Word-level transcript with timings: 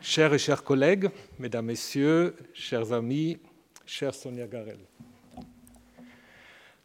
Chers 0.00 0.32
et 0.32 0.38
chers 0.38 0.62
collègues, 0.62 1.10
mesdames, 1.40 1.66
messieurs, 1.66 2.36
chers 2.54 2.92
amis, 2.92 3.38
chère 3.84 4.14
Sonia 4.14 4.46
Garel. 4.46 4.78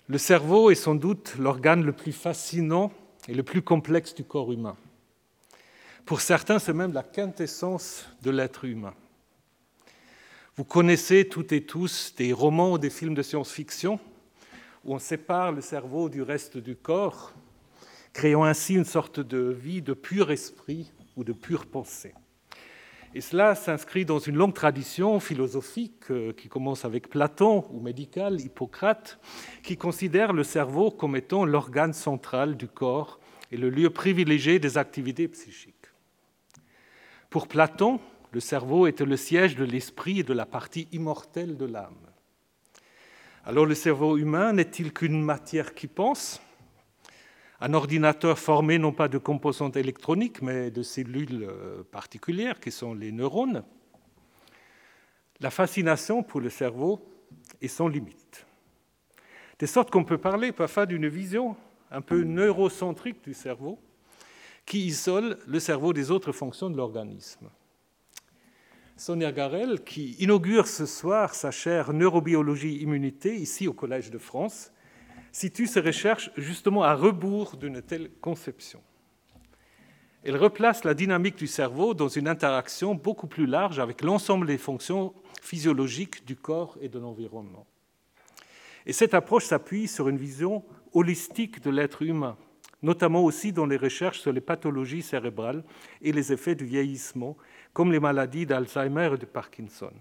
Le 0.08 0.18
cerveau 0.18 0.72
est 0.72 0.76
sans 0.76 0.96
doute 0.96 1.36
l'organe 1.38 1.84
le 1.84 1.94
plus 1.94 2.12
fascinant 2.12 2.92
et 3.28 3.36
le 3.36 3.44
plus 3.44 3.62
complexe 3.62 4.16
du 4.16 4.24
corps 4.24 4.52
humain. 4.52 4.76
Pour 6.06 6.22
certains, 6.22 6.58
c'est 6.58 6.74
même 6.74 6.92
la 6.92 7.04
quintessence 7.04 8.08
de 8.24 8.32
l'être 8.32 8.66
humain. 8.66 8.96
Vous 10.56 10.64
connaissez 10.64 11.30
toutes 11.30 11.52
et 11.52 11.64
tous 11.64 12.16
des 12.18 12.34
romans 12.34 12.74
ou 12.74 12.78
des 12.80 12.90
films 12.90 13.16
de 13.16 13.22
science-fiction 13.22 14.00
où 14.84 14.96
on 14.96 15.00
sépare 15.00 15.52
le 15.52 15.62
cerveau 15.62 16.10
du 16.10 16.24
reste 16.24 16.58
du 16.58 16.76
corps, 16.76 17.32
créant 18.12 18.44
ainsi 18.44 18.74
une 18.74 18.86
sorte 18.86 19.20
de 19.20 19.38
vie 19.38 19.84
de 19.84 19.94
pur 19.94 20.32
esprit 20.32 20.92
ou 21.16 21.24
de 21.24 21.32
pure 21.32 21.68
pensée. 21.68 22.14
Et 23.16 23.22
cela 23.22 23.54
s'inscrit 23.54 24.06
dans 24.06 24.18
une 24.18 24.36
longue 24.36 24.56
tradition 24.56 25.20
philosophique 25.20 26.10
euh, 26.10 26.34
qui 26.34 26.50
commence 26.50 26.84
avec 26.84 27.10
Platon 27.10 27.64
ou 27.72 27.80
médicale, 27.80 28.42
Hippocrate, 28.42 29.20
qui 29.62 29.78
considère 29.78 30.34
le 30.34 30.44
cerveau 30.44 30.90
comme 30.90 31.16
étant 31.16 31.46
l'organe 31.46 31.94
central 31.94 32.58
du 32.58 32.68
corps 32.68 33.20
et 33.52 33.58
le 33.58 33.70
lieu 33.70 33.92
privilégié 33.92 34.58
des 34.58 34.80
activités 34.80 35.28
psychiques. 35.28 35.76
Pour 37.30 37.48
Platon, 37.48 38.00
le 38.32 38.40
cerveau 38.40 38.88
était 38.88 39.06
le 39.06 39.18
siège 39.18 39.56
de 39.56 39.64
l'esprit 39.64 40.22
et 40.22 40.24
de 40.24 40.34
la 40.34 40.48
partie 40.48 40.88
immortelle 40.92 41.56
de 41.56 41.66
l'âme. 41.66 41.94
Alors 43.46 43.68
le 43.68 43.76
cerveau 43.76 44.18
humain 44.18 44.54
n'est-il 44.54 44.92
qu'une 44.92 45.22
matière 45.22 45.76
qui 45.76 45.86
pense? 45.86 46.42
Un 47.64 47.74
ordinateur 47.74 48.38
formé 48.38 48.78
non 48.78 48.92
pas 48.92 49.08
de 49.08 49.18
composantes 49.18 49.78
électroniques, 49.78 50.42
mais 50.42 50.70
de 50.70 50.84
cellules 50.84 51.48
euh, 51.50 51.82
particulières 51.90 52.60
qui 52.60 52.72
sont 52.72 52.94
les 52.94 53.14
neurones, 53.14 53.64
la 55.40 55.50
fascination 55.50 56.24
pour 56.24 56.42
le 56.42 56.50
cerveau 56.50 57.08
est 57.62 57.70
sans 57.70 57.88
limite. 57.88 58.46
De 59.60 59.66
sorte 59.66 59.92
qu'on 59.92 60.04
peut 60.04 60.18
parler 60.18 60.52
parfois 60.52 60.86
d'une 60.86 61.08
vision 61.08 61.56
un 61.90 62.02
peu 62.02 62.24
neurocentrique 62.24 63.24
du 63.24 63.34
cerveau 63.34 63.80
qui 64.66 64.86
isole 64.86 65.38
le 65.48 65.60
cerveau 65.62 65.94
des 65.94 66.12
autres 66.12 66.34
fonctions 66.34 66.70
de 66.70 66.76
l'organisme. 66.76 67.50
Sonia 68.98 69.32
Garel, 69.32 69.86
qui 69.86 70.18
inaugure 70.20 70.68
ce 70.68 70.86
soir 70.86 71.34
sa 71.34 71.52
chaire 71.52 71.94
neurobiologie 71.94 72.82
immunité 72.82 73.38
ici 73.38 73.70
au 73.70 73.74
Collège 73.74 74.12
de 74.12 74.18
France, 74.18 74.74
situe 75.34 75.68
ses 75.68 75.82
recherches 75.82 76.32
justement 76.38 76.84
à 76.84 76.94
rebours 76.94 77.58
d'une 77.58 77.82
telle 77.82 78.12
conception. 78.22 78.82
Elle 80.24 80.38
replace 80.38 80.86
la 80.86 80.94
dynamique 80.94 81.36
du 81.36 81.48
cerveau 81.48 81.94
dans 81.94 82.08
une 82.08 82.30
interaction 82.30 82.96
beaucoup 82.96 83.28
plus 83.28 83.46
large 83.46 83.80
avec 83.80 84.02
l'ensemble 84.04 84.48
des 84.48 84.58
fonctions 84.58 85.14
physiologiques 85.42 86.26
du 86.26 86.38
corps 86.38 86.78
et 86.80 86.88
de 86.88 87.00
l'environnement. 87.00 87.68
Et 88.86 88.94
cette 88.94 89.14
approche 89.14 89.46
s'appuie 89.46 89.88
sur 89.88 90.08
une 90.08 90.18
vision 90.18 90.64
holistique 90.94 91.62
de 91.62 91.72
l'être 91.72 92.04
humain, 92.04 92.38
notamment 92.82 93.24
aussi 93.24 93.52
dans 93.52 93.66
les 93.66 93.78
recherches 93.78 94.22
sur 94.22 94.32
les 94.32 94.40
pathologies 94.40 95.02
cérébrales 95.02 95.64
et 96.02 96.14
les 96.14 96.32
effets 96.32 96.56
du 96.56 96.66
vieillissement, 96.66 97.36
comme 97.74 97.92
les 97.92 98.00
maladies 98.00 98.46
d'Alzheimer 98.46 99.12
et 99.16 99.18
de 99.18 99.26
Parkinson 99.26 99.92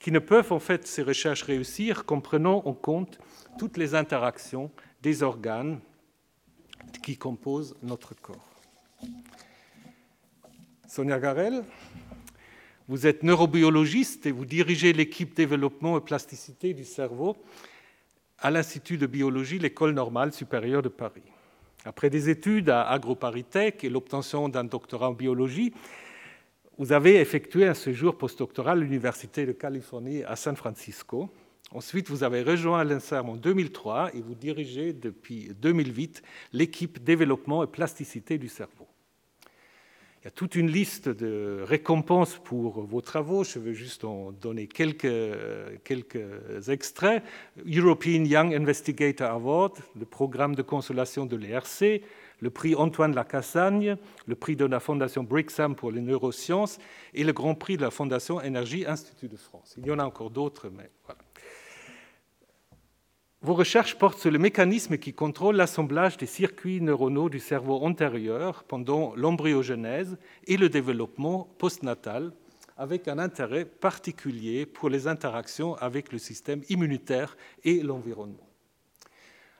qui 0.00 0.10
ne 0.10 0.18
peuvent 0.18 0.50
en 0.50 0.58
fait 0.58 0.86
ces 0.86 1.02
recherches 1.02 1.42
réussir 1.42 2.04
qu'en 2.04 2.20
prenant 2.20 2.62
en 2.64 2.72
compte 2.72 3.20
toutes 3.58 3.76
les 3.76 3.94
interactions 3.94 4.70
des 5.02 5.22
organes 5.22 5.78
qui 7.02 7.16
composent 7.16 7.76
notre 7.82 8.14
corps. 8.14 8.48
Sonia 10.88 11.20
Garel, 11.20 11.62
vous 12.88 13.06
êtes 13.06 13.22
neurobiologiste 13.22 14.26
et 14.26 14.32
vous 14.32 14.46
dirigez 14.46 14.92
l'équipe 14.92 15.36
développement 15.36 15.98
et 15.98 16.00
plasticité 16.00 16.74
du 16.74 16.84
cerveau 16.84 17.36
à 18.38 18.50
l'Institut 18.50 18.96
de 18.96 19.06
biologie, 19.06 19.58
l'École 19.58 19.92
normale 19.92 20.32
supérieure 20.32 20.82
de 20.82 20.88
Paris. 20.88 21.22
Après 21.84 22.10
des 22.10 22.28
études 22.28 22.70
à 22.70 22.88
AgroParisTech 22.88 23.84
et 23.84 23.90
l'obtention 23.90 24.48
d'un 24.48 24.64
doctorat 24.64 25.10
en 25.10 25.12
biologie, 25.12 25.72
vous 26.80 26.92
avez 26.92 27.16
effectué 27.16 27.66
un 27.66 27.74
séjour 27.74 28.16
postdoctoral 28.16 28.78
à 28.78 28.80
l'Université 28.80 29.44
de 29.44 29.52
Californie 29.52 30.24
à 30.24 30.34
San 30.34 30.56
Francisco. 30.56 31.28
Ensuite, 31.72 32.08
vous 32.08 32.24
avez 32.24 32.42
rejoint 32.42 32.82
l'INSERM 32.84 33.28
en 33.28 33.36
2003 33.36 34.12
et 34.14 34.22
vous 34.22 34.34
dirigez 34.34 34.94
depuis 34.94 35.50
2008 35.60 36.22
l'équipe 36.54 37.04
développement 37.04 37.62
et 37.62 37.66
plasticité 37.66 38.38
du 38.38 38.48
cerveau. 38.48 38.86
Il 40.22 40.24
y 40.24 40.28
a 40.28 40.30
toute 40.30 40.54
une 40.54 40.70
liste 40.70 41.10
de 41.10 41.62
récompenses 41.66 42.40
pour 42.42 42.80
vos 42.80 43.02
travaux. 43.02 43.44
Je 43.44 43.58
veux 43.58 43.74
juste 43.74 44.04
en 44.04 44.32
donner 44.32 44.66
quelques, 44.66 45.06
quelques 45.84 46.68
extraits. 46.70 47.22
European 47.66 48.24
Young 48.24 48.54
Investigator 48.54 49.30
Award, 49.30 49.74
le 49.98 50.06
programme 50.06 50.54
de 50.54 50.62
consolation 50.62 51.26
de 51.26 51.36
l'ERC, 51.36 52.00
le 52.40 52.50
prix 52.50 52.74
Antoine 52.74 53.14
Lacassagne, 53.14 53.96
le 54.26 54.34
prix 54.34 54.56
de 54.56 54.64
la 54.64 54.80
Fondation 54.80 55.22
Brixham 55.22 55.74
pour 55.74 55.92
les 55.92 56.00
neurosciences 56.00 56.78
et 57.14 57.24
le 57.24 57.32
grand 57.32 57.54
prix 57.54 57.76
de 57.76 57.82
la 57.82 57.90
Fondation 57.90 58.40
Énergie 58.40 58.86
Institut 58.86 59.28
de 59.28 59.36
France. 59.36 59.74
Il 59.78 59.86
y 59.86 59.90
en 59.90 59.98
a 59.98 60.04
encore 60.04 60.30
d'autres, 60.30 60.70
mais 60.70 60.90
voilà. 61.04 61.20
Vos 63.42 63.54
recherches 63.54 63.96
portent 63.96 64.18
sur 64.18 64.30
le 64.30 64.38
mécanisme 64.38 64.98
qui 64.98 65.14
contrôle 65.14 65.56
l'assemblage 65.56 66.18
des 66.18 66.26
circuits 66.26 66.82
neuronaux 66.82 67.30
du 67.30 67.38
cerveau 67.38 67.78
antérieur 67.82 68.64
pendant 68.64 69.14
l'embryogenèse 69.16 70.18
et 70.46 70.58
le 70.58 70.68
développement 70.68 71.48
postnatal, 71.56 72.32
avec 72.76 73.08
un 73.08 73.18
intérêt 73.18 73.64
particulier 73.64 74.66
pour 74.66 74.90
les 74.90 75.06
interactions 75.06 75.74
avec 75.76 76.12
le 76.12 76.18
système 76.18 76.62
immunitaire 76.68 77.38
et 77.64 77.82
l'environnement. 77.82 78.49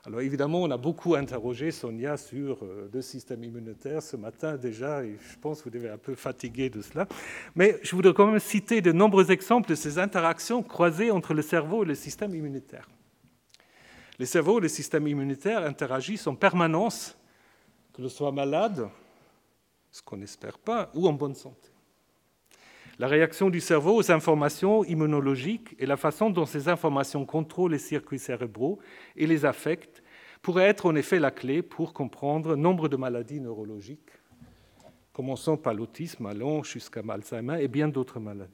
Alors 0.03 0.21
évidemment, 0.21 0.63
on 0.63 0.71
a 0.71 0.77
beaucoup 0.77 1.13
interrogé 1.13 1.69
Sonia 1.69 2.17
sur 2.17 2.63
euh, 2.63 2.89
le 2.91 3.01
système 3.03 3.43
immunitaire 3.43 4.01
ce 4.01 4.17
matin 4.17 4.57
déjà, 4.57 5.03
et 5.03 5.15
je 5.19 5.37
pense 5.37 5.59
que 5.59 5.65
vous 5.65 5.69
devez 5.69 5.89
un 5.89 5.97
peu 5.99 6.15
fatiguer 6.15 6.71
de 6.71 6.81
cela. 6.81 7.07
Mais 7.55 7.77
je 7.83 7.95
voudrais 7.95 8.13
quand 8.13 8.25
même 8.25 8.39
citer 8.39 8.81
de 8.81 8.91
nombreux 8.91 9.29
exemples 9.29 9.69
de 9.69 9.75
ces 9.75 9.99
interactions 9.99 10.63
croisées 10.63 11.11
entre 11.11 11.35
le 11.35 11.43
cerveau 11.43 11.83
et 11.83 11.85
le 11.85 11.93
système 11.93 12.33
immunitaire. 12.33 12.87
Le 14.17 14.25
cerveau 14.25 14.57
et 14.57 14.61
le 14.61 14.69
système 14.69 15.07
immunitaire 15.07 15.63
interagissent 15.63 16.25
en 16.25 16.35
permanence, 16.35 17.15
que 17.93 18.01
l'on 18.01 18.09
soit 18.09 18.31
malade, 18.31 18.89
ce 19.91 20.01
qu'on 20.01 20.17
n'espère 20.17 20.57
pas, 20.57 20.89
ou 20.95 21.07
en 21.07 21.13
bonne 21.13 21.35
santé. 21.35 21.70
La 22.99 23.07
réaction 23.07 23.49
du 23.49 23.59
cerveau 23.59 23.95
aux 23.95 24.11
informations 24.11 24.83
immunologiques 24.83 25.75
et 25.79 25.85
la 25.85 25.97
façon 25.97 26.29
dont 26.29 26.45
ces 26.45 26.67
informations 26.67 27.25
contrôlent 27.25 27.71
les 27.71 27.79
circuits 27.79 28.19
cérébraux 28.19 28.79
et 29.15 29.27
les 29.27 29.45
affectent 29.45 30.03
pourrait 30.41 30.65
être 30.65 30.85
en 30.85 30.95
effet 30.95 31.19
la 31.19 31.31
clé 31.31 31.61
pour 31.61 31.93
comprendre 31.93 32.55
nombre 32.55 32.89
de 32.89 32.97
maladies 32.97 33.39
neurologiques, 33.39 34.11
commençant 35.13 35.57
par 35.57 35.73
l'autisme, 35.73 36.25
allant 36.25 36.63
jusqu'à 36.63 37.01
Alzheimer 37.07 37.63
et 37.63 37.67
bien 37.67 37.87
d'autres 37.87 38.19
maladies. 38.19 38.51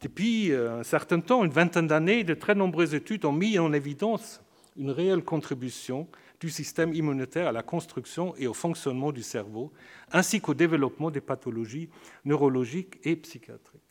Depuis 0.00 0.52
euh, 0.52 0.80
un 0.80 0.82
certain 0.82 1.20
temps, 1.20 1.44
une 1.44 1.50
vingtaine 1.50 1.86
d'années, 1.86 2.24
de 2.24 2.34
très 2.34 2.54
nombreuses 2.54 2.94
études 2.94 3.24
ont 3.24 3.32
mis 3.32 3.58
en 3.58 3.72
évidence 3.72 4.42
une 4.76 4.90
réelle 4.90 5.22
contribution 5.22 6.08
du 6.40 6.50
système 6.50 6.92
immunitaire 6.92 7.48
à 7.48 7.52
la 7.52 7.62
construction 7.62 8.34
et 8.36 8.46
au 8.46 8.54
fonctionnement 8.54 9.12
du 9.12 9.22
cerveau, 9.22 9.72
ainsi 10.12 10.40
qu'au 10.40 10.54
développement 10.54 11.10
des 11.10 11.20
pathologies 11.20 11.88
neurologiques 12.24 12.98
et 13.04 13.16
psychiatriques. 13.16 13.82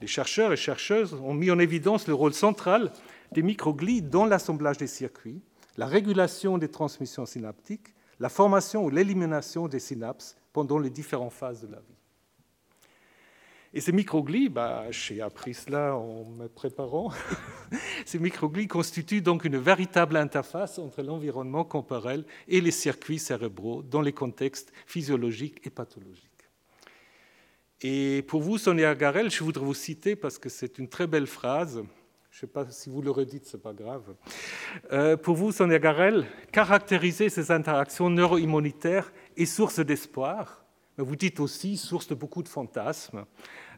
Les 0.00 0.06
chercheurs 0.06 0.52
et 0.52 0.56
chercheuses 0.56 1.14
ont 1.14 1.34
mis 1.34 1.50
en 1.50 1.58
évidence 1.58 2.08
le 2.08 2.14
rôle 2.14 2.34
central 2.34 2.92
des 3.32 3.42
microglies 3.42 4.02
dans 4.02 4.24
l'assemblage 4.24 4.78
des 4.78 4.86
circuits, 4.86 5.40
la 5.76 5.86
régulation 5.86 6.58
des 6.58 6.68
transmissions 6.68 7.26
synaptiques, 7.26 7.94
la 8.20 8.28
formation 8.28 8.84
ou 8.84 8.90
l'élimination 8.90 9.68
des 9.68 9.80
synapses 9.80 10.36
pendant 10.52 10.78
les 10.78 10.90
différentes 10.90 11.32
phases 11.32 11.60
de 11.62 11.68
la 11.68 11.78
vie. 11.78 12.03
Et 13.76 13.80
ces 13.80 13.90
microglies, 13.90 14.48
bah, 14.48 14.84
j'ai 14.90 15.20
appris 15.20 15.52
cela 15.52 15.96
en 15.96 16.24
me 16.24 16.46
préparant, 16.46 17.10
ces 18.06 18.20
microglies 18.20 18.68
constituent 18.68 19.20
donc 19.20 19.44
une 19.44 19.56
véritable 19.56 20.16
interface 20.16 20.78
entre 20.78 21.02
l'environnement 21.02 21.64
corporel 21.64 22.24
et 22.46 22.60
les 22.60 22.70
circuits 22.70 23.18
cérébraux 23.18 23.82
dans 23.82 24.00
les 24.00 24.12
contextes 24.12 24.72
physiologiques 24.86 25.66
et 25.66 25.70
pathologiques. 25.70 26.30
Et 27.80 28.22
pour 28.28 28.42
vous, 28.42 28.58
Sonia 28.58 28.94
Garel, 28.94 29.28
je 29.28 29.42
voudrais 29.42 29.64
vous 29.64 29.74
citer 29.74 30.14
parce 30.14 30.38
que 30.38 30.48
c'est 30.48 30.78
une 30.78 30.88
très 30.88 31.08
belle 31.08 31.26
phrase. 31.26 31.82
Je 32.30 32.36
ne 32.36 32.40
sais 32.40 32.46
pas 32.46 32.70
si 32.70 32.88
vous 32.88 33.02
le 33.02 33.10
redites, 33.10 33.46
ce 33.46 33.56
n'est 33.56 33.62
pas 33.62 33.72
grave. 33.72 34.14
Euh, 34.92 35.16
pour 35.16 35.34
vous, 35.34 35.50
Sonia 35.50 35.80
Garel, 35.80 36.26
caractériser 36.52 37.28
ces 37.28 37.50
interactions 37.50 38.08
neuro-immunitaires 38.08 39.12
est 39.36 39.46
source 39.46 39.80
d'espoir, 39.80 40.64
mais 40.96 41.02
vous 41.02 41.16
dites 41.16 41.40
aussi 41.40 41.76
source 41.76 42.06
de 42.06 42.14
beaucoup 42.14 42.44
de 42.44 42.48
fantasmes. 42.48 43.24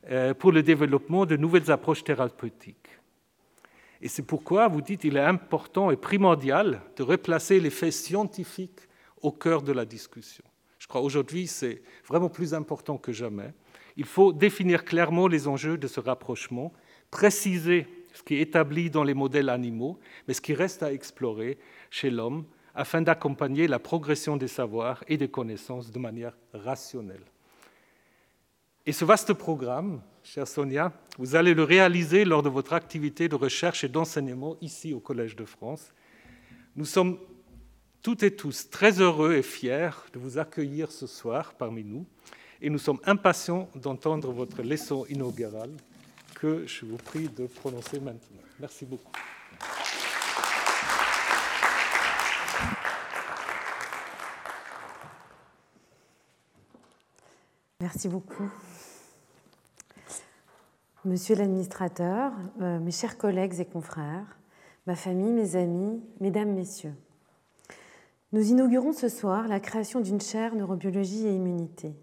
Euh, 0.08 0.34
pour 0.34 0.52
le 0.52 0.62
développement 0.62 1.26
de 1.26 1.36
nouvelles 1.36 1.68
approches 1.68 2.04
thérapeutiques. 2.04 2.90
Et 4.00 4.06
c'est 4.06 4.22
pourquoi 4.22 4.68
vous 4.68 4.80
dites 4.80 5.00
qu'il 5.00 5.16
est 5.16 5.20
important 5.20 5.90
et 5.90 5.96
primordial 5.96 6.80
de 6.96 7.02
replacer 7.02 7.58
les 7.58 7.70
faits 7.70 7.92
scientifiques 7.92 8.82
au 9.20 9.32
cœur 9.32 9.62
de 9.62 9.72
la 9.72 9.84
discussion. 9.84 10.44
Je 10.78 10.86
crois 10.86 11.00
aujourd'hui 11.00 11.48
c'est 11.48 11.82
vraiment 12.06 12.28
plus 12.28 12.54
important 12.54 12.98
que 12.98 13.10
jamais. 13.10 13.52
Il 13.96 14.04
faut 14.04 14.32
définir 14.32 14.84
clairement 14.84 15.26
les 15.26 15.48
enjeux 15.48 15.76
de 15.76 15.88
ce 15.88 15.98
rapprochement, 15.98 16.72
préciser 17.10 17.88
ce 18.12 18.22
qui 18.22 18.36
est 18.36 18.42
établi 18.42 18.90
dans 18.90 19.02
les 19.02 19.14
modèles 19.14 19.48
animaux, 19.48 19.98
mais 20.28 20.34
ce 20.34 20.40
qui 20.40 20.54
reste 20.54 20.84
à 20.84 20.92
explorer 20.92 21.58
chez 21.90 22.10
l'homme 22.10 22.44
afin 22.76 23.02
d'accompagner 23.02 23.66
la 23.66 23.80
progression 23.80 24.36
des 24.36 24.46
savoirs 24.46 25.02
et 25.08 25.16
des 25.16 25.28
connaissances 25.28 25.90
de 25.90 25.98
manière 25.98 26.36
rationnelle. 26.52 27.24
Et 28.88 28.92
ce 28.92 29.04
vaste 29.04 29.32
programme, 29.32 30.00
chère 30.22 30.46
Sonia, 30.46 30.92
vous 31.18 31.34
allez 31.34 31.54
le 31.54 31.64
réaliser 31.64 32.24
lors 32.24 32.44
de 32.44 32.48
votre 32.48 32.72
activité 32.72 33.28
de 33.28 33.34
recherche 33.34 33.82
et 33.82 33.88
d'enseignement 33.88 34.56
ici 34.60 34.94
au 34.94 35.00
Collège 35.00 35.34
de 35.34 35.44
France. 35.44 35.92
Nous 36.76 36.84
sommes 36.84 37.18
toutes 38.00 38.22
et 38.22 38.36
tous 38.36 38.70
très 38.70 39.00
heureux 39.00 39.34
et 39.34 39.42
fiers 39.42 39.90
de 40.12 40.20
vous 40.20 40.38
accueillir 40.38 40.92
ce 40.92 41.08
soir 41.08 41.54
parmi 41.54 41.82
nous 41.82 42.06
et 42.62 42.70
nous 42.70 42.78
sommes 42.78 43.00
impatients 43.06 43.68
d'entendre 43.74 44.30
votre 44.30 44.62
leçon 44.62 45.04
inaugurale 45.08 45.72
que 46.36 46.64
je 46.68 46.86
vous 46.86 46.96
prie 46.96 47.28
de 47.28 47.46
prononcer 47.46 47.98
maintenant. 47.98 48.42
Merci 48.60 48.84
beaucoup. 48.84 49.10
Merci 57.80 58.08
beaucoup. 58.08 58.48
Monsieur 61.06 61.36
l'administrateur, 61.36 62.32
euh, 62.60 62.80
mes 62.80 62.90
chers 62.90 63.16
collègues 63.16 63.60
et 63.60 63.64
confrères, 63.64 64.40
ma 64.88 64.96
famille, 64.96 65.30
mes 65.30 65.54
amis, 65.54 66.02
mesdames, 66.18 66.52
messieurs, 66.52 66.94
nous 68.32 68.50
inaugurons 68.50 68.92
ce 68.92 69.08
soir 69.08 69.46
la 69.46 69.60
création 69.60 70.00
d'une 70.00 70.20
chaire 70.20 70.56
neurobiologie 70.56 71.28
et 71.28 71.32
immunité. 71.32 71.94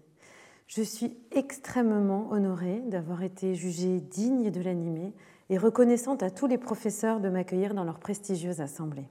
Je 0.68 0.80
suis 0.80 1.18
extrêmement 1.32 2.30
honorée 2.30 2.80
d'avoir 2.86 3.22
été 3.22 3.54
jugée 3.54 4.00
digne 4.00 4.50
de 4.50 4.62
l'animer 4.62 5.12
et 5.50 5.58
reconnaissante 5.58 6.22
à 6.22 6.30
tous 6.30 6.46
les 6.46 6.56
professeurs 6.56 7.20
de 7.20 7.28
m'accueillir 7.28 7.74
dans 7.74 7.84
leur 7.84 7.98
prestigieuse 7.98 8.62
assemblée. 8.62 9.06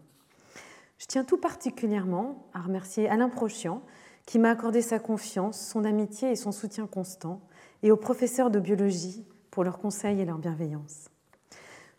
Je 0.97 1.05
tiens 1.05 1.23
tout 1.23 1.37
particulièrement 1.37 2.47
à 2.55 2.61
remercier 2.61 3.07
Alain 3.09 3.29
Prochian, 3.29 3.83
qui 4.25 4.39
m'a 4.39 4.49
accordé 4.49 4.81
sa 4.81 4.97
confiance, 4.97 5.59
son 5.59 5.85
amitié 5.85 6.31
et 6.31 6.35
son 6.35 6.51
soutien 6.51 6.87
constant, 6.87 7.41
et 7.83 7.91
aux 7.91 7.97
professeurs 7.97 8.49
de 8.49 8.59
biologie 8.59 9.23
pour 9.53 9.63
leurs 9.63 9.77
conseils 9.77 10.19
et 10.19 10.25
leur 10.25 10.39
bienveillance. 10.39 11.09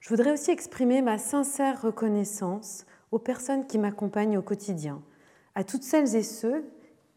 Je 0.01 0.09
voudrais 0.09 0.33
aussi 0.33 0.51
exprimer 0.51 1.03
ma 1.03 1.19
sincère 1.19 1.81
reconnaissance 1.83 2.85
aux 3.13 3.21
personnes 3.21 3.69
qui 3.69 3.79
m'accompagnent 3.79 4.37
au 4.37 4.43
quotidien, 4.43 5.01
à 5.55 5.63
toutes 5.63 5.85
celles 5.85 6.17
et 6.17 6.25
ceux 6.25 6.65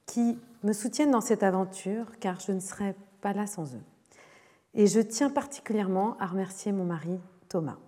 qui 0.06 0.38
me 0.62 0.74
soutiennent 0.74 1.10
dans 1.10 1.22
cette 1.22 1.42
aventure, 1.42 2.20
car 2.20 2.40
je 2.40 2.52
ne 2.52 2.60
serais 2.60 2.96
pas 3.20 3.34
là 3.34 3.48
sans 3.48 3.74
eux. 3.74 3.82
Et 4.76 4.86
je 4.86 5.00
tiens 5.00 5.32
particulièrement 5.32 6.16
à 6.20 6.28
remercier 6.28 6.72
mon 6.72 6.86
mari 6.86 7.20
Thomas. 7.50 7.80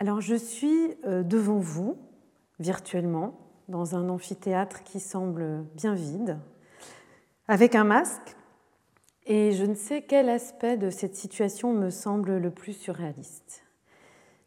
Alors 0.00 0.20
je 0.20 0.34
suis 0.34 0.96
euh, 1.06 1.22
devant 1.22 1.60
vous, 1.60 1.96
virtuellement, 2.58 3.38
dans 3.68 3.94
un 3.94 4.08
amphithéâtre 4.08 4.82
qui 4.82 4.98
semble 4.98 5.62
bien 5.76 5.94
vide, 5.94 6.40
avec 7.46 7.76
un 7.76 7.84
masque 7.84 8.36
et 9.26 9.52
je 9.52 9.64
ne 9.64 9.74
sais 9.74 10.02
quel 10.02 10.28
aspect 10.28 10.76
de 10.76 10.90
cette 10.90 11.14
situation 11.14 11.72
me 11.72 11.90
semble 11.90 12.38
le 12.38 12.50
plus 12.50 12.72
surréaliste. 12.72 13.64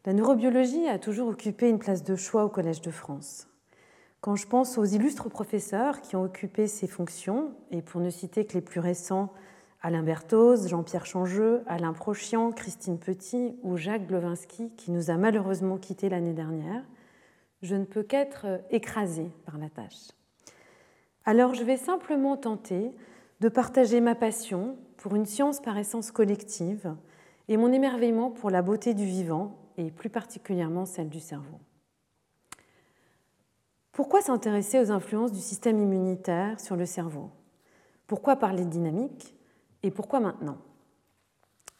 La 0.04 0.12
neurobiologie 0.12 0.86
a 0.88 0.98
toujours 0.98 1.28
occupé 1.28 1.68
une 1.68 1.78
place 1.78 2.04
de 2.04 2.14
choix 2.14 2.44
au 2.44 2.48
Collège 2.48 2.80
de 2.80 2.90
France. 2.90 3.48
Quand 4.20 4.36
je 4.36 4.46
pense 4.46 4.78
aux 4.78 4.84
illustres 4.84 5.28
professeurs 5.28 6.00
qui 6.00 6.16
ont 6.16 6.22
occupé 6.22 6.66
ces 6.66 6.86
fonctions, 6.86 7.52
et 7.70 7.82
pour 7.82 8.00
ne 8.00 8.10
citer 8.10 8.44
que 8.44 8.54
les 8.54 8.60
plus 8.60 8.80
récents, 8.80 9.32
Alain 9.82 10.02
Berthoz, 10.02 10.68
Jean-Pierre 10.68 11.06
Changeux, 11.06 11.62
Alain 11.66 11.92
Prochian, 11.92 12.50
Christine 12.52 12.98
Petit 12.98 13.56
ou 13.62 13.76
Jacques 13.76 14.06
Glovinski, 14.06 14.70
qui 14.76 14.90
nous 14.90 15.10
a 15.10 15.16
malheureusement 15.16 15.76
quittés 15.76 16.08
l'année 16.08 16.32
dernière, 16.32 16.82
je 17.62 17.76
ne 17.76 17.84
peux 17.84 18.02
qu'être 18.02 18.46
écrasée 18.70 19.30
par 19.44 19.58
la 19.58 19.68
tâche. 19.68 20.10
Alors 21.24 21.54
je 21.54 21.64
vais 21.64 21.76
simplement 21.76 22.36
tenter 22.36 22.92
de 23.40 23.48
partager 23.48 24.00
ma 24.00 24.14
passion 24.14 24.76
pour 24.96 25.14
une 25.14 25.26
science 25.26 25.60
par 25.60 25.76
essence 25.76 26.10
collective 26.10 26.94
et 27.48 27.56
mon 27.56 27.72
émerveillement 27.72 28.30
pour 28.30 28.50
la 28.50 28.62
beauté 28.62 28.94
du 28.94 29.04
vivant 29.04 29.56
et 29.76 29.90
plus 29.90 30.10
particulièrement 30.10 30.86
celle 30.86 31.08
du 31.08 31.20
cerveau. 31.20 31.58
Pourquoi 33.92 34.20
s'intéresser 34.20 34.80
aux 34.80 34.90
influences 34.90 35.32
du 35.32 35.40
système 35.40 35.78
immunitaire 35.78 36.60
sur 36.60 36.76
le 36.76 36.86
cerveau? 36.86 37.30
Pourquoi 38.06 38.36
parler 38.36 38.64
de 38.64 38.70
dynamique? 38.70 39.34
Et 39.82 39.90
pourquoi 39.90 40.20
maintenant? 40.20 40.58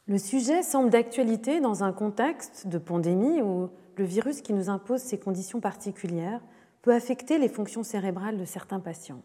Le 0.06 0.18
sujet 0.18 0.62
semble 0.62 0.90
d'actualité 0.90 1.60
dans 1.60 1.82
un 1.82 1.92
contexte 1.92 2.68
de 2.68 2.78
pandémie 2.78 3.42
où 3.42 3.70
le 3.96 4.04
virus 4.04 4.40
qui 4.40 4.52
nous 4.52 4.70
impose 4.70 5.00
ces 5.00 5.18
conditions 5.18 5.60
particulières 5.60 6.42
peut 6.82 6.94
affecter 6.94 7.38
les 7.38 7.48
fonctions 7.48 7.82
cérébrales 7.82 8.38
de 8.38 8.44
certains 8.44 8.80
patients 8.80 9.22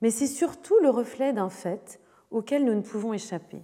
mais 0.00 0.10
c'est 0.10 0.26
surtout 0.26 0.76
le 0.82 0.90
reflet 0.90 1.32
d'un 1.32 1.48
fait 1.48 2.00
auquel 2.30 2.64
nous 2.64 2.74
ne 2.74 2.82
pouvons 2.82 3.12
échapper. 3.12 3.62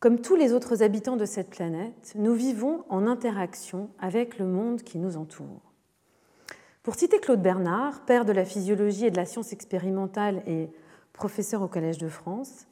Comme 0.00 0.20
tous 0.20 0.36
les 0.36 0.52
autres 0.52 0.82
habitants 0.82 1.16
de 1.16 1.24
cette 1.24 1.48
planète, 1.48 2.12
nous 2.14 2.34
vivons 2.34 2.84
en 2.90 3.06
interaction 3.06 3.88
avec 3.98 4.38
le 4.38 4.44
monde 4.44 4.82
qui 4.82 4.98
nous 4.98 5.16
entoure. 5.16 5.72
Pour 6.82 6.94
citer 6.94 7.18
Claude 7.18 7.40
Bernard, 7.40 8.04
père 8.04 8.26
de 8.26 8.32
la 8.32 8.44
physiologie 8.44 9.06
et 9.06 9.10
de 9.10 9.16
la 9.16 9.24
science 9.24 9.54
expérimentale 9.54 10.42
et 10.46 10.68
professeur 11.14 11.62
au 11.62 11.68
Collège 11.68 11.96
de 11.96 12.08
France, 12.08 12.66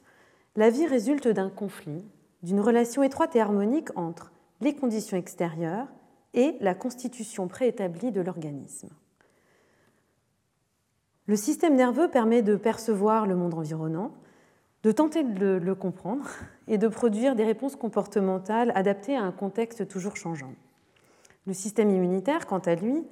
la 0.55 0.69
vie 0.69 0.85
résulte 0.85 1.27
d'un 1.27 1.49
conflit, 1.49 2.03
d'une 2.43 2.59
relation 2.59 3.01
étroite 3.01 3.35
et 3.35 3.41
harmonique 3.41 3.89
entre 3.95 4.31
les 4.61 4.75
conditions 4.75 5.17
extérieures 5.17 5.87
et 6.35 6.55
la 6.59 6.75
constitution 6.75 7.47
préétablie 7.47 8.11
de 8.11 8.21
l'organisme. 8.21 8.89
Le 11.25 11.35
système 11.37 11.75
nerveux 11.75 12.09
permet 12.09 12.41
de 12.41 12.55
percevoir 12.55 13.25
le 13.25 13.35
monde 13.35 13.53
environnant, 13.53 14.11
de 14.83 14.91
tenter 14.91 15.23
de 15.23 15.55
le 15.55 15.75
comprendre 15.75 16.29
et 16.67 16.77
de 16.77 16.87
produire 16.87 17.35
des 17.35 17.45
réponses 17.45 17.75
comportementales 17.75 18.71
adaptées 18.75 19.15
à 19.15 19.23
un 19.23 19.31
contexte 19.31 19.87
toujours 19.87 20.17
changeant. 20.17 20.53
Le 21.47 21.53
système 21.53 21.89
immunitaire, 21.89 22.45
quant 22.45 22.59
à 22.59 22.75
lui, 22.75 23.03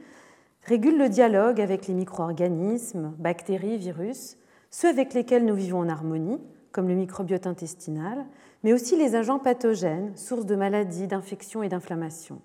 régule 0.63 0.97
le 0.97 1.09
dialogue 1.09 1.61
avec 1.61 1.87
les 1.87 1.93
micro-organismes, 1.93 3.13
bactéries, 3.17 3.77
virus, 3.77 4.37
ceux 4.69 4.89
avec 4.89 5.13
lesquels 5.13 5.45
nous 5.45 5.55
vivons 5.55 5.79
en 5.79 5.89
harmonie, 5.89 6.39
comme 6.71 6.87
le 6.87 6.95
microbiote 6.95 7.47
intestinal, 7.47 8.25
mais 8.63 8.73
aussi 8.73 8.95
les 8.95 9.15
agents 9.15 9.39
pathogènes, 9.39 10.15
sources 10.15 10.45
de 10.45 10.55
maladies, 10.55 11.07
d'infections 11.07 11.63
et 11.63 11.69
d'inflammations. 11.69 12.41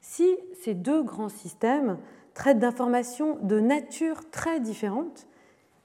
Si 0.00 0.36
ces 0.62 0.74
deux 0.74 1.02
grands 1.02 1.28
systèmes 1.28 1.98
traitent 2.34 2.58
d'informations 2.58 3.38
de 3.42 3.60
nature 3.60 4.30
très 4.30 4.60
différente, 4.60 5.26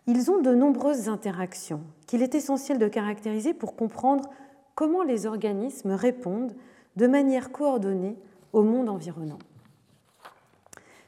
ils 0.08 0.30
ont 0.30 0.40
de 0.40 0.54
nombreuses 0.54 1.10
interactions 1.10 1.82
qu'il 2.06 2.22
est 2.22 2.36
essentiel 2.36 2.78
de 2.78 2.88
caractériser 2.88 3.54
pour 3.54 3.76
comprendre 3.76 4.30
comment 4.76 5.04
les 5.04 5.26
organismes 5.26 5.92
répondent 5.92 6.56
de 6.96 7.08
manière 7.08 7.52
coordonnée 7.52 8.18
au 8.54 8.62
monde 8.62 8.90
environnant. 8.90 9.40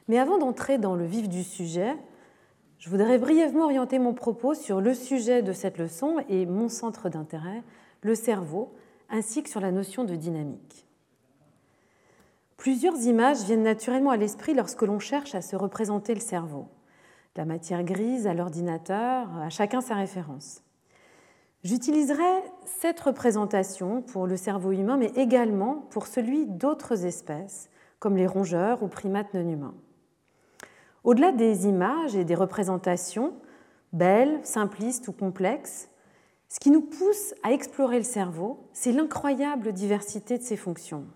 Mais 0.08 0.18
avant 0.18 0.38
d'entrer 0.38 0.78
dans 0.78 0.96
le 0.96 1.04
vif 1.04 1.28
du 1.28 1.44
sujet, 1.44 1.96
je 2.78 2.90
voudrais 2.90 3.18
brièvement 3.18 3.64
orienter 3.64 3.98
mon 3.98 4.14
propos 4.14 4.54
sur 4.54 4.80
le 4.80 4.94
sujet 4.94 5.42
de 5.42 5.52
cette 5.52 5.78
leçon 5.78 6.16
et 6.28 6.46
mon 6.46 6.68
centre 6.68 7.08
d'intérêt, 7.08 7.62
le 8.02 8.14
cerveau, 8.14 8.72
ainsi 9.10 9.42
que 9.42 9.50
sur 9.50 9.60
la 9.60 9.72
notion 9.72 10.04
de 10.04 10.14
dynamique. 10.14 10.87
Plusieurs 12.58 13.00
images 13.06 13.44
viennent 13.44 13.62
naturellement 13.62 14.10
à 14.10 14.16
l'esprit 14.16 14.52
lorsque 14.52 14.82
l'on 14.82 14.98
cherche 14.98 15.36
à 15.36 15.42
se 15.42 15.54
représenter 15.54 16.12
le 16.12 16.20
cerveau. 16.20 16.66
la 17.36 17.44
matière 17.44 17.84
grise 17.84 18.26
à 18.26 18.34
l'ordinateur, 18.34 19.28
à 19.38 19.48
chacun 19.48 19.80
sa 19.80 19.94
référence. 19.94 20.64
J'utiliserai 21.62 22.42
cette 22.64 22.98
représentation 22.98 24.02
pour 24.02 24.26
le 24.26 24.36
cerveau 24.36 24.72
humain, 24.72 24.96
mais 24.96 25.12
également 25.14 25.86
pour 25.90 26.08
celui 26.08 26.46
d'autres 26.46 27.04
espèces, 27.04 27.70
comme 28.00 28.16
les 28.16 28.26
rongeurs 28.26 28.82
ou 28.82 28.88
primates 28.88 29.34
non 29.34 29.48
humains. 29.48 29.74
Au-delà 31.04 31.30
des 31.30 31.68
images 31.68 32.16
et 32.16 32.24
des 32.24 32.34
représentations, 32.34 33.34
belles, 33.92 34.40
simplistes 34.42 35.06
ou 35.06 35.12
complexes, 35.12 35.90
ce 36.48 36.58
qui 36.58 36.72
nous 36.72 36.82
pousse 36.82 37.34
à 37.44 37.52
explorer 37.52 37.98
le 37.98 38.04
cerveau, 38.04 38.68
c'est 38.72 38.90
l'incroyable 38.90 39.72
diversité 39.72 40.38
de 40.38 40.42
ses 40.42 40.56
fonctions. 40.56 41.06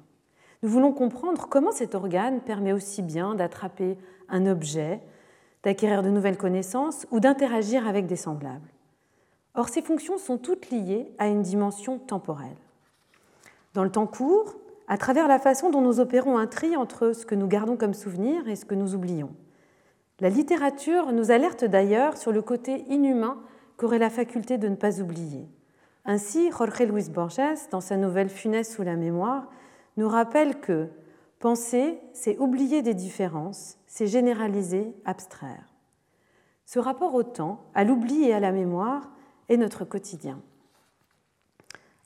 Nous 0.62 0.69
voulons 0.69 0.92
comprendre 0.92 1.49
comment 1.49 1.73
cet 1.73 1.95
organe 1.95 2.40
permet 2.40 2.73
aussi 2.73 3.02
bien 3.02 3.35
d'attraper 3.35 3.99
un 4.28 4.47
objet, 4.47 5.00
d'acquérir 5.64 6.02
de 6.02 6.11
nouvelles 6.11 6.38
connaissances 6.38 7.07
ou 7.11 7.19
d'interagir 7.19 7.87
avec 7.88 8.07
des 8.07 8.16
semblables. 8.16 8.69
Or, 9.54 9.69
ces 9.69 9.83
fonctions 9.83 10.19
sont 10.19 10.38
toutes 10.38 10.71
liées 10.71 11.11
à 11.19 11.26
une 11.26 11.42
dimension 11.42 11.99
temporelle. 11.99 12.57
Dans 13.75 13.85
le 13.85 13.90
temps 13.90 14.07
court, 14.07 14.54
à 14.88 14.99
travers 14.99 15.28
la 15.28 15.38
façon 15.38 15.71
dont 15.71 15.81
nous 15.81 16.00
opérons 16.00 16.38
un 16.38 16.47
tri 16.47 16.76
entre 16.76 17.12
ce 17.12 17.26
que 17.26 17.35
nous 17.35 17.49
gardons 17.49 17.76
comme 17.76 17.95
souvenir 17.95 18.47
et 18.49 18.57
ce 18.57 18.64
que 18.64 18.75
nous 18.75 18.95
oublions. 18.95 19.31
La 20.21 20.28
littérature 20.28 21.12
nous 21.12 21.31
alerte 21.31 21.64
d'ailleurs 21.64 22.16
sur 22.16 22.31
le 22.31 22.42
côté 22.42 22.85
inhumain 22.88 23.38
qu'aurait 23.76 23.99
la 23.99 24.11
faculté 24.11 24.59
de 24.59 24.69
ne 24.69 24.76
pas 24.76 25.00
oublier. 25.00 25.49
Ainsi, 26.04 26.50
Jorge 26.50 26.83
Luis 26.83 27.11
Borges, 27.11 27.69
dans 27.71 27.81
sa 27.81 27.97
nouvelle 27.97 28.28
Funeste 28.28 28.73
sous 28.73 28.83
la 28.83 28.97
mémoire, 28.97 29.49
nous 29.97 30.09
rappelle 30.09 30.61
que 30.61 30.89
penser, 31.39 31.99
c'est 32.13 32.39
oublier 32.39 32.83
des 32.83 32.95
différences, 32.95 33.79
c'est 33.87 34.07
généraliser, 34.07 34.95
abstraire. 35.05 35.73
Ce 36.65 36.79
rapport 36.79 37.15
au 37.15 37.23
temps, 37.23 37.67
à 37.75 37.85
l'oubli 37.85 38.25
et 38.25 38.33
à 38.33 38.41
la 38.41 38.53
mémoire 38.53 39.11
est 39.49 39.57
notre 39.57 39.85
quotidien. 39.85 40.41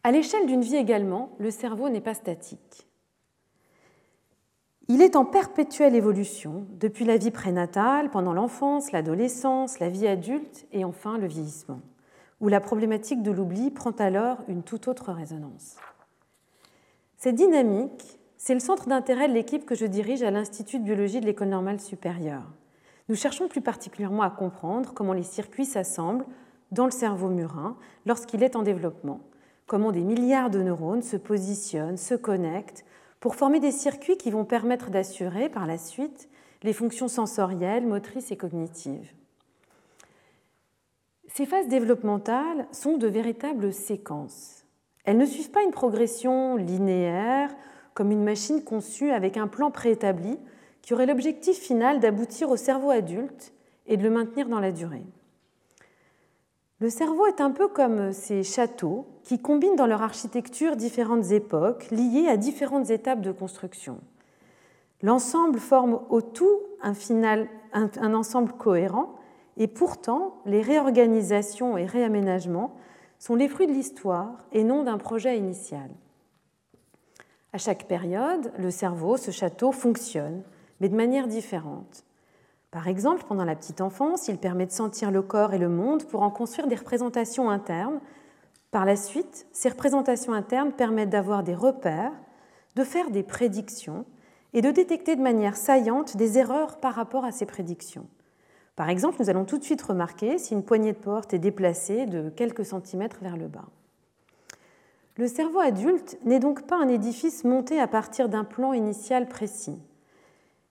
À 0.02 0.10
l'échelle 0.10 0.46
d'une 0.46 0.62
vie 0.62 0.76
également, 0.76 1.30
le 1.38 1.50
cerveau 1.50 1.88
n'est 1.88 2.00
pas 2.00 2.14
statique. 2.14 2.86
Il 4.88 5.02
est 5.02 5.16
en 5.16 5.24
perpétuelle 5.24 5.96
évolution 5.96 6.66
depuis 6.78 7.04
la 7.04 7.16
vie 7.16 7.32
prénatale, 7.32 8.10
pendant 8.10 8.32
l'enfance, 8.32 8.92
l'adolescence, 8.92 9.80
la 9.80 9.88
vie 9.88 10.06
adulte 10.06 10.66
et 10.72 10.84
enfin 10.84 11.18
le 11.18 11.26
vieillissement, 11.26 11.80
où 12.40 12.46
la 12.48 12.60
problématique 12.60 13.22
de 13.22 13.32
l'oubli 13.32 13.72
prend 13.72 13.90
alors 13.90 14.38
une 14.46 14.62
toute 14.62 14.86
autre 14.86 15.12
résonance. 15.12 15.76
Cette 17.18 17.36
dynamique, 17.36 18.18
c'est 18.36 18.52
le 18.52 18.60
centre 18.60 18.88
d'intérêt 18.88 19.28
de 19.28 19.32
l'équipe 19.32 19.64
que 19.64 19.74
je 19.74 19.86
dirige 19.86 20.22
à 20.22 20.30
l'Institut 20.30 20.78
de 20.78 20.84
biologie 20.84 21.20
de 21.20 21.26
l'École 21.26 21.48
normale 21.48 21.80
supérieure. 21.80 22.52
Nous 23.08 23.14
cherchons 23.14 23.48
plus 23.48 23.62
particulièrement 23.62 24.22
à 24.22 24.30
comprendre 24.30 24.92
comment 24.92 25.14
les 25.14 25.22
circuits 25.22 25.64
s'assemblent 25.64 26.26
dans 26.72 26.84
le 26.84 26.90
cerveau 26.90 27.28
murin 27.28 27.76
lorsqu'il 28.04 28.42
est 28.42 28.54
en 28.54 28.62
développement, 28.62 29.20
comment 29.66 29.92
des 29.92 30.02
milliards 30.02 30.50
de 30.50 30.60
neurones 30.60 31.02
se 31.02 31.16
positionnent, 31.16 31.96
se 31.96 32.14
connectent 32.14 32.84
pour 33.18 33.34
former 33.34 33.60
des 33.60 33.72
circuits 33.72 34.18
qui 34.18 34.30
vont 34.30 34.44
permettre 34.44 34.90
d'assurer 34.90 35.48
par 35.48 35.66
la 35.66 35.78
suite 35.78 36.28
les 36.62 36.74
fonctions 36.74 37.08
sensorielles, 37.08 37.86
motrices 37.86 38.30
et 38.30 38.36
cognitives. 38.36 39.12
Ces 41.28 41.46
phases 41.46 41.68
développementales 41.68 42.66
sont 42.72 42.98
de 42.98 43.06
véritables 43.06 43.72
séquences. 43.72 44.65
Elles 45.06 45.16
ne 45.16 45.24
suivent 45.24 45.50
pas 45.50 45.62
une 45.62 45.70
progression 45.70 46.56
linéaire 46.56 47.54
comme 47.94 48.10
une 48.10 48.24
machine 48.24 48.62
conçue 48.62 49.10
avec 49.10 49.36
un 49.36 49.46
plan 49.46 49.70
préétabli 49.70 50.38
qui 50.82 50.92
aurait 50.92 51.06
l'objectif 51.06 51.56
final 51.58 52.00
d'aboutir 52.00 52.50
au 52.50 52.56
cerveau 52.56 52.90
adulte 52.90 53.52
et 53.86 53.96
de 53.96 54.02
le 54.02 54.10
maintenir 54.10 54.48
dans 54.48 54.60
la 54.60 54.72
durée. 54.72 55.06
Le 56.80 56.90
cerveau 56.90 57.26
est 57.26 57.40
un 57.40 57.52
peu 57.52 57.68
comme 57.68 58.12
ces 58.12 58.42
châteaux 58.42 59.06
qui 59.22 59.40
combinent 59.40 59.76
dans 59.76 59.86
leur 59.86 60.02
architecture 60.02 60.76
différentes 60.76 61.30
époques 61.30 61.90
liées 61.90 62.28
à 62.28 62.36
différentes 62.36 62.90
étapes 62.90 63.22
de 63.22 63.32
construction. 63.32 63.98
L'ensemble 65.02 65.58
forme 65.58 66.00
au 66.10 66.20
tout 66.20 66.60
un, 66.82 68.14
ensemble 68.14 68.52
cohérent 68.52 69.14
et 69.56 69.68
pourtant 69.68 70.34
les 70.44 70.60
réorganisations 70.60 71.78
et 71.78 71.86
réaménagements 71.86 72.76
sont 73.18 73.34
les 73.34 73.48
fruits 73.48 73.66
de 73.66 73.72
l'histoire 73.72 74.44
et 74.52 74.64
non 74.64 74.82
d'un 74.82 74.98
projet 74.98 75.38
initial. 75.38 75.90
À 77.52 77.58
chaque 77.58 77.88
période, 77.88 78.52
le 78.58 78.70
cerveau, 78.70 79.16
ce 79.16 79.30
château, 79.30 79.72
fonctionne, 79.72 80.42
mais 80.80 80.88
de 80.88 80.96
manière 80.96 81.26
différente. 81.26 82.04
Par 82.70 82.88
exemple, 82.88 83.24
pendant 83.26 83.44
la 83.44 83.56
petite 83.56 83.80
enfance, 83.80 84.28
il 84.28 84.36
permet 84.36 84.66
de 84.66 84.72
sentir 84.72 85.10
le 85.10 85.22
corps 85.22 85.54
et 85.54 85.58
le 85.58 85.68
monde 85.68 86.04
pour 86.04 86.22
en 86.22 86.30
construire 86.30 86.66
des 86.66 86.74
représentations 86.74 87.48
internes. 87.48 88.00
Par 88.70 88.84
la 88.84 88.96
suite, 88.96 89.46
ces 89.52 89.70
représentations 89.70 90.34
internes 90.34 90.72
permettent 90.72 91.08
d'avoir 91.08 91.42
des 91.42 91.54
repères, 91.54 92.12
de 92.74 92.84
faire 92.84 93.10
des 93.10 93.22
prédictions 93.22 94.04
et 94.52 94.60
de 94.60 94.70
détecter 94.70 95.16
de 95.16 95.22
manière 95.22 95.56
saillante 95.56 96.16
des 96.16 96.38
erreurs 96.38 96.78
par 96.78 96.94
rapport 96.94 97.24
à 97.24 97.32
ces 97.32 97.46
prédictions. 97.46 98.06
Par 98.76 98.90
exemple, 98.90 99.16
nous 99.20 99.30
allons 99.30 99.46
tout 99.46 99.56
de 99.56 99.64
suite 99.64 99.80
remarquer 99.80 100.36
si 100.38 100.52
une 100.52 100.62
poignée 100.62 100.92
de 100.92 100.98
porte 100.98 101.32
est 101.32 101.38
déplacée 101.38 102.04
de 102.04 102.28
quelques 102.28 102.66
centimètres 102.66 103.18
vers 103.22 103.38
le 103.38 103.48
bas. 103.48 103.64
Le 105.16 105.26
cerveau 105.26 105.60
adulte 105.60 106.18
n'est 106.24 106.40
donc 106.40 106.66
pas 106.66 106.76
un 106.76 106.88
édifice 106.88 107.44
monté 107.44 107.80
à 107.80 107.88
partir 107.88 108.28
d'un 108.28 108.44
plan 108.44 108.74
initial 108.74 109.28
précis. 109.28 109.78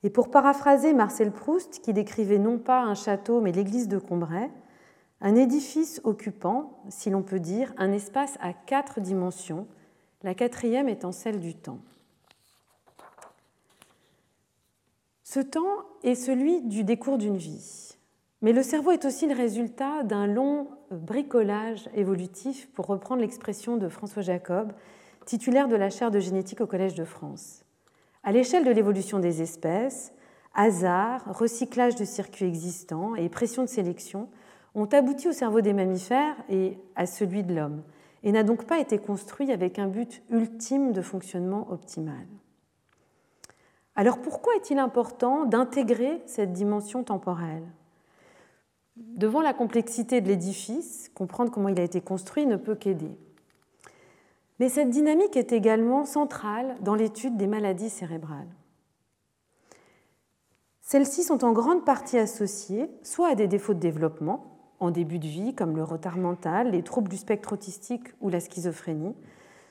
Et 0.03 0.11
pour 0.11 0.29
paraphraser 0.29 0.93
Marcel 0.93 1.31
Proust, 1.31 1.81
qui 1.81 1.93
décrivait 1.93 2.37
non 2.37 2.59
pas 2.59 2.81
un 2.81 2.93
château 2.93 3.41
mais 3.41 3.51
l'église 3.51 3.87
de 3.87 3.97
Combray, 3.97 4.51
un 5.21 5.35
édifice 5.35 5.99
occupant, 6.03 6.83
si 6.89 7.09
l'on 7.09 7.23
peut 7.23 7.39
dire, 7.39 7.73
un 7.77 7.91
espace 7.91 8.37
à 8.39 8.53
quatre 8.53 9.01
dimensions, 9.01 9.65
la 10.21 10.35
quatrième 10.35 10.89
étant 10.89 11.11
celle 11.11 11.39
du 11.39 11.55
temps. 11.55 11.79
Ce 15.27 15.39
temps 15.39 15.79
est 16.03 16.13
celui 16.13 16.61
du 16.61 16.83
décours 16.83 17.17
d'une 17.17 17.35
vie, 17.35 17.97
mais 18.43 18.53
le 18.53 18.61
cerveau 18.61 18.91
est 18.91 19.05
aussi 19.05 19.25
le 19.27 19.33
résultat 19.33 20.03
d'un 20.03 20.27
long 20.27 20.67
bricolage 20.91 21.89
évolutif, 21.95 22.69
pour 22.73 22.85
reprendre 22.85 23.21
l'expression 23.21 23.75
de 23.75 23.89
François 23.89 24.21
Jacob, 24.21 24.71
titulaire 25.25 25.67
de 25.67 25.75
la 25.75 25.89
chaire 25.89 26.11
de 26.11 26.19
génétique 26.19 26.61
au 26.61 26.67
Collège 26.67 26.93
de 26.93 27.05
France. 27.05 27.65
À 28.23 28.31
l'échelle 28.31 28.65
de 28.65 28.69
l'évolution 28.69 29.17
des 29.17 29.41
espèces, 29.41 30.13
hasard, 30.53 31.23
recyclage 31.25 31.95
de 31.95 32.05
circuits 32.05 32.45
existants 32.45 33.15
et 33.15 33.27
pression 33.27 33.63
de 33.63 33.67
sélection 33.67 34.29
ont 34.75 34.85
abouti 34.85 35.27
au 35.27 35.33
cerveau 35.33 35.61
des 35.61 35.73
mammifères 35.73 36.37
et 36.49 36.77
à 36.95 37.07
celui 37.07 37.41
de 37.41 37.55
l'homme, 37.55 37.81
et 38.21 38.31
n'a 38.31 38.43
donc 38.43 38.65
pas 38.65 38.79
été 38.79 38.99
construit 38.99 39.51
avec 39.51 39.79
un 39.79 39.87
but 39.87 40.21
ultime 40.29 40.91
de 40.91 41.01
fonctionnement 41.01 41.65
optimal. 41.71 42.27
Alors 43.95 44.19
pourquoi 44.19 44.55
est-il 44.55 44.77
important 44.77 45.45
d'intégrer 45.45 46.21
cette 46.25 46.51
dimension 46.51 47.03
temporelle? 47.03 47.65
Devant 48.97 49.41
la 49.41 49.53
complexité 49.53 50.21
de 50.21 50.27
l'édifice, 50.27 51.09
comprendre 51.13 51.51
comment 51.51 51.69
il 51.69 51.79
a 51.79 51.83
été 51.83 52.01
construit 52.01 52.45
ne 52.45 52.57
peut 52.57 52.75
qu'aider. 52.75 53.17
Mais 54.59 54.69
cette 54.69 54.89
dynamique 54.89 55.35
est 55.35 55.51
également 55.51 56.05
centrale 56.05 56.75
dans 56.81 56.95
l'étude 56.95 57.37
des 57.37 57.47
maladies 57.47 57.89
cérébrales. 57.89 58.47
Celles-ci 60.81 61.23
sont 61.23 61.43
en 61.43 61.51
grande 61.51 61.83
partie 61.83 62.17
associées 62.17 62.89
soit 63.01 63.29
à 63.29 63.35
des 63.35 63.47
défauts 63.47 63.73
de 63.73 63.79
développement, 63.79 64.55
en 64.79 64.91
début 64.91 65.19
de 65.19 65.27
vie, 65.27 65.55
comme 65.55 65.75
le 65.75 65.83
retard 65.83 66.17
mental, 66.17 66.71
les 66.71 66.83
troubles 66.83 67.09
du 67.09 67.17
spectre 67.17 67.53
autistique 67.53 68.09
ou 68.21 68.29
la 68.29 68.39
schizophrénie, 68.39 69.15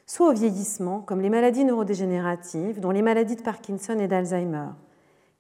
soit 0.07 0.29
au 0.29 0.33
vieillissement, 0.33 1.01
comme 1.01 1.21
les 1.21 1.31
maladies 1.31 1.65
neurodégénératives, 1.65 2.81
dont 2.81 2.91
les 2.91 3.03
maladies 3.03 3.37
de 3.37 3.43
Parkinson 3.43 3.99
et 3.99 4.09
d'Alzheimer. 4.09 4.69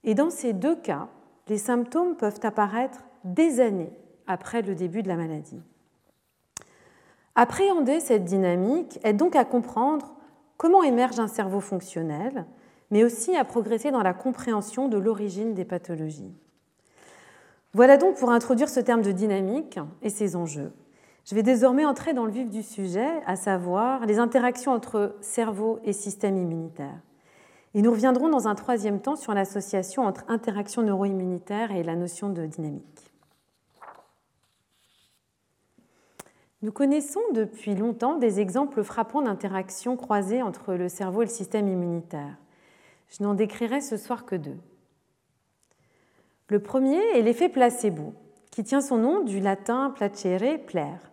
Et 0.05 0.15
dans 0.15 0.31
ces 0.31 0.53
deux 0.53 0.77
cas, 0.77 1.09
les 1.49 1.59
symptômes 1.59 2.17
peuvent 2.17 2.41
apparaître 2.43 3.05
des 3.25 3.61
années 3.61 3.93
après 4.27 4.63
le 4.63 4.75
début 4.75 5.03
de 5.03 5.09
la 5.09 5.17
maladie. 5.17 5.61
Appréhender 7.35 8.01
cette 8.01 8.25
dynamique 8.25 9.01
aide 9.03 9.17
donc 9.17 9.35
à 9.37 9.45
comprendre 9.45 10.15
comment 10.57 10.83
émerge 10.83 11.19
un 11.19 11.29
cerveau 11.29 11.61
fonctionnel, 11.61 12.47
mais 12.91 13.03
aussi 13.03 13.37
à 13.37 13.45
progresser 13.45 13.91
dans 13.91 14.03
la 14.03 14.15
compréhension 14.15 14.89
de 14.89 14.99
l'origine 14.99 15.55
des 15.55 15.65
pathologies. 15.65 16.33
Voilà 17.73 17.97
donc 17.97 18.17
pour 18.17 18.31
introduire 18.31 18.69
ce 18.69 18.79
terme 18.79 19.03
de 19.03 19.11
dynamique 19.11 19.81
et 20.01 20.11
ses 20.11 20.37
enjeux. 20.37 20.73
Je 21.25 21.35
vais 21.35 21.43
désormais 21.43 21.87
entrer 21.87 22.13
dans 22.13 22.27
le 22.27 22.33
vif 22.33 22.51
du 22.51 22.63
sujet, 22.63 23.23
à 23.25 23.37
savoir 23.37 24.05
les 24.05 24.19
interactions 24.19 24.73
entre 24.73 25.17
cerveau 25.23 25.81
et 25.83 25.95
système 25.95 26.37
immunitaire. 26.37 27.01
Et 27.73 27.81
nous 27.81 27.91
reviendrons 27.91 28.29
dans 28.29 28.47
un 28.47 28.55
troisième 28.55 29.01
temps 29.01 29.17
sur 29.17 29.33
l'association 29.33 30.03
entre 30.03 30.25
interaction 30.29 30.83
neuro-immunitaire 30.83 31.73
et 31.73 31.83
la 31.83 31.97
notion 31.97 32.29
de 32.29 32.45
dynamique. 32.45 33.11
Nous 36.61 36.73
connaissons 36.73 37.21
depuis 37.33 37.75
longtemps 37.75 38.17
des 38.17 38.41
exemples 38.41 38.83
frappants 38.83 39.23
d'interactions 39.23 39.97
croisées 39.97 40.43
entre 40.43 40.75
le 40.75 40.89
cerveau 40.89 41.23
et 41.23 41.27
le 41.27 41.31
système 41.31 41.69
immunitaire. 41.69 42.37
Je 43.09 43.23
n'en 43.23 43.35
décrirai 43.35 43.81
ce 43.81 43.97
soir 43.97 44.27
que 44.27 44.37
deux. 44.37 44.59
Le 46.49 46.61
premier 46.61 47.01
est 47.15 47.23
l'effet 47.23 47.49
placebo, 47.49 48.13
qui 48.51 48.63
tient 48.63 48.83
son 48.83 48.99
nom 48.99 49.25
du 49.25 49.41
latin 49.41 49.91
placere, 49.91 50.59
plaire. 50.67 51.11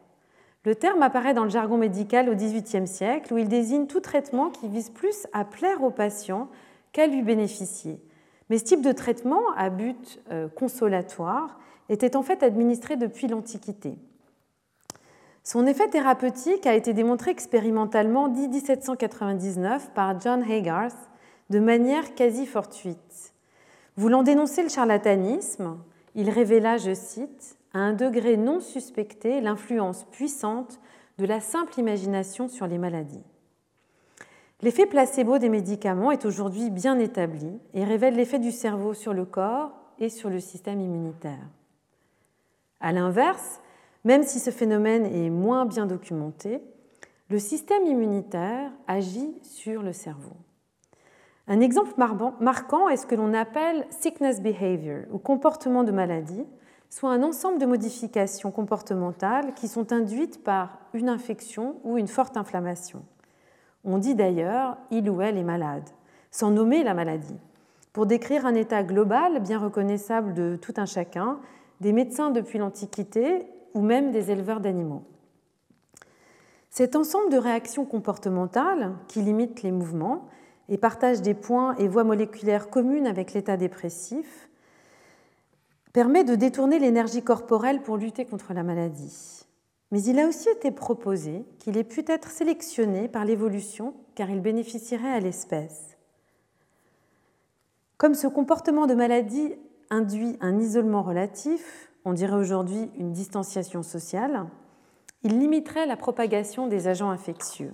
Le 0.63 0.75
terme 0.75 1.01
apparaît 1.01 1.33
dans 1.33 1.43
le 1.43 1.49
jargon 1.49 1.77
médical 1.77 2.29
au 2.29 2.35
XVIIIe 2.35 2.87
siècle, 2.87 3.33
où 3.33 3.37
il 3.37 3.47
désigne 3.47 3.87
tout 3.87 3.99
traitement 3.99 4.49
qui 4.51 4.67
vise 4.67 4.91
plus 4.91 5.27
à 5.33 5.43
plaire 5.43 5.83
au 5.83 5.89
patient 5.89 6.49
qu'à 6.91 7.07
lui 7.07 7.23
bénéficier. 7.23 7.99
Mais 8.49 8.59
ce 8.59 8.65
type 8.65 8.81
de 8.81 8.91
traitement, 8.91 9.41
à 9.55 9.69
but 9.69 10.19
euh, 10.31 10.47
consolatoire, 10.49 11.59
était 11.89 12.15
en 12.15 12.21
fait 12.21 12.43
administré 12.43 12.95
depuis 12.95 13.27
l'Antiquité. 13.27 13.97
Son 15.43 15.65
effet 15.65 15.87
thérapeutique 15.87 16.67
a 16.67 16.75
été 16.75 16.93
démontré 16.93 17.31
expérimentalement 17.31 18.27
dès 18.27 18.47
1799 18.47 19.91
par 19.95 20.19
John 20.19 20.43
Haygarth 20.43 21.09
de 21.49 21.59
manière 21.59 22.13
quasi 22.13 22.45
fortuite. 22.45 23.33
Voulant 23.97 24.21
dénoncer 24.21 24.61
le 24.61 24.69
charlatanisme, 24.69 25.77
il 26.13 26.29
révéla, 26.29 26.77
je 26.77 26.93
cite, 26.93 27.57
à 27.73 27.79
un 27.79 27.93
degré 27.93 28.37
non 28.37 28.59
suspecté 28.59 29.41
l'influence 29.41 30.05
puissante 30.11 30.79
de 31.17 31.25
la 31.25 31.39
simple 31.39 31.79
imagination 31.79 32.47
sur 32.47 32.67
les 32.67 32.77
maladies. 32.77 33.23
L'effet 34.61 34.85
placebo 34.85 35.39
des 35.39 35.49
médicaments 35.49 36.11
est 36.11 36.25
aujourd'hui 36.25 36.69
bien 36.69 36.99
établi 36.99 37.59
et 37.73 37.83
révèle 37.83 38.15
l'effet 38.15 38.39
du 38.39 38.51
cerveau 38.51 38.93
sur 38.93 39.13
le 39.13 39.25
corps 39.25 39.71
et 39.99 40.09
sur 40.09 40.29
le 40.29 40.39
système 40.39 40.81
immunitaire. 40.81 41.47
A 42.79 42.91
l'inverse, 42.91 43.59
même 44.03 44.23
si 44.23 44.39
ce 44.39 44.51
phénomène 44.51 45.05
est 45.05 45.29
moins 45.29 45.65
bien 45.65 45.85
documenté, 45.85 46.61
le 47.29 47.39
système 47.39 47.85
immunitaire 47.85 48.71
agit 48.87 49.33
sur 49.41 49.83
le 49.83 49.93
cerveau. 49.93 50.35
Un 51.47 51.59
exemple 51.59 51.93
marquant 52.39 52.89
est 52.89 52.97
ce 52.97 53.07
que 53.07 53.15
l'on 53.15 53.33
appelle 53.33 53.85
sickness 53.89 54.41
behavior 54.41 55.05
ou 55.11 55.17
comportement 55.17 55.83
de 55.83 55.91
maladie, 55.91 56.45
soit 56.91 57.11
un 57.11 57.23
ensemble 57.23 57.57
de 57.57 57.65
modifications 57.65 58.51
comportementales 58.51 59.53
qui 59.53 59.69
sont 59.69 59.93
induites 59.93 60.43
par 60.43 60.77
une 60.93 61.07
infection 61.07 61.77
ou 61.85 61.97
une 61.97 62.09
forte 62.09 62.35
inflammation. 62.35 63.03
On 63.85 63.97
dit 63.97 64.13
d'ailleurs 64.13 64.77
il 64.91 65.09
ou 65.09 65.21
elle 65.21 65.37
est 65.37 65.43
malade, 65.43 65.89
sans 66.31 66.51
nommer 66.51 66.83
la 66.83 66.93
maladie. 66.93 67.39
Pour 67.93 68.05
décrire 68.05 68.45
un 68.45 68.55
état 68.55 68.83
global 68.83 69.39
bien 69.39 69.57
reconnaissable 69.57 70.33
de 70.33 70.57
tout 70.61 70.73
un 70.77 70.85
chacun, 70.85 71.39
des 71.79 71.93
médecins 71.93 72.29
depuis 72.29 72.59
l'Antiquité 72.59 73.47
ou 73.73 73.81
même 73.81 74.11
des 74.11 74.29
éleveurs 74.29 74.59
d'animaux. 74.59 75.03
Cet 76.69 76.97
ensemble 76.97 77.31
de 77.31 77.37
réactions 77.37 77.85
comportementales 77.85 78.93
qui 79.07 79.21
limitent 79.21 79.63
les 79.63 79.71
mouvements 79.71 80.27
et 80.67 80.77
partagent 80.77 81.21
des 81.21 81.33
points 81.33 81.73
et 81.75 81.87
voies 81.87 82.03
moléculaires 82.03 82.69
communes 82.69 83.07
avec 83.07 83.33
l'état 83.33 83.55
dépressif 83.55 84.49
permet 85.93 86.23
de 86.23 86.35
détourner 86.35 86.79
l'énergie 86.79 87.23
corporelle 87.23 87.81
pour 87.81 87.97
lutter 87.97 88.25
contre 88.25 88.53
la 88.53 88.63
maladie. 88.63 89.45
Mais 89.91 90.01
il 90.03 90.19
a 90.19 90.27
aussi 90.27 90.49
été 90.49 90.71
proposé 90.71 91.45
qu'il 91.59 91.77
ait 91.77 91.83
pu 91.83 92.03
être 92.07 92.29
sélectionné 92.29 93.09
par 93.09 93.25
l'évolution 93.25 93.93
car 94.15 94.29
il 94.29 94.41
bénéficierait 94.41 95.11
à 95.11 95.19
l'espèce. 95.19 95.97
Comme 97.97 98.15
ce 98.15 98.27
comportement 98.27 98.87
de 98.87 98.95
maladie 98.95 99.53
induit 99.89 100.37
un 100.39 100.59
isolement 100.59 101.03
relatif, 101.03 101.91
on 102.05 102.13
dirait 102.13 102.37
aujourd'hui 102.37 102.89
une 102.97 103.11
distanciation 103.11 103.83
sociale, 103.83 104.47
il 105.23 105.37
limiterait 105.37 105.85
la 105.85 105.97
propagation 105.97 106.67
des 106.67 106.87
agents 106.87 107.11
infectieux. 107.11 107.73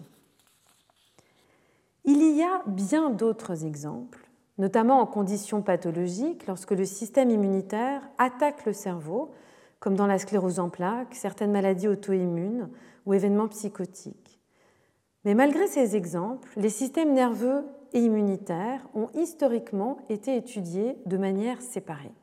Il 2.04 2.22
y 2.36 2.42
a 2.42 2.62
bien 2.66 3.10
d'autres 3.10 3.64
exemples 3.64 4.27
notamment 4.58 5.00
en 5.00 5.06
conditions 5.06 5.62
pathologiques, 5.62 6.48
lorsque 6.48 6.72
le 6.72 6.86
système 6.86 7.30
immunitaire 7.30 8.02
attaque 8.18 8.66
le 8.66 8.74
cerveau, 8.74 9.32
comme 9.80 9.96
dans 9.96 10.08
la 10.08 10.18
sclérose 10.18 10.60
en 10.60 10.70
plaques, 10.70 11.14
certaines 11.14 11.52
maladies 11.52 11.88
auto-immunes 11.88 12.70
ou 13.06 13.14
événements 13.14 13.48
psychotiques. 13.48 14.40
Mais 15.26 15.36
malgré 15.36 15.68
ces 15.68 15.96
exemples, 15.96 16.50
les 16.58 16.70
systèmes 16.70 17.14
nerveux 17.14 17.66
et 17.94 18.00
immunitaires 18.00 18.88
ont 18.96 19.10
historiquement 19.14 19.98
été 20.10 20.36
étudiés 20.36 20.98
de 21.06 21.18
manière 21.18 21.62
séparée. 21.62 22.14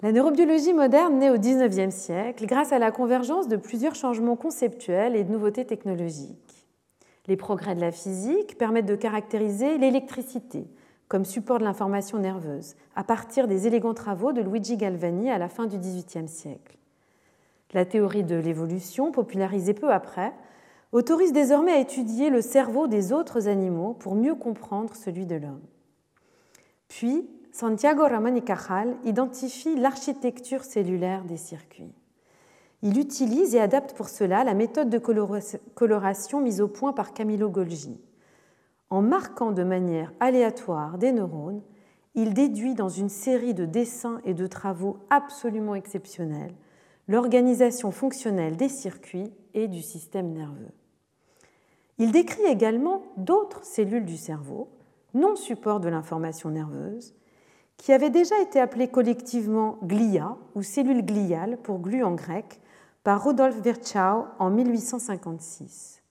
La 0.00 0.12
neurobiologie 0.12 0.72
moderne 0.72 1.18
naît 1.18 1.30
au 1.30 1.38
XIXe 1.38 1.92
siècle 1.92 2.46
grâce 2.46 2.72
à 2.72 2.78
la 2.78 2.92
convergence 2.92 3.48
de 3.48 3.56
plusieurs 3.56 3.96
changements 3.96 4.36
conceptuels 4.36 5.16
et 5.16 5.24
de 5.24 5.32
nouveautés 5.32 5.64
technologiques. 5.64 6.47
Les 7.28 7.36
progrès 7.36 7.74
de 7.74 7.80
la 7.80 7.92
physique 7.92 8.58
permettent 8.58 8.86
de 8.86 8.96
caractériser 8.96 9.78
l'électricité 9.78 10.66
comme 11.08 11.24
support 11.24 11.58
de 11.58 11.64
l'information 11.64 12.18
nerveuse, 12.18 12.74
à 12.94 13.02
partir 13.02 13.48
des 13.48 13.66
élégants 13.66 13.94
travaux 13.94 14.32
de 14.32 14.42
Luigi 14.42 14.76
Galvani 14.76 15.30
à 15.30 15.38
la 15.38 15.48
fin 15.48 15.66
du 15.66 15.78
XVIIIe 15.78 16.28
siècle. 16.28 16.76
La 17.72 17.84
théorie 17.84 18.24
de 18.24 18.36
l'évolution, 18.36 19.10
popularisée 19.10 19.74
peu 19.74 19.90
après, 19.90 20.32
autorise 20.92 21.32
désormais 21.32 21.72
à 21.72 21.80
étudier 21.80 22.30
le 22.30 22.42
cerveau 22.42 22.86
des 22.86 23.12
autres 23.12 23.48
animaux 23.48 23.94
pour 23.94 24.14
mieux 24.14 24.34
comprendre 24.34 24.94
celui 24.94 25.26
de 25.26 25.36
l'homme. 25.36 25.62
Puis, 26.88 27.28
Santiago 27.52 28.02
Ramón 28.02 28.36
y 28.36 28.42
Cajal 28.42 28.96
identifie 29.04 29.76
l'architecture 29.76 30.64
cellulaire 30.64 31.24
des 31.24 31.36
circuits. 31.36 31.92
Il 32.82 32.98
utilise 32.98 33.54
et 33.54 33.60
adapte 33.60 33.94
pour 33.94 34.08
cela 34.08 34.44
la 34.44 34.54
méthode 34.54 34.88
de 34.88 34.98
coloration 34.98 36.40
mise 36.40 36.60
au 36.60 36.68
point 36.68 36.92
par 36.92 37.12
Camillo 37.12 37.50
Golgi. 37.50 38.00
En 38.90 39.02
marquant 39.02 39.52
de 39.52 39.64
manière 39.64 40.12
aléatoire 40.20 40.96
des 40.96 41.12
neurones, 41.12 41.62
il 42.14 42.34
déduit 42.34 42.74
dans 42.74 42.88
une 42.88 43.08
série 43.08 43.54
de 43.54 43.64
dessins 43.64 44.20
et 44.24 44.34
de 44.34 44.46
travaux 44.46 44.98
absolument 45.10 45.74
exceptionnels 45.74 46.54
l'organisation 47.08 47.90
fonctionnelle 47.90 48.56
des 48.56 48.68
circuits 48.68 49.32
et 49.54 49.66
du 49.66 49.82
système 49.82 50.30
nerveux. 50.32 50.72
Il 51.96 52.12
décrit 52.12 52.44
également 52.44 53.02
d'autres 53.16 53.64
cellules 53.64 54.04
du 54.04 54.16
cerveau, 54.16 54.68
non 55.14 55.34
support 55.34 55.80
de 55.80 55.88
l'information 55.88 56.50
nerveuse, 56.50 57.14
qui 57.78 57.92
avaient 57.92 58.10
déjà 58.10 58.38
été 58.40 58.60
appelées 58.60 58.88
collectivement 58.88 59.78
glia 59.82 60.36
ou 60.54 60.62
cellules 60.62 61.04
gliales 61.04 61.56
pour 61.62 61.78
glu 61.78 62.04
en 62.04 62.14
grec, 62.14 62.60
par 63.04 63.24
Rudolf 63.24 63.56
Virchow 63.60 64.26
en 64.38 64.50
1856. 64.50 66.02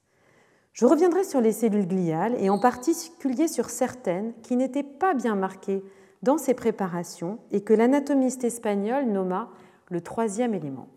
Je 0.73 0.85
reviendrai 0.85 1.23
sur 1.23 1.41
les 1.41 1.53
cellules 1.53 1.87
gliales 1.87 2.35
et 2.39 2.49
en 2.49 2.59
particulier 2.59 3.47
sur 3.47 3.69
certaines 3.69 4.33
qui 4.43 4.55
n'étaient 4.55 4.83
pas 4.83 5.13
bien 5.13 5.35
marquées 5.35 5.83
dans 6.21 6.37
ces 6.37 6.53
préparations 6.53 7.39
et 7.51 7.61
que 7.61 7.73
l'anatomiste 7.73 8.43
espagnol 8.43 9.05
nomma 9.05 9.49
le 9.89 10.01
troisième 10.01 10.53
élément. 10.53 10.87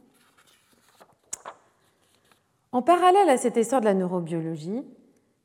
En 2.72 2.82
parallèle 2.82 3.28
à 3.28 3.36
cet 3.36 3.56
essor 3.56 3.80
de 3.80 3.86
la 3.86 3.94
neurobiologie, 3.94 4.82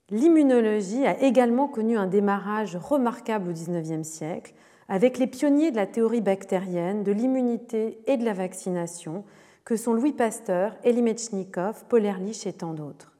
l'immunologie 0.10 1.05
a 1.05 1.19
également 1.21 1.67
connu 1.67 1.97
un 1.97 2.08
démarrage 2.08 2.75
remarquable 2.75 3.49
au 3.49 3.53
XIXe 3.53 4.08
siècle 4.08 4.53
avec 4.88 5.17
les 5.17 5.27
pionniers 5.27 5.71
de 5.71 5.77
la 5.77 5.88
théorie 5.88 6.21
bactérienne, 6.21 7.03
de 7.03 7.12
l'immunité 7.12 7.99
et 8.05 8.17
de 8.17 8.25
la 8.25 8.34
vaccination, 8.34 9.23
que 9.65 9.75
sont 9.75 9.93
Louis 9.93 10.13
Pasteur, 10.13 10.78
Elie 10.86 11.01
Metchnikov, 11.01 11.86
Paul 11.89 12.06
Ehrlich 12.06 12.45
et 12.45 12.54
tant 12.54 12.73
d'autres. 12.73 13.12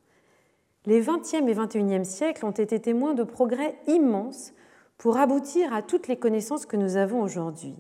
Les 0.86 1.02
20e 1.02 1.48
et 1.48 1.56
21e 1.56 2.04
siècles 2.04 2.46
ont 2.46 2.52
été 2.52 2.80
témoins 2.80 3.16
de 3.16 3.24
progrès 3.24 3.76
immenses 3.88 4.54
pour 5.00 5.18
aboutir 5.18 5.74
à 5.74 5.82
toutes 5.82 6.08
les 6.08 6.18
connaissances 6.18 6.68
que 6.68 6.78
nous 6.78 6.98
avons 6.98 7.24
aujourd'hui. 7.24 7.74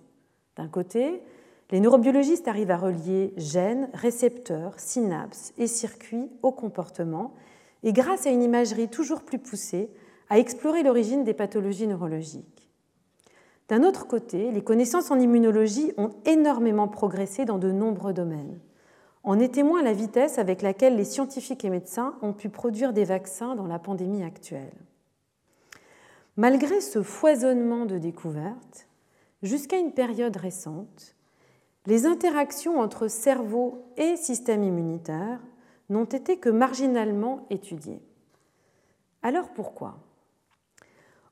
D'un 0.57 0.67
côté, 0.67 1.21
les 1.69 1.79
neurobiologistes 1.79 2.47
arrivent 2.47 2.71
à 2.71 2.77
relier 2.77 3.33
gènes, 3.37 3.89
récepteurs, 3.93 4.79
synapses 4.79 5.53
et 5.59 5.67
circuits 5.67 6.31
au 6.41 6.51
comportement, 6.51 7.35
et 7.83 7.93
grâce 7.93 8.25
à 8.25 8.31
une 8.31 8.41
imagerie 8.41 8.89
toujours 8.89 9.21
plus 9.21 9.39
poussée, 9.39 9.91
à 10.29 10.39
explorer 10.39 10.81
l'origine 10.81 11.23
des 11.23 11.35
pathologies 11.35 11.85
neurologiques. 11.85 12.64
D'un 13.67 13.83
autre 13.83 14.05
côté, 14.05 14.51
les 14.51 14.63
connaissances 14.63 15.09
en 15.09 15.19
immunologie 15.19 15.91
ont 15.97 16.11
énormément 16.25 16.87
progressé 16.87 17.45
dans 17.45 17.57
de 17.57 17.71
nombreux 17.71 18.13
domaines. 18.13 18.59
En 19.23 19.39
est 19.39 19.55
témoin 19.55 19.81
la 19.81 19.93
vitesse 19.93 20.37
avec 20.37 20.61
laquelle 20.61 20.95
les 20.95 21.03
scientifiques 21.03 21.65
et 21.65 21.71
médecins 21.71 22.15
ont 22.21 22.33
pu 22.33 22.49
produire 22.49 22.93
des 22.93 23.05
vaccins 23.05 23.55
dans 23.55 23.65
la 23.65 23.79
pandémie 23.79 24.23
actuelle. 24.23 24.73
Malgré 26.37 26.79
ce 26.79 27.01
foisonnement 27.01 27.85
de 27.87 27.97
découvertes, 27.97 28.87
jusqu'à 29.41 29.79
une 29.79 29.93
période 29.93 30.37
récente, 30.37 31.15
les 31.87 32.05
interactions 32.05 32.79
entre 32.79 33.07
cerveau 33.07 33.83
et 33.97 34.15
système 34.15 34.63
immunitaire 34.63 35.39
n'ont 35.89 36.05
été 36.05 36.37
que 36.37 36.49
marginalement 36.49 37.47
étudiées. 37.49 38.01
Alors 39.23 39.49
pourquoi? 39.49 39.97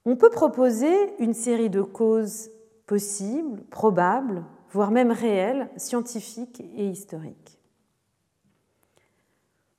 On 0.06 0.16
peut 0.16 0.30
proposer 0.30 0.94
une 1.20 1.34
série 1.34 1.70
de 1.70 1.82
causes 1.82 2.50
possibles, 2.86 3.64
probables, 3.70 4.44
voire 4.72 4.92
même 4.92 5.12
réelles, 5.12 5.70
scientifiques 5.78 6.62
et 6.76 6.88
historiques. 6.88 7.60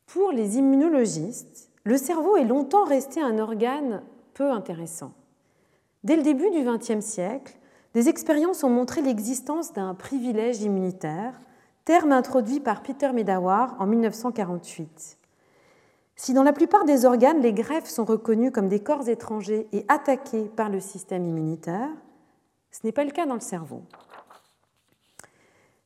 Pour 0.06 0.32
les 0.32 0.58
immunologistes, 0.58 1.70
le 1.84 1.98
cerveau 1.98 2.36
est 2.36 2.44
longtemps 2.44 2.84
resté 2.84 3.20
un 3.20 3.38
organe 3.38 4.02
peu 4.32 4.50
intéressant. 4.50 5.12
Dès 6.04 6.16
le 6.16 6.22
début 6.22 6.50
du 6.50 6.64
XXe 6.64 7.04
siècle, 7.04 7.58
des 7.94 8.08
expériences 8.08 8.64
ont 8.64 8.70
montré 8.70 9.02
l'existence 9.02 9.72
d'un 9.72 9.94
privilège 9.94 10.62
immunitaire, 10.62 11.40
terme 11.84 12.12
introduit 12.12 12.60
par 12.60 12.82
Peter 12.82 13.12
Medawar 13.12 13.76
en 13.78 13.86
1948. 13.86 15.18
Si 16.16 16.32
dans 16.32 16.42
la 16.42 16.52
plupart 16.52 16.84
des 16.84 17.04
organes, 17.04 17.40
les 17.40 17.52
greffes 17.52 17.88
sont 17.88 18.04
reconnues 18.04 18.52
comme 18.52 18.68
des 18.68 18.80
corps 18.80 19.08
étrangers 19.08 19.66
et 19.72 19.84
attaqués 19.88 20.44
par 20.44 20.70
le 20.70 20.80
système 20.80 21.24
immunitaire, 21.24 21.90
ce 22.70 22.80
n'est 22.84 22.92
pas 22.92 23.04
le 23.04 23.10
cas 23.10 23.26
dans 23.26 23.34
le 23.34 23.40
cerveau. 23.40 23.82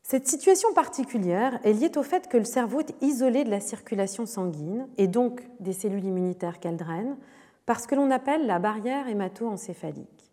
Cette 0.02 0.26
situation 0.26 0.72
particulière 0.72 1.58
est 1.64 1.74
liée 1.74 1.92
au 1.96 2.02
fait 2.02 2.28
que 2.28 2.38
le 2.38 2.44
cerveau 2.44 2.80
est 2.80 2.94
isolé 3.02 3.44
de 3.44 3.50
la 3.50 3.60
circulation 3.60 4.24
sanguine 4.24 4.88
et 4.96 5.06
donc 5.06 5.46
des 5.60 5.74
cellules 5.74 6.04
immunitaires 6.04 6.60
qu'elle 6.60 6.78
draine 6.78 7.16
par 7.66 7.80
ce 7.80 7.86
que 7.86 7.94
l'on 7.94 8.10
appelle 8.10 8.46
la 8.46 8.58
barrière 8.58 9.08
hémato-encéphalique. 9.08 10.32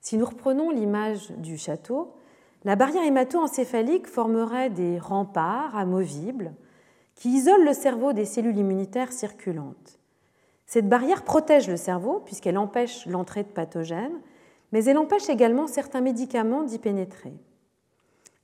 Si 0.00 0.16
nous 0.16 0.26
reprenons 0.26 0.70
l'image 0.70 1.32
du 1.32 1.58
château, 1.58 2.14
la 2.62 2.76
barrière 2.76 3.04
hémato-encéphalique 3.04 4.06
formerait 4.06 4.70
des 4.70 5.00
remparts 5.00 5.76
amovibles 5.76 6.54
qui 7.22 7.28
isole 7.28 7.64
le 7.64 7.72
cerveau 7.72 8.12
des 8.12 8.24
cellules 8.24 8.58
immunitaires 8.58 9.12
circulantes. 9.12 10.00
Cette 10.66 10.88
barrière 10.88 11.22
protège 11.22 11.68
le 11.68 11.76
cerveau 11.76 12.20
puisqu'elle 12.24 12.58
empêche 12.58 13.06
l'entrée 13.06 13.44
de 13.44 13.48
pathogènes, 13.48 14.20
mais 14.72 14.84
elle 14.86 14.98
empêche 14.98 15.28
également 15.28 15.68
certains 15.68 16.00
médicaments 16.00 16.64
d'y 16.64 16.80
pénétrer. 16.80 17.32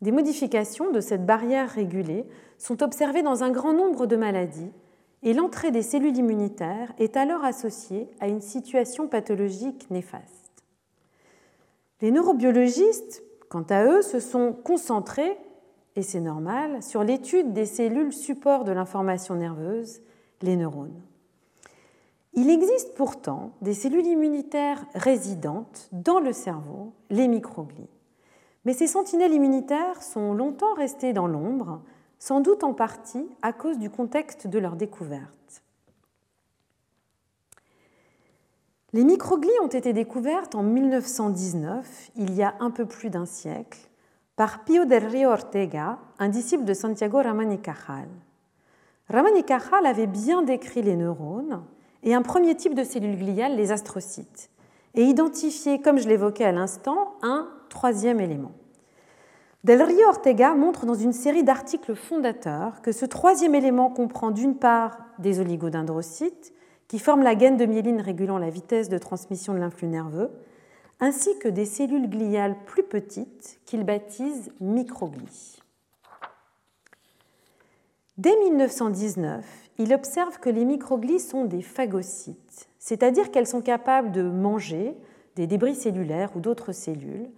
Des 0.01 0.13
modifications 0.13 0.93
de 0.93 1.01
cette 1.01 1.27
barrière 1.27 1.69
régulée 1.69 2.25
sont 2.57 2.85
observées 2.85 3.25
dans 3.25 3.43
un 3.43 3.51
grand 3.51 3.73
nombre 3.73 4.07
de 4.07 4.15
maladies 4.15 4.71
et 5.25 5.35
l'entrée 5.35 5.73
des 5.73 5.83
cellules 5.83 6.17
immunitaires 6.17 6.93
est 7.01 7.17
alors 7.17 7.45
associée 7.45 8.09
à 8.21 8.29
une 8.29 8.41
situation 8.41 9.09
pathologique 9.09 9.91
néfaste. 9.91 10.63
Les 12.01 12.13
neurobiologistes, 12.13 13.25
quant 13.49 13.67
à 13.71 13.87
eux, 13.87 14.03
se 14.03 14.21
sont 14.21 14.53
concentrés, 14.53 15.37
et 15.99 16.03
c'est 16.03 16.21
normal, 16.21 16.81
sur 16.81 17.03
l'étude 17.03 17.53
des 17.53 17.67
cellules 17.67 18.13
support 18.13 18.63
de 18.63 18.71
l'information 18.71 19.35
nerveuse, 19.35 20.01
les 20.43 20.55
neurones. 20.55 21.03
Il 22.35 22.51
existe 22.51 22.95
pourtant 22.95 23.51
des 23.63 23.75
cellules 23.75 24.07
immunitaires 24.07 24.87
résidentes 24.95 25.89
dans 25.91 26.21
le 26.21 26.33
cerveau, 26.33 26.93
les 27.11 27.27
microglies. 27.27 27.91
Mais 28.65 28.75
ces 28.75 28.87
sentinelles 28.87 29.33
immunitaires 29.33 30.01
sont 30.01 30.35
longtemps 30.35 30.73
restées 30.75 31.13
dans 31.13 31.27
l'ombre, 31.27 31.83
sans 32.21 32.41
doute 32.41 32.63
en 32.63 32.75
partie 32.75 33.27
à 33.43 33.53
cause 33.53 33.81
du 33.81 33.91
contexte 33.91 34.47
de 34.47 34.61
leur 34.61 34.77
découverte. 34.77 35.65
Les 38.93 39.03
microglies 39.03 39.51
ont 39.65 39.67
été 39.67 39.93
découvertes 39.93 40.55
en 40.55 40.63
1919, 40.63 42.13
il 42.15 42.35
y 42.35 42.45
a 42.45 42.55
un 42.61 42.71
peu 42.71 42.87
plus 42.87 43.11
d'un 43.11 43.27
siècle, 43.27 43.88
par 44.39 44.63
Pio 44.63 44.85
del 44.85 45.05
Rio 45.05 45.31
Ortega, 45.31 45.99
un 46.21 46.29
disciple 46.29 46.65
de 46.65 46.73
Santiago 46.73 47.21
Ramón 47.21 47.51
y 47.51 47.59
Cajal. 47.59 48.07
Ramón 49.09 49.37
y 49.37 49.43
Cajal 49.43 49.85
avait 49.85 50.07
bien 50.07 50.43
décrit 50.43 50.81
les 50.81 50.95
neurones 50.95 51.65
et 52.05 52.15
un 52.15 52.23
premier 52.23 52.55
type 52.55 52.77
de 52.77 52.85
cellules 52.85 53.19
gliales, 53.19 53.57
les 53.57 53.73
astrocytes, 53.73 54.49
et 54.95 55.03
identifié, 55.03 55.81
comme 55.81 55.99
je 55.99 56.07
l'évoquais 56.07 56.45
à 56.45 56.53
l'instant, 56.53 57.17
un 57.21 57.49
troisième 57.69 58.21
élément. 58.21 58.53
Del 59.65 59.83
Rio 59.83 60.07
Ortega 60.07 60.55
montre 60.55 60.87
dans 60.87 60.95
une 60.95 61.13
série 61.13 61.43
d'articles 61.43 61.97
fondateurs 61.97 62.81
que 62.81 62.93
ce 62.93 63.07
troisième 63.07 63.57
élément 63.57 63.91
comprend 63.91 64.31
d'une 64.31 64.55
part 64.55 64.99
des 65.19 65.41
oligodendrocytes, 65.41 66.55
qui 66.87 67.01
forment 67.01 67.25
la 67.25 67.35
gaine 67.35 67.57
de 67.57 67.67
myéline 67.67 68.01
régulant 68.01 68.39
la 68.39 68.51
vitesse 68.51 68.89
de 68.89 68.99
transmission 68.99 69.53
de 69.53 69.59
l'influx 69.59 69.89
nerveux, 69.89 70.31
ainsi 71.01 71.39
que 71.39 71.49
des 71.49 71.65
cellules 71.65 72.09
gliales 72.09 72.57
plus 72.67 72.83
petites 72.83 73.61
qu'il 73.65 73.85
baptise 73.85 74.51
microglies. 74.61 75.59
Dès 78.17 78.37
1919, 78.37 79.45
il 79.79 79.95
observe 79.95 80.41
que 80.41 80.51
les 80.51 80.65
microglies 80.65 81.21
sont 81.21 81.45
des 81.45 81.63
phagocytes, 81.63 82.69
c'est-à-dire 82.79 83.31
qu'elles 83.31 83.47
sont 83.47 83.63
capables 83.63 84.11
de 84.11 84.23
manger 84.23 84.97
des 85.37 85.47
débris 85.47 85.77
cellulaires 85.77 86.35
ou 86.35 86.41
d'autres 86.41 86.73
cellules, 86.73 87.31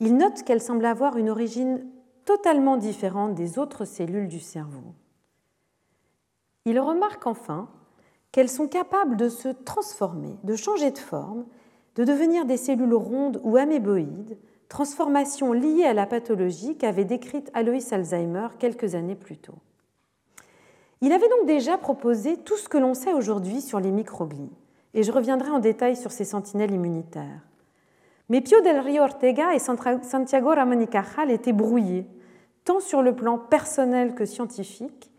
il 0.00 0.16
note 0.16 0.42
qu'elle 0.42 0.62
semble 0.62 0.86
avoir 0.86 1.18
une 1.18 1.28
origine 1.28 1.84
totalement 2.24 2.78
différente 2.78 3.34
des 3.34 3.58
autres 3.58 3.84
cellules 3.84 4.28
du 4.28 4.40
cerveau. 4.40 4.94
Il 6.64 6.80
remarque 6.80 7.26
enfin 7.26 7.68
qu'elles 8.32 8.48
sont 8.48 8.68
capables 8.68 9.16
de 9.16 9.28
se 9.28 9.48
transformer, 9.48 10.36
de 10.44 10.56
changer 10.56 10.90
de 10.90 10.98
forme, 10.98 11.44
de 11.96 12.04
devenir 12.04 12.44
des 12.44 12.56
cellules 12.56 12.94
rondes 12.94 13.40
ou 13.42 13.56
améboïdes, 13.56 14.38
transformation 14.68 15.52
liée 15.52 15.84
à 15.84 15.94
la 15.94 16.06
pathologie 16.06 16.76
qu'avait 16.76 17.04
décrite 17.04 17.50
Alois 17.54 17.92
Alzheimer 17.92 18.48
quelques 18.58 18.94
années 18.94 19.14
plus 19.14 19.38
tôt. 19.38 19.54
Il 21.00 21.12
avait 21.12 21.28
donc 21.28 21.46
déjà 21.46 21.78
proposé 21.78 22.36
tout 22.38 22.56
ce 22.56 22.68
que 22.68 22.78
l'on 22.78 22.94
sait 22.94 23.12
aujourd'hui 23.12 23.60
sur 23.60 23.80
les 23.80 23.90
microglies, 23.90 24.52
et 24.94 25.02
je 25.02 25.12
reviendrai 25.12 25.50
en 25.50 25.58
détail 25.58 25.96
sur 25.96 26.10
ces 26.10 26.24
sentinelles 26.24 26.72
immunitaires. 26.72 27.42
Mais 28.28 28.40
Pio 28.40 28.60
del 28.60 28.80
Rio 28.80 29.02
Ortega 29.02 29.54
et 29.54 29.58
Santiago 29.58 30.48
Ramón 30.48 30.80
y 30.80 30.88
Cajal 30.88 31.30
étaient 31.30 31.52
brouillés, 31.52 32.06
tant 32.64 32.80
sur 32.80 33.02
le 33.02 33.14
plan 33.14 33.38
personnel 33.38 34.14
que 34.14 34.24
scientifique, 34.24 35.10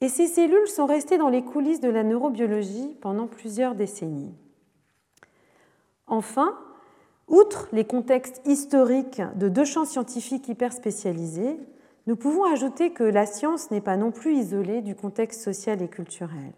et 0.00 0.08
ces 0.08 0.28
cellules 0.28 0.68
sont 0.68 0.86
restées 0.86 1.18
dans 1.18 1.28
les 1.28 1.42
coulisses 1.42 1.80
de 1.80 1.90
la 1.90 2.04
neurobiologie 2.04 2.96
pendant 3.00 3.26
plusieurs 3.26 3.74
décennies. 3.74 4.34
Enfin, 6.08 6.58
outre 7.28 7.68
les 7.72 7.84
contextes 7.84 8.40
historiques 8.46 9.22
de 9.36 9.48
deux 9.48 9.64
champs 9.64 9.84
scientifiques 9.84 10.48
hyper 10.48 10.72
spécialisés, 10.72 11.58
nous 12.06 12.16
pouvons 12.16 12.44
ajouter 12.44 12.92
que 12.92 13.04
la 13.04 13.26
science 13.26 13.70
n'est 13.70 13.82
pas 13.82 13.98
non 13.98 14.10
plus 14.10 14.34
isolée 14.34 14.80
du 14.80 14.94
contexte 14.94 15.42
social 15.42 15.82
et 15.82 15.88
culturel. 15.88 16.52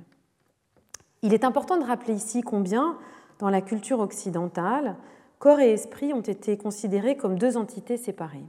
Il 1.23 1.35
est 1.35 1.45
important 1.45 1.77
de 1.77 1.85
rappeler 1.85 2.15
ici 2.15 2.41
combien, 2.41 2.97
dans 3.41 3.51
la 3.51 3.61
culture 3.61 4.01
occidentale, 4.01 4.97
corps 5.39 5.61
et 5.61 5.73
esprit 5.73 6.13
ont 6.13 6.21
été 6.21 6.57
considérés 6.57 7.17
comme 7.17 7.39
deux 7.39 7.57
entités 7.57 7.97
séparées. 7.97 8.47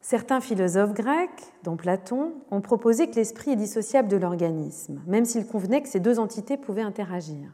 Certains 0.00 0.40
philosophes 0.40 0.94
grecs, 0.94 1.52
dont 1.64 1.76
Platon, 1.76 2.32
ont 2.50 2.60
proposé 2.60 3.10
que 3.10 3.16
l'esprit 3.16 3.50
est 3.50 3.56
dissociable 3.56 4.08
de 4.08 4.16
l'organisme, 4.16 5.02
même 5.06 5.24
s'il 5.24 5.46
convenait 5.46 5.82
que 5.82 5.88
ces 5.88 6.00
deux 6.00 6.18
entités 6.18 6.56
pouvaient 6.56 6.82
interagir. 6.82 7.50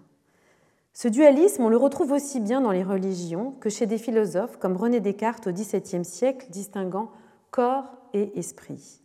Ce 0.97 1.09
dualisme, 1.09 1.65
on 1.65 1.69
le 1.69 1.77
retrouve 1.77 2.13
aussi 2.13 2.39
bien 2.39 2.61
dans 2.61 2.71
les 2.71 2.85
religions 2.85 3.53
que 3.59 3.69
chez 3.69 3.85
des 3.85 3.99
philosophes 3.99 4.59
comme 4.59 4.77
René 4.77 5.01
Descartes 5.01 5.49
au 5.49 5.53
XVIIe 5.53 6.05
siècle, 6.05 6.47
distinguant 6.51 7.11
corps 7.51 7.97
et 8.13 8.39
esprit. 8.39 9.01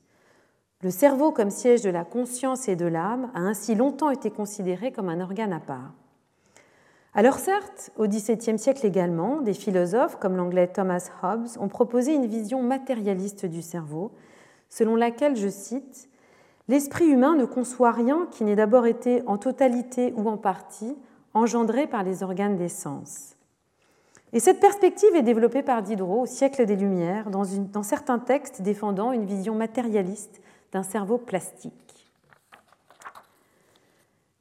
Le 0.84 0.92
cerveau 0.92 1.32
comme 1.32 1.50
siège 1.50 1.82
de 1.82 1.90
la 1.90 2.06
conscience 2.06 2.68
et 2.68 2.76
de 2.76 2.86
l'âme 2.86 3.32
a 3.34 3.40
ainsi 3.40 3.74
longtemps 3.74 4.12
été 4.12 4.30
considéré 4.30 4.92
comme 4.92 5.10
un 5.10 5.20
organe 5.20 5.52
à 5.52 5.60
part. 5.60 5.94
Alors 7.16 7.40
certes, 7.40 7.90
au 7.98 8.06
XVIIe 8.06 8.60
siècle 8.60 8.86
également, 8.86 9.42
des 9.42 9.56
philosophes 9.56 10.18
comme 10.18 10.38
l'anglais 10.38 10.68
Thomas 10.68 11.10
Hobbes 11.24 11.48
ont 11.60 11.70
proposé 11.70 12.14
une 12.14 12.28
vision 12.28 12.62
matérialiste 12.62 13.48
du 13.48 13.64
cerveau, 13.64 14.12
selon 14.70 14.96
laquelle, 14.96 15.36
je 15.36 15.50
cite, 15.50 16.08
L'esprit 16.68 17.08
humain 17.08 17.36
ne 17.36 17.46
conçoit 17.46 17.92
rien 17.92 18.28
qui 18.30 18.44
n'ait 18.44 18.56
d'abord 18.56 18.86
été 18.86 19.24
en 19.26 19.40
totalité 19.40 20.14
ou 20.16 20.30
en 20.30 20.38
partie 20.38 20.96
engendré 21.34 21.88
par 21.88 22.04
les 22.04 22.24
organes 22.24 22.58
des 22.58 22.70
sens. 22.70 23.36
Et 24.32 24.40
cette 24.40 24.60
perspective 24.60 25.16
est 25.16 25.24
développée 25.24 25.64
par 25.64 25.82
Diderot 25.82 26.22
au 26.22 26.26
siècle 26.26 26.66
des 26.66 26.76
Lumières 26.76 27.32
dans, 27.32 27.44
dans 27.72 27.84
certains 27.84 28.20
textes 28.20 28.62
défendant 28.62 29.12
une 29.12 29.26
vision 29.26 29.56
matérialiste 29.56 30.42
d'un 30.72 30.84
cerveau 30.84 31.18
plastique. 31.18 31.74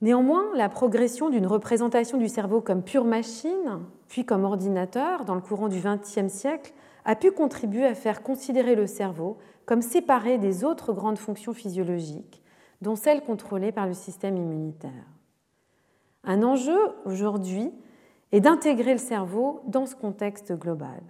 Néanmoins, 0.01 0.44
la 0.55 0.68
progression 0.68 1.29
d'une 1.29 1.46
représentation 1.46 2.18
du 2.18 2.29
cerveau 2.29 2.61
comme 2.61 2.83
pure 2.83 3.05
machine, 3.05 3.81
puis 4.09 4.24
comme 4.24 4.44
ordinateur 4.44 5.24
dans 5.24 5.35
le 5.35 5.40
courant 5.40 5.68
du 5.68 5.81
XXe 5.81 6.33
siècle, 6.33 6.72
a 7.05 7.16
pu 7.16 7.33
contribuer 7.33 7.87
à 7.87 7.94
faire 7.94 8.22
considérer 8.22 8.74
le 8.74 8.87
cerveau 8.87 9.38
comme 9.66 9.83
séparé 9.83 10.38
des 10.38 10.64
autres 10.64 10.92
grandes 10.92 11.18
fonctions 11.18 11.53
physiologiques, 11.53 12.42
dont 12.81 12.96
celles 12.96 13.22
contrôlées 13.22 13.72
par 13.72 13.87
le 13.87 13.94
système 13.94 14.37
immunitaire. 14.37 15.17
Un 16.24 16.42
enjeu 16.42 16.78
aujourd'hui 17.04 17.70
est 18.33 18.40
d'intégrer 18.40 18.92
le 18.92 18.98
cerveau 18.98 19.62
dans 19.66 19.87
ce 19.87 19.94
contexte 19.94 20.52
global. 20.52 21.00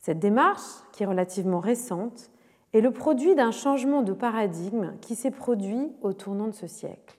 Cette 0.00 0.18
démarche, 0.18 0.82
qui 0.92 1.02
est 1.02 1.06
relativement 1.06 1.60
récente, 1.60 2.30
est 2.72 2.80
le 2.80 2.90
produit 2.90 3.34
d'un 3.34 3.52
changement 3.52 4.02
de 4.02 4.12
paradigme 4.12 4.92
qui 5.00 5.14
s'est 5.14 5.30
produit 5.30 5.92
au 6.02 6.12
tournant 6.12 6.46
de 6.46 6.52
ce 6.52 6.66
siècle. 6.66 7.16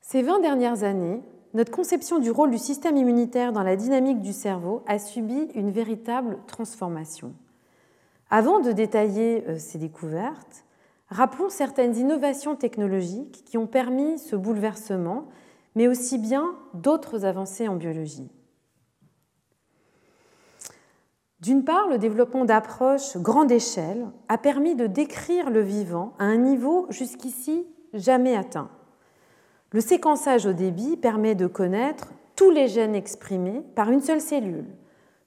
Ces 0.00 0.22
20 0.22 0.40
dernières 0.40 0.82
années, 0.82 1.22
notre 1.54 1.70
conception 1.70 2.18
du 2.18 2.30
rôle 2.30 2.50
du 2.50 2.58
système 2.58 2.96
immunitaire 2.96 3.52
dans 3.52 3.62
la 3.62 3.76
dynamique 3.76 4.20
du 4.20 4.32
cerveau 4.32 4.82
a 4.86 4.98
subi 4.98 5.48
une 5.54 5.70
véritable 5.70 6.38
transformation. 6.46 7.34
Avant 8.30 8.60
de 8.60 8.72
détailler 8.72 9.44
euh, 9.48 9.58
ces 9.58 9.78
découvertes, 9.78 10.64
rappelons 11.10 11.48
certaines 11.48 11.96
innovations 11.96 12.56
technologiques 12.56 13.44
qui 13.44 13.58
ont 13.58 13.66
permis 13.66 14.18
ce 14.18 14.36
bouleversement, 14.36 15.28
mais 15.74 15.88
aussi 15.88 16.18
bien 16.18 16.54
d'autres 16.74 17.24
avancées 17.24 17.68
en 17.68 17.76
biologie. 17.76 18.30
D'une 21.40 21.64
part, 21.64 21.88
le 21.88 21.98
développement 21.98 22.44
d'approches 22.44 23.16
grande 23.16 23.50
échelle 23.50 24.06
a 24.28 24.36
permis 24.36 24.74
de 24.74 24.86
décrire 24.86 25.48
le 25.50 25.62
vivant 25.62 26.12
à 26.18 26.24
un 26.24 26.36
niveau 26.36 26.86
jusqu'ici 26.90 27.66
jamais 27.94 28.36
atteint. 28.36 28.68
Le 29.72 29.80
séquençage 29.80 30.46
au 30.46 30.52
débit 30.52 30.96
permet 30.96 31.34
de 31.34 31.46
connaître 31.46 32.12
tous 32.36 32.50
les 32.50 32.68
gènes 32.68 32.94
exprimés 32.94 33.62
par 33.74 33.90
une 33.90 34.00
seule 34.00 34.20
cellule, 34.20 34.66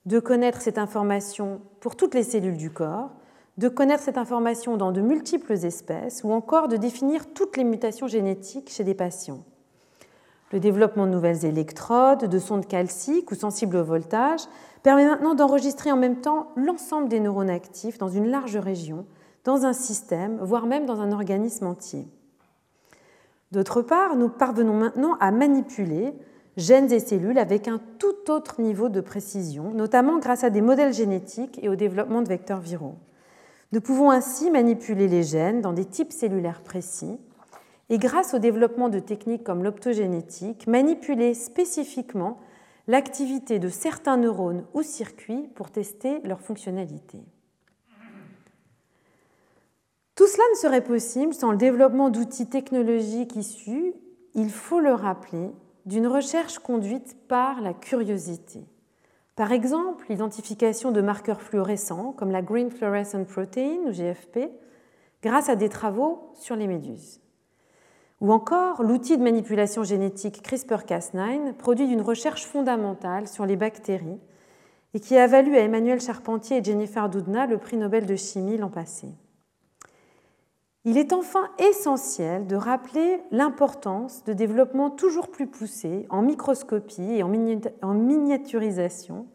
de 0.05 0.19
connaître 0.19 0.61
cette 0.61 0.77
information 0.77 1.61
pour 1.79 1.95
toutes 1.95 2.13
les 2.13 2.23
cellules 2.23 2.57
du 2.57 2.69
corps, 2.69 3.11
de 3.57 3.67
connaître 3.67 4.03
cette 4.03 4.17
information 4.17 4.77
dans 4.77 4.91
de 4.91 5.01
multiples 5.01 5.53
espèces 5.53 6.23
ou 6.23 6.31
encore 6.31 6.67
de 6.67 6.77
définir 6.77 7.33
toutes 7.33 7.57
les 7.57 7.63
mutations 7.63 8.07
génétiques 8.07 8.69
chez 8.69 8.83
des 8.83 8.95
patients. 8.95 9.43
Le 10.51 10.59
développement 10.59 11.05
de 11.05 11.11
nouvelles 11.11 11.45
électrodes, 11.45 12.25
de 12.25 12.39
sondes 12.39 12.67
calciques 12.67 13.31
ou 13.31 13.35
sensibles 13.35 13.77
au 13.77 13.83
voltage 13.83 14.41
permet 14.83 15.05
maintenant 15.05 15.33
d'enregistrer 15.33 15.91
en 15.91 15.97
même 15.97 16.21
temps 16.21 16.51
l'ensemble 16.55 17.09
des 17.09 17.19
neurones 17.19 17.49
actifs 17.49 17.97
dans 17.97 18.09
une 18.09 18.29
large 18.29 18.57
région, 18.57 19.05
dans 19.45 19.65
un 19.65 19.73
système, 19.73 20.37
voire 20.41 20.65
même 20.65 20.85
dans 20.85 21.01
un 21.01 21.11
organisme 21.11 21.65
entier. 21.65 22.07
D'autre 23.51 23.81
part, 23.81 24.15
nous 24.15 24.29
parvenons 24.29 24.73
maintenant 24.73 25.15
à 25.19 25.31
manipuler, 25.31 26.13
gènes 26.57 26.91
et 26.91 26.99
cellules 26.99 27.37
avec 27.37 27.67
un 27.67 27.79
tout 27.99 28.31
autre 28.31 28.61
niveau 28.61 28.89
de 28.89 29.01
précision, 29.01 29.71
notamment 29.73 30.19
grâce 30.19 30.43
à 30.43 30.49
des 30.49 30.61
modèles 30.61 30.93
génétiques 30.93 31.59
et 31.61 31.69
au 31.69 31.75
développement 31.75 32.21
de 32.21 32.29
vecteurs 32.29 32.59
viraux. 32.59 32.95
Nous 33.73 33.81
pouvons 33.81 34.11
ainsi 34.11 34.51
manipuler 34.51 35.07
les 35.07 35.23
gènes 35.23 35.61
dans 35.61 35.73
des 35.73 35.85
types 35.85 36.11
cellulaires 36.11 36.61
précis 36.61 37.17
et 37.89 37.97
grâce 37.97 38.35
au 38.35 38.37
développement 38.37 38.87
de 38.87 38.99
techniques 38.99 39.43
comme 39.43 39.63
l'optogénétique, 39.63 40.67
manipuler 40.67 41.33
spécifiquement 41.33 42.37
l'activité 42.85 43.57
de 43.57 43.69
certains 43.69 44.17
neurones 44.17 44.63
ou 44.75 44.83
circuits 44.83 45.49
pour 45.55 45.71
tester 45.71 46.19
leur 46.23 46.39
fonctionnalité. 46.39 47.17
Tout 50.13 50.27
cela 50.27 50.43
ne 50.51 50.57
serait 50.59 50.83
possible 50.83 51.33
sans 51.33 51.49
le 51.49 51.57
développement 51.57 52.11
d'outils 52.11 52.45
technologiques 52.45 53.35
issus, 53.35 53.95
il 54.35 54.51
faut 54.51 54.81
le 54.81 54.93
rappeler, 54.93 55.49
d'une 55.87 56.05
recherche 56.05 56.59
conduite 56.59 57.17
par 57.27 57.59
la 57.59 57.73
curiosité. 57.73 58.67
Par 59.35 59.51
exemple, 59.51 60.05
l'identification 60.09 60.91
de 60.91 61.01
marqueurs 61.01 61.41
fluorescents 61.41 62.11
comme 62.11 62.29
la 62.29 62.43
Green 62.43 62.69
Fluorescent 62.69 63.23
Protein 63.23 63.79
ou 63.87 63.91
GFP 63.91 64.51
grâce 65.23 65.49
à 65.49 65.55
des 65.55 65.69
travaux 65.69 66.31
sur 66.35 66.55
les 66.55 66.67
méduses. 66.67 67.19
Ou 68.21 68.31
encore 68.31 68.83
l'outil 68.83 69.17
de 69.17 69.23
manipulation 69.23 69.83
génétique 69.83 70.47
CRISPR-Cas9, 70.47 71.53
produit 71.53 71.87
d'une 71.87 72.01
recherche 72.01 72.45
fondamentale 72.45 73.27
sur 73.27 73.45
les 73.45 73.55
bactéries 73.55 74.19
et 74.93 74.99
qui 74.99 75.17
a 75.17 75.25
valu 75.25 75.57
à 75.57 75.61
Emmanuel 75.61 75.99
Charpentier 75.99 76.57
et 76.57 76.63
Jennifer 76.63 77.09
Doudna 77.09 77.47
le 77.47 77.57
prix 77.57 77.77
Nobel 77.77 78.05
de 78.05 78.15
chimie 78.15 78.57
l'an 78.57 78.69
passé. 78.69 79.07
Il 80.85 80.97
est 80.97 81.13
enfin 81.13 81.49
essentiel 81.59 82.45
de 82.45 82.57
rappeler 82.57 83.21
l'importance 83.31 84.23
de 84.25 84.33
développements 84.33 84.89
toujours 84.89 85.29
plus 85.29 85.47
poussés 85.47 86.05
en 86.09 86.21
microscopie 86.21 87.01
et 87.01 87.23
en 87.23 87.93
miniaturisation 87.93 89.27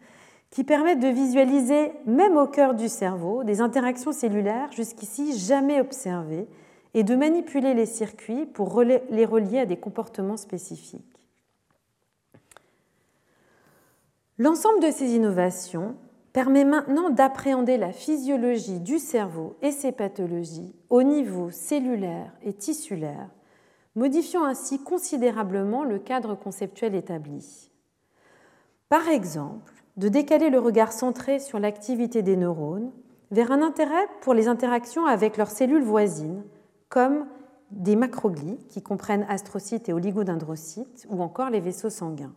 qui 0.51 0.65
permettent 0.65 1.01
de 1.01 1.09
visualiser, 1.09 1.93
même 2.07 2.37
au 2.37 2.47
cœur 2.47 2.75
du 2.75 2.89
cerveau, 2.89 3.45
des 3.45 3.61
interactions 3.61 4.13
cellulaires 4.13 4.73
jusqu'ici 4.73 5.39
jamais 5.39 5.81
observées 5.81 6.47
et 6.95 7.03
de 7.03 7.15
manipuler 7.15 7.75
les 7.75 7.87
circuits 7.87 8.47
pour 8.47 8.83
les 8.83 9.25
relier 9.25 9.61
à 9.61 9.67
des 9.67 9.77
comportements 9.77 10.39
spécifiques. 10.39 11.05
L'ensemble 14.39 14.81
de 14.81 14.91
ces 14.91 15.15
innovations 15.15 15.97
permet 16.33 16.65
maintenant 16.65 17.11
d'appréhender 17.11 17.77
la 17.77 17.93
physiologie 17.93 18.81
du 18.81 18.99
cerveau 18.99 19.57
et 19.63 19.73
ses 19.73 19.93
pathologies 19.93 20.75
au 20.91 21.03
niveau 21.03 21.51
cellulaire 21.51 22.33
et 22.43 22.53
tissulaire, 22.53 23.31
modifiant 23.97 24.45
ainsi 24.45 24.83
considérablement 24.83 25.85
le 25.85 25.99
cadre 25.99 26.35
conceptuel 26.35 26.95
établi. 26.95 27.71
Par 28.89 29.09
exemple, 29.09 29.73
de 29.97 30.09
décaler 30.09 30.49
le 30.49 30.61
regard 30.61 30.93
centré 30.93 31.41
sur 31.41 31.59
l'activité 31.59 32.23
des 32.23 32.37
neurones 32.37 32.93
vers 33.31 33.53
un 33.53 33.63
intérêt 33.63 34.07
pour 34.21 34.33
les 34.33 34.49
interactions 34.49 35.07
avec 35.07 35.37
leurs 35.37 35.51
cellules 35.51 35.83
voisines, 35.83 36.45
comme 36.89 37.27
des 37.71 37.97
macroglies 37.97 38.59
qui 38.69 38.81
comprennent 38.81 39.27
astrocytes 39.29 39.89
et 39.89 39.93
oligodendrocytes, 39.93 41.07
ou 41.11 41.23
encore 41.23 41.51
les 41.51 41.61
vaisseaux 41.61 41.91
sanguins. 41.91 42.33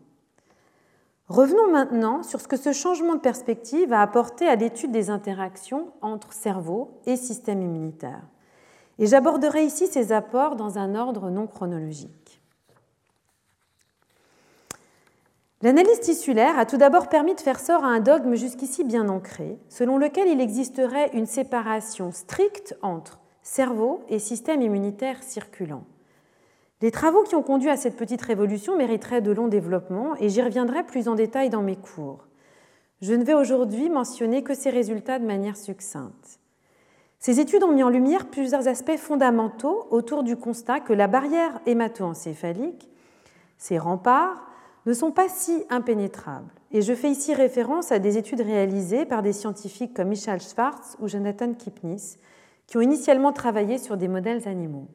Revenons 1.32 1.72
maintenant 1.72 2.24
sur 2.24 2.41
ce 2.41 2.48
que 2.50 2.58
ce 2.58 2.74
changement 2.74 3.15
de 3.15 3.22
perspective 3.22 3.94
a 3.94 4.02
apporté 4.02 4.50
à 4.50 4.58
l'étude 4.58 4.91
des 4.91 5.10
interactions 5.10 5.88
entre 6.02 6.34
cerveau 6.34 7.00
et 7.06 7.15
système 7.15 7.62
immunitaire. 7.62 8.24
Et 9.00 9.06
j'aborderai 9.06 9.63
ici 9.63 9.88
ces 9.88 10.12
apports 10.12 10.58
dans 10.58 10.78
un 10.78 10.94
ordre 10.94 11.30
non 11.30 11.48
chronologique. 11.48 12.41
L'analyse 15.62 16.02
tissulaire 16.02 16.60
a 16.60 16.65
tout 16.65 16.76
d'abord 16.76 17.08
permis 17.08 17.36
de 17.36 17.39
faire 17.39 17.62
sort 17.62 17.86
à 17.86 17.88
un 17.88 18.02
dogme 18.02 18.36
jusqu'ici 18.36 18.84
bien 18.84 19.08
ancré, 19.08 19.58
selon 19.70 19.98
lequel 19.98 20.28
il 20.28 20.41
existerait 20.41 21.12
une 21.13 21.28
séparation 21.28 22.12
stricte 22.12 22.76
entre 22.82 23.22
cerveau 23.41 24.04
et 24.10 24.20
système 24.20 24.62
immunitaire 24.62 25.24
circulant. 25.24 25.86
Les 26.82 26.89
travaux 26.89 27.24
qui 27.24 27.36
ont 27.36 27.44
conduit 27.44 27.70
à 27.70 27.78
cette 27.78 27.96
petite 27.96 28.24
révolution 28.24 28.76
mériteraient 28.76 29.22
de 29.22 29.32
longs 29.32 29.48
développements 29.48 30.15
et 30.20 30.30
j'y 30.30 30.41
reviendrai 30.41 30.84
plus 30.84 31.08
en 31.08 31.15
détail 31.15 31.52
dans 31.52 31.62
mes 31.62 31.76
cours. 31.76 32.26
Je 33.02 33.13
ne 33.13 33.24
vais 33.24 33.36
aujourd'hui 33.36 33.89
mentionner 33.89 34.44
que 34.44 34.56
ces 34.56 34.72
résultats 34.72 35.20
de 35.20 35.26
manière 35.26 35.58
succincte. 35.58 36.39
Ces 37.20 37.39
études 37.39 37.63
ont 37.63 37.72
mis 37.72 37.84
en 37.84 37.89
lumière 37.89 38.28
plusieurs 38.28 38.67
aspects 38.67 38.98
fondamentaux 38.98 39.86
autour 39.91 40.24
du 40.24 40.36
constat 40.36 40.80
que 40.80 40.94
la 40.94 41.08
barrière 41.08 41.60
hémato-encéphalique, 41.67 42.89
ces 43.60 43.78
remparts, 43.78 44.48
ne 44.88 44.94
sont 44.94 45.12
pas 45.12 45.30
si 45.30 45.63
impénétrables. 45.70 46.52
Et 46.72 46.82
je 46.82 46.96
fais 46.96 47.12
ici 47.12 47.36
référence 47.36 47.91
à 47.91 48.00
des 48.00 48.17
études 48.17 48.41
réalisées 48.41 49.06
par 49.06 49.22
des 49.22 49.34
scientifiques 49.34 49.94
comme 49.94 50.08
Michel 50.08 50.41
Schwartz 50.41 50.98
ou 51.00 51.08
Jonathan 51.08 51.54
Kipnis, 51.54 52.17
qui 52.65 52.78
ont 52.78 52.82
initialement 52.82 53.34
travaillé 53.34 53.78
sur 53.78 53.98
des 53.98 54.08
modèles 54.08 54.48
animaux. 54.48 54.88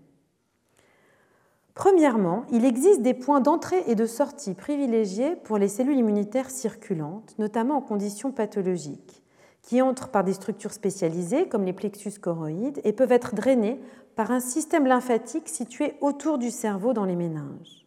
Premièrement, 1.77 2.47
il 2.51 2.65
existe 2.65 3.03
des 3.03 3.13
points 3.13 3.43
d'entrée 3.43 3.85
et 3.87 3.95
de 3.95 4.07
sortie 4.07 4.55
privilégiés 4.55 5.37
pour 5.37 5.59
les 5.59 5.69
cellules 5.69 5.99
immunitaires 5.99 6.49
circulantes, 6.49 7.35
notamment 7.39 7.77
en 7.77 7.83
conditions 7.83 8.33
pathologiques, 8.33 9.23
qui 9.61 9.83
entrent 9.83 10.09
par 10.09 10.25
des 10.25 10.33
structures 10.33 10.73
spécialisées 10.73 11.49
comme 11.49 11.67
les 11.67 11.75
plexus 11.75 12.19
choroïdes 12.19 12.81
et 12.85 12.95
peuvent 12.95 13.13
être 13.13 13.35
drainées 13.35 13.79
par 14.15 14.31
un 14.31 14.41
système 14.41 14.87
lymphatique 14.87 15.51
situé 15.51 15.97
autour 16.01 16.39
du 16.39 16.51
cerveau 16.51 16.95
dans 16.95 17.05
les 17.05 17.15
méninges. 17.15 17.87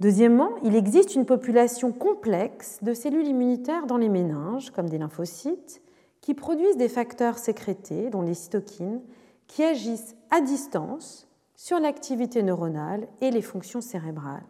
Deuxièmement, 0.00 0.50
il 0.64 0.74
existe 0.74 1.14
une 1.14 1.24
population 1.24 1.92
complexe 1.92 2.80
de 2.82 2.94
cellules 2.94 3.28
immunitaires 3.28 3.86
dans 3.86 3.96
les 3.96 4.08
méninges, 4.08 4.70
comme 4.70 4.88
des 4.88 4.98
lymphocytes, 4.98 5.80
qui 6.20 6.34
produisent 6.34 6.76
des 6.76 6.88
facteurs 6.88 7.38
sécrétés, 7.38 8.10
dont 8.10 8.22
les 8.22 8.34
cytokines, 8.34 9.02
qui 9.46 9.62
agissent 9.62 10.16
à 10.32 10.40
distance 10.40 11.27
sur 11.58 11.80
l'activité 11.80 12.44
neuronale 12.44 13.08
et 13.20 13.32
les 13.32 13.42
fonctions 13.42 13.80
cérébrales. 13.80 14.46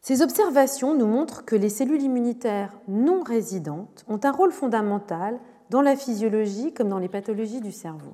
Ces 0.00 0.22
observations 0.22 0.94
nous 0.94 1.08
montrent 1.08 1.44
que 1.44 1.56
les 1.56 1.70
cellules 1.70 2.02
immunitaires 2.02 2.72
non 2.86 3.20
résidentes 3.20 4.04
ont 4.06 4.20
un 4.22 4.30
rôle 4.30 4.52
fondamental 4.52 5.40
dans 5.70 5.82
la 5.82 5.96
physiologie 5.96 6.72
comme 6.72 6.88
dans 6.88 7.00
les 7.00 7.08
pathologies 7.08 7.60
du 7.60 7.72
cerveau. 7.72 8.12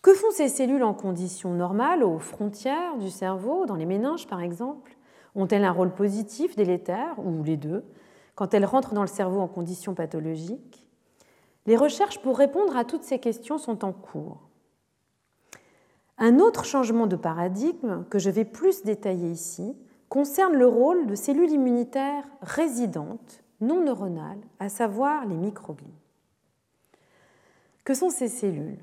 Que 0.00 0.14
font 0.14 0.30
ces 0.30 0.48
cellules 0.48 0.84
en 0.84 0.94
conditions 0.94 1.54
normales, 1.54 2.04
aux 2.04 2.20
frontières 2.20 2.96
du 2.98 3.10
cerveau, 3.10 3.66
dans 3.66 3.74
les 3.74 3.86
méninges 3.86 4.28
par 4.28 4.40
exemple? 4.40 4.96
Ont-elles 5.34 5.64
un 5.64 5.72
rôle 5.72 5.92
positif, 5.92 6.54
délétère, 6.54 7.18
ou 7.18 7.42
les 7.42 7.56
deux, 7.56 7.84
quand 8.36 8.54
elles 8.54 8.64
rentrent 8.64 8.94
dans 8.94 9.00
le 9.00 9.08
cerveau 9.08 9.40
en 9.40 9.48
conditions 9.48 9.94
pathologiques? 9.94 10.88
Les 11.66 11.76
recherches 11.76 12.22
pour 12.22 12.38
répondre 12.38 12.76
à 12.76 12.84
toutes 12.84 13.02
ces 13.02 13.18
questions 13.18 13.58
sont 13.58 13.84
en 13.84 13.92
cours. 13.92 14.49
Un 16.22 16.38
autre 16.38 16.66
changement 16.66 17.06
de 17.06 17.16
paradigme, 17.16 18.04
que 18.10 18.18
je 18.18 18.28
vais 18.28 18.44
plus 18.44 18.82
détailler 18.84 19.30
ici, 19.30 19.74
concerne 20.10 20.54
le 20.54 20.66
rôle 20.66 21.06
de 21.06 21.14
cellules 21.14 21.50
immunitaires 21.50 22.28
résidentes, 22.42 23.42
non 23.62 23.82
neuronales, 23.82 24.40
à 24.58 24.68
savoir 24.68 25.24
les 25.24 25.36
microglies. 25.36 25.86
Que 27.84 27.94
sont 27.94 28.10
ces 28.10 28.28
cellules? 28.28 28.78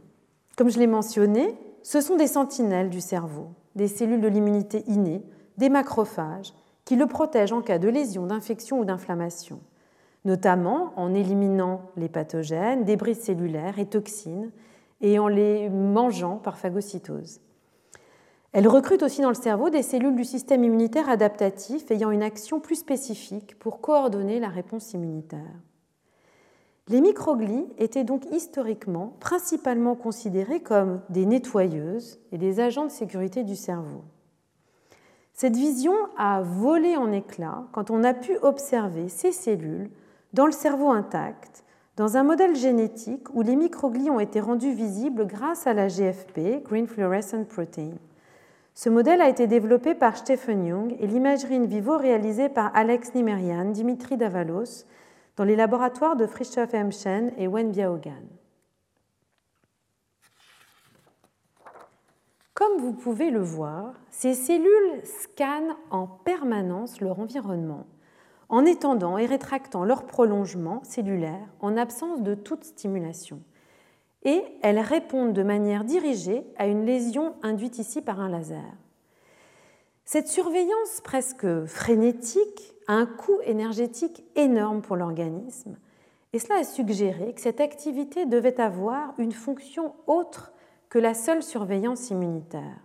Comme 0.58 0.71
je 0.71 0.80
l'ai 0.80 0.88
mentionné, 0.88 1.56
ce 1.84 2.02
sont 2.02 2.15
des 2.15 2.26
sentinelles 2.26 2.89
du 2.89 3.02
cerveau, 3.02 3.50
des 3.76 3.88
cellules 3.88 4.21
de 4.21 4.28
l'immunité 4.28 4.84
innée, 4.88 5.23
des 5.58 5.69
macrophages, 5.69 6.56
qui 6.86 6.95
le 6.95 7.06
protègent 7.06 7.54
en 7.54 7.62
cas 7.62 7.78
de 7.78 7.88
lésion, 7.88 8.26
d'infection 8.26 8.80
ou 8.80 8.86
d'inflammation, 8.86 9.60
notamment 10.26 10.91
en 10.95 11.13
éliminant 11.13 11.82
les 11.97 12.10
pathogènes, 12.10 12.84
débris 12.84 13.13
cellulaires 13.13 13.78
et 13.78 13.86
toxines, 13.86 14.52
et 15.01 15.19
en 15.19 15.27
les 15.27 15.69
mangeant 15.69 16.38
par 16.38 16.57
phagocytose. 16.57 17.39
Elle 18.53 18.67
recrute 18.67 19.03
aussi 19.03 19.21
dans 19.21 19.29
le 19.29 19.36
cerveau 19.36 19.69
des 19.69 19.83
cellules 19.83 20.15
du 20.15 20.23
système 20.23 20.63
immunitaire 20.63 21.10
adaptatif 21.10 21.91
ayant 21.91 22.12
une 22.12 22.23
action 22.23 22.60
plus 22.60 22.77
spécifique 22.77 23.60
pour 23.60 23.81
coordonner 23.81 24.39
la 24.39 24.47
réponse 24.47 24.93
immunitaire. 24.93 25.62
Les 26.88 27.01
microglies 27.01 27.67
étaient 27.77 28.05
donc 28.05 28.25
historiquement 28.31 29.13
principalement 29.19 29.95
considérées 29.95 30.62
comme 30.62 31.01
des 31.10 31.25
nettoyeuses 31.25 32.19
et 32.31 32.38
des 32.38 32.62
agents 32.62 32.86
de 32.86 32.91
sécurité 32.91 33.43
du 33.43 33.57
cerveau. 33.57 34.03
Cette 35.33 35.55
vision 35.55 35.93
a 36.17 36.41
volé 36.41 36.95
en 36.95 37.12
éclats 37.12 37.65
quand 37.73 37.91
on 37.91 38.03
a 38.03 38.13
pu 38.13 38.38
observer 38.41 39.10
ces 39.10 39.33
cellules 39.33 39.91
dans 40.33 40.45
le 40.45 40.51
cerveau 40.51 40.89
intact 40.89 41.63
dans 41.97 42.15
un 42.15 42.23
modèle 42.23 42.55
génétique 42.55 43.27
où 43.33 43.41
les 43.41 43.55
microglies 43.55 44.12
ont 44.12 44.19
été 44.19 44.39
rendus 44.39 44.71
visibles 44.71 45.25
grâce 45.25 45.65
à 45.65 45.73
la 45.73 45.88
GFP, 45.88 46.63
Green 46.63 46.88
Fluorescent 46.88 47.43
Protein. 47.43 47.93
Ce 48.75 48.89
modèle 48.89 49.19
a 49.19 49.29
été 49.29 49.47
développé 49.47 49.95
par 49.95 50.15
Stephen 50.15 50.63
Young 50.63 50.95
et 50.99 51.07
l'imagerie 51.07 51.55
in 51.55 51.65
vivo 51.65 51.97
réalisée 51.97 52.49
par 52.49 52.69
Alex 52.75 53.15
Nimerian, 53.15 53.71
Dimitri 53.71 54.15
Davalos, 54.15 54.86
dans 55.36 55.43
les 55.43 55.55
laboratoires 55.55 56.15
de 56.15 56.27
Frischoff 56.27 56.71
Chen 56.91 57.31
et 57.36 57.47
Wen 57.47 57.71
Biaogan. 57.71 58.27
Comme 62.53 62.77
vous 62.77 62.93
pouvez 62.93 63.31
le 63.31 63.41
voir, 63.41 63.93
ces 64.12 64.36
cellules 64.36 65.01
scannent 65.03 65.75
en 65.89 66.05
permanence 66.05 67.01
leur 67.01 67.19
environnement 67.19 67.88
en 68.49 68.65
étendant 68.65 69.17
et 69.17 69.25
rétractant 69.25 69.83
leur 69.83 70.05
prolongement 70.05 70.81
cellulaire 70.83 71.47
en 71.60 71.77
absence 71.77 72.21
de 72.21 72.36
toute 72.36 72.63
stimulation. 72.63 73.41
Et 74.23 74.43
elles 74.62 74.79
répondent 74.79 75.33
de 75.33 75.43
manière 75.43 75.83
dirigée 75.83 76.45
à 76.57 76.67
une 76.67 76.86
lésion 76.86 77.36
induite 77.43 77.79
ici 77.79 78.01
par 78.01 78.19
un 78.19 78.29
laser. 78.29 78.73
Cette 80.05 80.29
surveillance 80.29 81.01
presque 81.03 81.65
frénétique 81.65 82.73
a 82.88 82.93
un 82.93 83.05
coût 83.05 83.39
énergétique 83.43 84.23
énorme 84.36 84.81
pour 84.81 84.95
l'organisme, 84.95 85.77
et 86.33 86.39
cela 86.39 86.60
a 86.60 86.63
suggéré 86.63 87.33
que 87.33 87.41
cette 87.41 87.62
activité 87.62 88.25
devait 88.25 88.60
avoir 88.62 89.13
une 89.17 89.31
fonction 89.31 89.93
autre 90.07 90.53
que 90.89 90.99
la 90.99 91.13
seule 91.13 91.43
surveillance 91.43 92.10
immunitaire. 92.10 92.79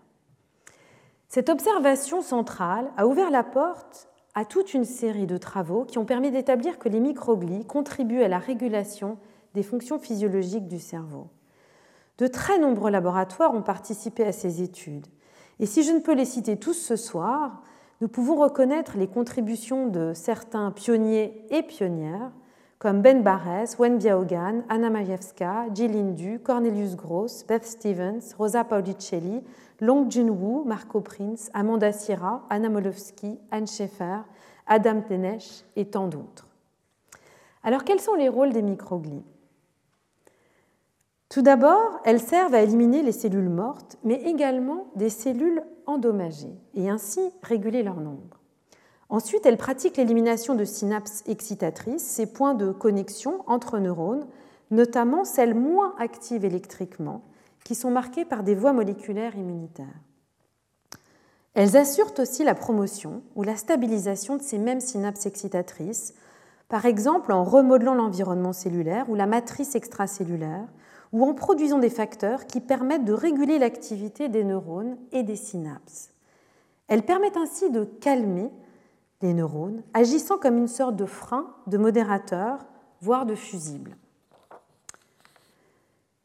Cette 1.29 1.49
observation 1.49 2.21
centrale 2.21 2.91
a 2.97 3.07
ouvert 3.07 3.31
la 3.31 3.45
porte 3.45 4.09
à 4.35 4.45
toute 4.45 4.75
une 4.75 4.85
série 4.85 5.27
de 5.27 5.37
travaux 5.37 5.85
qui 5.85 5.99
ont 5.99 6.05
permis 6.05 6.31
d'établir 6.31 6.79
que 6.79 6.89
les 6.89 7.01
microglies 7.01 7.67
contribuent 7.67 8.23
à 8.23 8.29
la 8.29 8.39
régulation 8.39 9.19
des 9.55 9.63
fonctions 9.63 9.99
physiologiques 9.99 10.69
du 10.69 10.79
cerveau. 10.79 11.29
De 12.19 12.27
très 12.27 12.59
nombreux 12.59 12.91
laboratoires 12.91 13.55
ont 13.55 13.63
participé 13.63 14.25
à 14.25 14.33
ces 14.33 14.63
études. 14.63 15.07
Et 15.61 15.67
si 15.67 15.83
je 15.83 15.93
ne 15.93 16.01
peux 16.01 16.15
les 16.15 16.25
citer 16.25 16.57
tous 16.57 16.75
ce 16.75 16.97
soir, 16.97 17.63
nous 18.01 18.09
pouvons 18.09 18.37
reconnaître 18.37 18.97
les 18.97 19.07
contributions 19.07 19.87
de 19.87 20.13
certains 20.15 20.71
pionniers 20.73 21.45
et 21.51 21.63
pionnières, 21.63 22.33
comme 22.79 23.01
Ben 23.01 23.23
Barres, 23.23 23.79
Wen 23.79 23.97
Biaogan, 23.97 24.65
Anna 24.69 24.91
Majewska, 24.91 25.67
Jill 25.73 25.97
Indu, 25.97 26.41
Cornelius 26.41 26.97
Gross, 26.97 27.47
Beth 27.47 27.65
Stevens, 27.65 28.35
Rosa 28.37 28.65
Paulicelli, 28.65 29.45
Long 29.83 30.09
Junwoo, 30.09 30.63
Marco 30.65 31.01
Prince, 31.01 31.51
Amanda 31.55 31.91
Sierra, 31.91 32.47
Anna 32.51 32.69
Molowski, 32.69 33.41
Anne 33.51 33.67
Schaeffer, 33.67 34.21
Adam 34.69 35.01
Tenesh 35.01 35.65
et 35.75 35.87
tant 35.87 36.07
d'autres. 36.07 36.47
Alors 37.65 37.83
quels 37.83 37.99
sont 37.99 38.15
les 38.15 38.29
rôles 38.29 38.53
des 38.53 38.63
microglies? 38.63 39.25
Tout 41.29 41.43
d'abord, 41.43 41.99
elles 42.05 42.21
servent 42.21 42.55
à 42.55 42.63
éliminer 42.63 43.03
les 43.03 43.11
cellules 43.11 43.49
mortes, 43.49 43.99
mais 44.05 44.23
également 44.23 44.87
des 44.95 45.11
cellules 45.11 45.65
endommagées, 45.87 46.55
et 46.75 46.89
ainsi 46.89 47.33
réguler 47.43 47.83
leur 47.83 47.97
nombre. 47.97 48.39
Ensuite, 49.09 49.45
elles 49.47 49.57
pratiquent 49.57 49.97
l'élimination 49.97 50.55
de 50.55 50.65
synapses 50.65 51.25
excitatrices, 51.27 52.05
ces 52.05 52.33
points 52.33 52.55
de 52.55 52.71
connexion 52.71 53.43
entre 53.49 53.81
neurones, 53.81 54.29
notamment 54.71 55.25
celles 55.25 55.57
moins 55.57 55.97
actives 55.99 56.45
électriquement, 56.45 57.23
qui 57.65 57.75
sont 57.75 57.91
marquées 57.91 58.25
par 58.25 58.43
des 58.43 58.55
voies 58.55 58.73
moléculaires 58.73 59.37
immunitaires. 59.37 59.87
Elles 61.55 61.77
assurent 61.77 62.15
aussi 62.19 62.45
la 62.45 62.55
promotion 62.55 63.23
ou 63.35 63.43
la 63.43 63.57
stabilisation 63.57 64.37
de 64.37 64.43
ces 64.43 64.59
mêmes 64.59 64.81
synapses 64.81 65.27
excitatrices, 65.27 66.15
par 66.69 66.87
exemple 66.87 67.33
en 67.33 67.45
remodelant 67.45 67.95
l'environnement 67.95 68.55
cellulaire 68.55 69.11
ou 69.11 69.15
la 69.15 69.27
matrice 69.27 69.75
extracellulaire, 69.75 70.67
ou 71.13 71.25
en 71.25 71.35
produisant 71.35 71.79
des 71.79 71.91
facteurs 71.91 72.47
qui 72.47 72.61
permettent 72.61 73.05
de 73.05 73.13
réguler 73.13 73.59
l'activité 73.59 74.31
des 74.31 74.45
neurones 74.45 74.97
et 75.13 75.23
des 75.23 75.37
synapses. 75.37 76.11
Elles 76.89 77.03
permettent 77.03 77.37
ainsi 77.37 77.71
de 77.71 77.85
calmer 77.85 78.51
les 79.21 79.35
neurones, 79.35 79.83
agissant 79.93 80.39
comme 80.39 80.57
une 80.57 80.69
sorte 80.69 80.97
de 80.97 81.05
frein, 81.05 81.55
de 81.67 81.77
modérateur, 81.77 82.65
voire 83.03 83.27
de 83.27 83.35
fusible. 83.35 83.97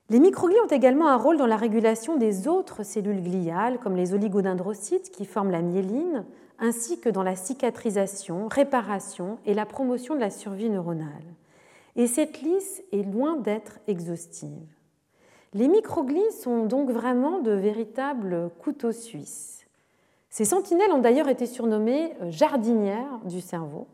Les 0.09 0.19
microglies 0.19 0.59
ont 0.63 0.67
également 0.67 1.09
un 1.09 1.17
rôle 1.17 1.35
dans 1.35 1.45
la 1.45 1.57
régulation 1.57 2.15
des 2.15 2.47
autres 2.47 2.83
cellules 2.83 3.21
gliales, 3.21 3.77
comme 3.77 3.97
les 3.97 4.13
oligodendrocytes 4.13 5.11
qui 5.11 5.25
forment 5.25 5.51
la 5.51 5.61
myéline, 5.61 6.23
ainsi 6.59 6.99
que 6.99 7.09
dans 7.09 7.23
la 7.23 7.35
cicatrisation, 7.35 8.47
réparation 8.47 9.37
et 9.45 9.53
la 9.53 9.65
promotion 9.65 10.15
de 10.15 10.21
la 10.21 10.29
survie 10.29 10.69
neuronale. 10.69 11.35
Et 11.97 12.07
cette 12.07 12.41
liste 12.41 12.85
est 12.93 13.03
loin 13.03 13.35
d'être 13.35 13.79
exhaustive. 13.87 14.69
Les 15.53 15.67
microglies 15.67 16.31
sont 16.41 16.65
donc 16.65 16.89
vraiment 16.89 17.39
de 17.39 17.51
véritables 17.51 18.49
couteaux 18.59 18.93
suisses. 18.93 19.65
Ces 20.29 20.45
sentinelles 20.45 20.91
ont 20.91 21.01
d'ailleurs 21.01 21.29
été 21.29 21.45
surnommées 21.45 22.13
euh, 22.21 22.31
jardinières 22.31 23.19
du 23.25 23.41
cerveau, 23.41 23.87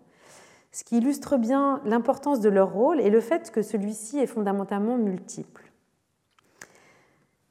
ce 0.71 0.83
qui 0.83 0.97
illustre 0.97 1.37
bien 1.37 1.81
l'importance 1.85 2.39
de 2.39 2.49
leur 2.49 2.71
rôle 2.71 2.99
et 2.99 3.09
le 3.09 3.21
fait 3.21 3.49
que 3.51 3.61
celui-ci 3.61 4.19
est 4.19 4.27
fondamentalement 4.27 4.97
multiple. 4.97 5.62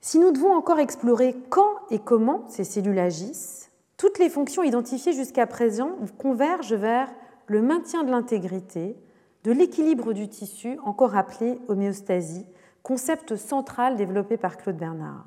Si 0.04 0.18
nous 0.18 0.32
devons 0.32 0.52
encore 0.52 0.80
explorer 0.80 1.36
quand 1.48 1.76
et 1.90 2.00
comment 2.00 2.44
ces 2.48 2.64
cellules 2.64 2.98
agissent, 2.98 3.70
toutes 3.96 4.18
les 4.18 4.28
fonctions 4.28 4.64
identifiées 4.64 5.12
jusqu'à 5.12 5.46
présent 5.46 5.92
convergent 6.18 6.74
vers 6.74 7.08
le 7.46 7.62
maintien 7.62 8.02
de 8.02 8.10
l'intégrité, 8.10 8.96
de 9.44 9.52
l'équilibre 9.52 10.12
du 10.12 10.28
tissu, 10.28 10.76
encore 10.84 11.16
appelé 11.16 11.56
homéostasie, 11.68 12.44
concept 12.82 13.36
central 13.36 13.96
développé 13.96 14.36
par 14.36 14.56
Claude 14.56 14.76
Bernard. 14.76 15.26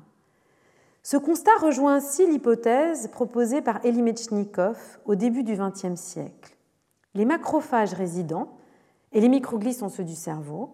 Ce 1.02 1.16
constat 1.16 1.56
rejoint 1.58 1.94
ainsi 1.94 2.26
l'hypothèse 2.26 3.08
proposée 3.08 3.62
par 3.62 3.82
Elie 3.82 4.02
Metchnikov 4.02 4.98
au 5.06 5.14
début 5.14 5.42
du 5.42 5.56
XXe 5.56 5.98
siècle. 5.98 6.54
Les 7.14 7.24
macrophages 7.24 7.94
résidents, 7.94 8.50
et 9.12 9.20
les 9.20 9.30
microglies 9.30 9.72
sont 9.72 9.88
ceux 9.88 10.04
du 10.04 10.14
cerveau, 10.14 10.68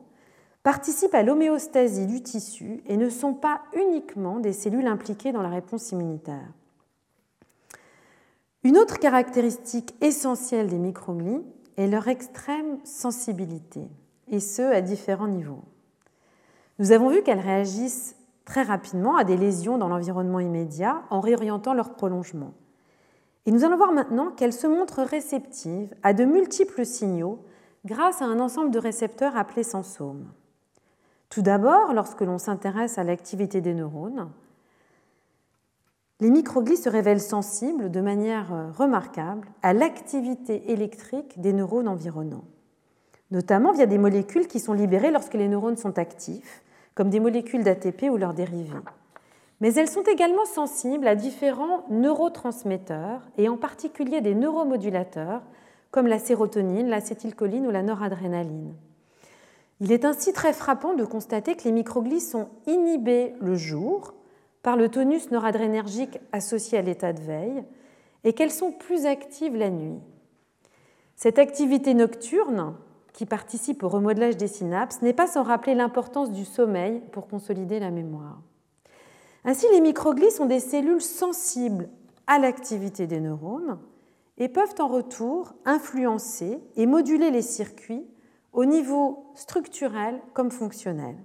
participent 0.62 1.14
à 1.14 1.22
l'homéostasie 1.22 2.07
du 2.07 2.22
tissu 2.22 2.83
et 2.87 2.96
ne 2.96 3.09
sont 3.09 3.35
pas 3.35 3.62
uniquement 3.75 4.38
des 4.38 4.53
cellules 4.53 4.87
impliquées 4.87 5.33
dans 5.33 5.42
la 5.42 5.48
réponse 5.48 5.90
immunitaire. 5.92 6.53
Une 8.64 8.79
autre 8.79 9.01
caractéristique 9.01 9.94
essentielle 10.01 10.68
des 10.68 10.79
microglies 10.79 11.42
est 11.77 11.88
leur 11.88 12.07
extrême 12.07 12.79
sensibilité, 12.85 13.88
et 14.29 14.38
ce 14.38 14.62
à 14.62 14.81
différents 14.81 15.27
niveaux. 15.27 15.64
Nous 16.79 16.92
avons 16.92 17.09
vu 17.09 17.22
qu'elles 17.22 17.40
réagissent 17.40 18.14
très 18.44 18.62
rapidement 18.62 19.16
à 19.16 19.25
des 19.25 19.37
lésions 19.37 19.79
dans 19.79 19.88
l'environnement 19.88 20.38
immédiat 20.38 21.03
en 21.11 21.20
réorientant 21.20 21.75
leur 21.75 21.94
prolongement. 21.94 22.53
Et 23.46 23.51
nous 23.51 23.64
allons 23.64 23.77
voir 23.77 23.92
maintenant 23.92 24.31
qu'elles 24.31 24.53
se 24.53 24.68
montrent 24.68 25.03
réceptives 25.03 25.92
à 26.05 26.12
de 26.12 26.25
multiples 26.25 26.87
signaux 26.87 27.44
grâce 27.85 28.22
à 28.22 28.27
un 28.27 28.38
ensemble 28.38 28.70
de 28.70 28.79
récepteurs 28.79 29.37
appelés 29.37 29.64
sensomes. 29.64 30.29
Tout 31.33 31.40
d'abord, 31.40 31.95
lorsque 31.95 32.21
l'on 32.21 32.37
s'intéresse 32.37 32.99
à 32.99 33.05
l'activité 33.05 33.62
des 33.62 33.73
neurones, 33.73 34.29
les 36.21 36.29
microglies 36.29 36.77
se 36.77 36.90
révèlent 36.90 37.23
sensibles 37.23 37.90
de 37.90 38.03
manière 38.03 38.53
euh, 38.53 38.71
remarquable 38.71 39.49
à 39.62 39.73
l'activité 39.73 40.71
électrique 40.73 41.40
des 41.40 41.55
neurones 41.55 41.88
environnants, 41.88 42.45
notamment 43.31 43.73
via 43.73 43.87
des 43.87 43.97
molécules 43.97 44.47
qui 44.47 44.61
sont 44.61 44.75
libérées 44.75 45.11
lorsque 45.11 45.33
les 45.33 45.49
neurones 45.49 45.79
sont 45.79 45.99
actifs, 45.99 46.62
comme 46.95 47.09
des 47.09 47.18
molécules 47.18 47.64
d'ATP 47.64 48.11
ou 48.11 48.18
leurs 48.18 48.35
dérivés. 48.35 48.77
Mais 49.62 49.73
elles 49.73 49.88
sont 49.88 50.03
également 50.03 50.45
sensibles 50.45 51.09
à 51.09 51.14
différents 51.14 51.87
neurotransmetteurs, 51.88 53.23
et 53.38 53.49
en 53.49 53.57
particulier 53.57 54.21
des 54.21 54.35
neuromodulateurs, 54.35 55.40
comme 55.92 56.09
la 56.09 56.18
sérotonine, 56.18 56.90
l'acétylcholine 56.90 57.66
ou 57.66 57.70
la 57.70 57.83
noradrénaline. 57.83 58.74
Il 59.83 59.91
est 59.91 60.05
ainsi 60.05 60.33
très 60.33 60.53
frappant 60.53 60.95
de 60.95 61.05
constater 61.05 61.57
que 61.57 61.64
les 61.64 61.72
microglies 61.72 62.20
sont 62.20 62.51
inhibées 62.68 63.35
le 63.41 63.57
jour 63.57 64.14
par 64.62 64.76
le 64.76 64.89
tonus 64.89 65.33
noradrénergique 65.33 66.20
associé 66.30 66.78
à 66.78 66.83
l'état 66.83 67.12
de 67.12 67.20
veille 67.20 67.64
et 68.22 68.33
qu'elles 68.33 68.53
sont 68.53 68.70
plus 68.70 69.07
actives 69.07 69.57
la 69.57 69.70
nuit. 69.70 69.99
Cette 71.16 71.41
activité 71.41 71.95
nocturne, 71.95 72.76
qui 73.12 73.26
participe 73.26 73.83
au 73.83 73.89
remodelage 73.89 74.37
des 74.37 74.47
synapses, 74.47 75.03
n'est 75.03 75.12
pas 75.12 75.26
sans 75.26 75.43
rappeler 75.43 75.74
l'importance 75.74 76.30
du 76.30 76.45
sommeil 76.45 77.03
pour 77.11 77.26
consolider 77.26 77.80
la 77.80 77.91
mémoire. 77.91 78.41
Ainsi, 79.45 79.66
les 79.72 79.80
microglies 79.80 80.30
sont 80.30 80.47
des 80.47 80.61
cellules 80.61 81.03
sensibles 81.03 81.89
à 82.28 82.39
l'activité 82.39 83.09
des 83.09 83.18
neurones 83.18 83.80
et 84.39 84.49
peuvent 84.49 84.76
en 84.78 84.87
retour 84.87 85.55
influencer 85.64 86.61
et 86.76 86.87
moduler 86.87 87.33
les 87.33 87.43
circuits 87.43 88.07
au 88.53 88.64
niveau 88.64 89.30
structurel 89.34 90.20
comme 90.34 90.50
fonctionnel. 90.50 91.16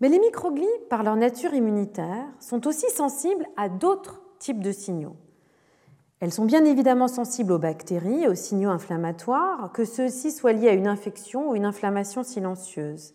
Mais 0.00 0.08
les 0.08 0.18
microglies, 0.18 0.66
par 0.88 1.02
leur 1.02 1.16
nature 1.16 1.52
immunitaire, 1.52 2.26
sont 2.38 2.66
aussi 2.66 2.88
sensibles 2.90 3.46
à 3.56 3.68
d'autres 3.68 4.22
types 4.38 4.62
de 4.62 4.72
signaux. 4.72 5.16
Elles 6.20 6.32
sont 6.32 6.44
bien 6.44 6.64
évidemment 6.64 7.08
sensibles 7.08 7.52
aux 7.52 7.58
bactéries 7.58 8.24
et 8.24 8.28
aux 8.28 8.34
signaux 8.34 8.70
inflammatoires, 8.70 9.72
que 9.72 9.84
ceux-ci 9.84 10.32
soient 10.32 10.52
liés 10.52 10.68
à 10.68 10.74
une 10.74 10.86
infection 10.86 11.50
ou 11.50 11.54
une 11.54 11.64
inflammation 11.64 12.22
silencieuse. 12.22 13.14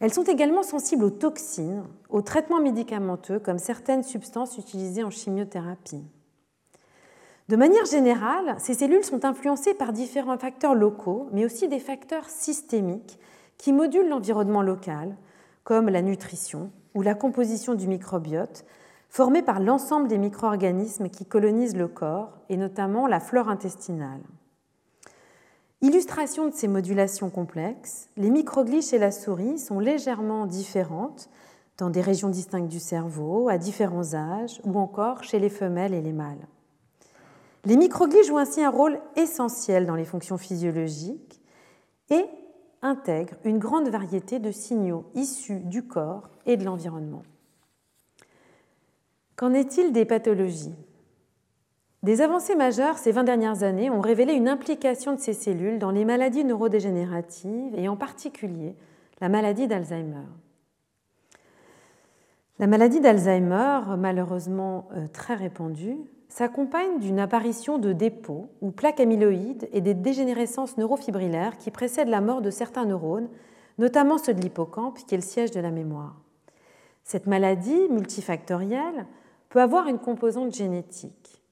Elles 0.00 0.12
sont 0.12 0.24
également 0.24 0.62
sensibles 0.62 1.04
aux 1.04 1.10
toxines, 1.10 1.84
aux 2.08 2.22
traitements 2.22 2.60
médicamenteux, 2.60 3.40
comme 3.40 3.58
certaines 3.58 4.04
substances 4.04 4.56
utilisées 4.56 5.02
en 5.02 5.10
chimiothérapie. 5.10 6.04
De 7.48 7.56
manière 7.56 7.86
générale, 7.86 8.56
ces 8.58 8.74
cellules 8.74 9.04
sont 9.04 9.24
influencées 9.24 9.72
par 9.72 9.94
différents 9.94 10.36
facteurs 10.36 10.74
locaux, 10.74 11.28
mais 11.32 11.46
aussi 11.46 11.66
des 11.66 11.80
facteurs 11.80 12.28
systémiques 12.28 13.18
qui 13.56 13.72
modulent 13.72 14.10
l'environnement 14.10 14.60
local, 14.60 15.16
comme 15.64 15.88
la 15.88 16.02
nutrition 16.02 16.70
ou 16.94 17.00
la 17.00 17.14
composition 17.14 17.74
du 17.74 17.88
microbiote, 17.88 18.66
formée 19.08 19.40
par 19.40 19.60
l'ensemble 19.60 20.08
des 20.08 20.18
micro-organismes 20.18 21.08
qui 21.08 21.24
colonisent 21.24 21.76
le 21.76 21.88
corps, 21.88 22.32
et 22.50 22.58
notamment 22.58 23.06
la 23.06 23.18
flore 23.18 23.48
intestinale. 23.48 24.20
Illustration 25.80 26.48
de 26.48 26.52
ces 26.52 26.68
modulations 26.68 27.30
complexes, 27.30 28.10
les 28.18 28.30
microglies 28.30 28.82
chez 28.82 28.98
la 28.98 29.10
souris 29.10 29.58
sont 29.58 29.80
légèrement 29.80 30.44
différentes 30.44 31.30
dans 31.78 31.88
des 31.88 32.02
régions 32.02 32.28
distinctes 32.28 32.68
du 32.68 32.80
cerveau, 32.80 33.48
à 33.48 33.56
différents 33.56 34.12
âges, 34.12 34.60
ou 34.64 34.78
encore 34.78 35.24
chez 35.24 35.38
les 35.38 35.48
femelles 35.48 35.94
et 35.94 36.02
les 36.02 36.12
mâles. 36.12 36.46
Les 37.68 37.76
microglies 37.76 38.24
jouent 38.24 38.38
ainsi 38.38 38.64
un 38.64 38.70
rôle 38.70 38.98
essentiel 39.14 39.84
dans 39.84 39.94
les 39.94 40.06
fonctions 40.06 40.38
physiologiques 40.38 41.42
et 42.08 42.24
intègrent 42.80 43.36
une 43.44 43.58
grande 43.58 43.90
variété 43.90 44.38
de 44.38 44.50
signaux 44.50 45.04
issus 45.14 45.60
du 45.60 45.86
corps 45.86 46.30
et 46.46 46.56
de 46.56 46.64
l'environnement. 46.64 47.22
Qu'en 49.36 49.52
est-il 49.52 49.92
des 49.92 50.06
pathologies? 50.06 50.74
Des 52.02 52.22
avancées 52.22 52.54
majeures 52.54 52.96
ces 52.96 53.12
20 53.12 53.24
dernières 53.24 53.62
années 53.62 53.90
ont 53.90 54.00
révélé 54.00 54.32
une 54.32 54.48
implication 54.48 55.12
de 55.12 55.20
ces 55.20 55.34
cellules 55.34 55.78
dans 55.78 55.90
les 55.90 56.06
maladies 56.06 56.44
neurodégénératives 56.44 57.74
et 57.74 57.86
en 57.86 57.96
particulier 57.96 58.76
la 59.20 59.28
maladie 59.28 59.68
d'Alzheimer. 59.68 60.24
La 62.58 62.66
maladie 62.66 63.00
d'Alzheimer, 63.00 63.94
malheureusement 63.98 64.88
euh, 64.96 65.06
très 65.12 65.34
répandue, 65.34 65.98
s'accompagne 66.28 66.98
d'une 66.98 67.18
apparition 67.18 67.78
de 67.78 67.92
dépôts 67.92 68.48
ou 68.60 68.70
plaques 68.70 69.00
amyloïdes 69.00 69.68
et 69.72 69.80
des 69.80 69.94
dégénérescences 69.94 70.76
neurofibrillaires 70.76 71.58
qui 71.58 71.70
précèdent 71.70 72.08
la 72.08 72.20
mort 72.20 72.42
de 72.42 72.50
certains 72.50 72.84
neurones, 72.84 73.28
notamment 73.78 74.18
ceux 74.18 74.34
de 74.34 74.40
l'hippocampe, 74.40 74.98
qui 74.98 75.14
est 75.14 75.18
le 75.18 75.22
siège 75.22 75.50
de 75.50 75.60
la 75.60 75.70
mémoire. 75.70 76.16
Cette 77.04 77.26
maladie 77.26 77.88
multifactorielle 77.90 79.06
peut 79.48 79.60
avoir 79.60 79.88
une 79.88 79.98
composante 79.98 80.54
génétique. 80.54 81.42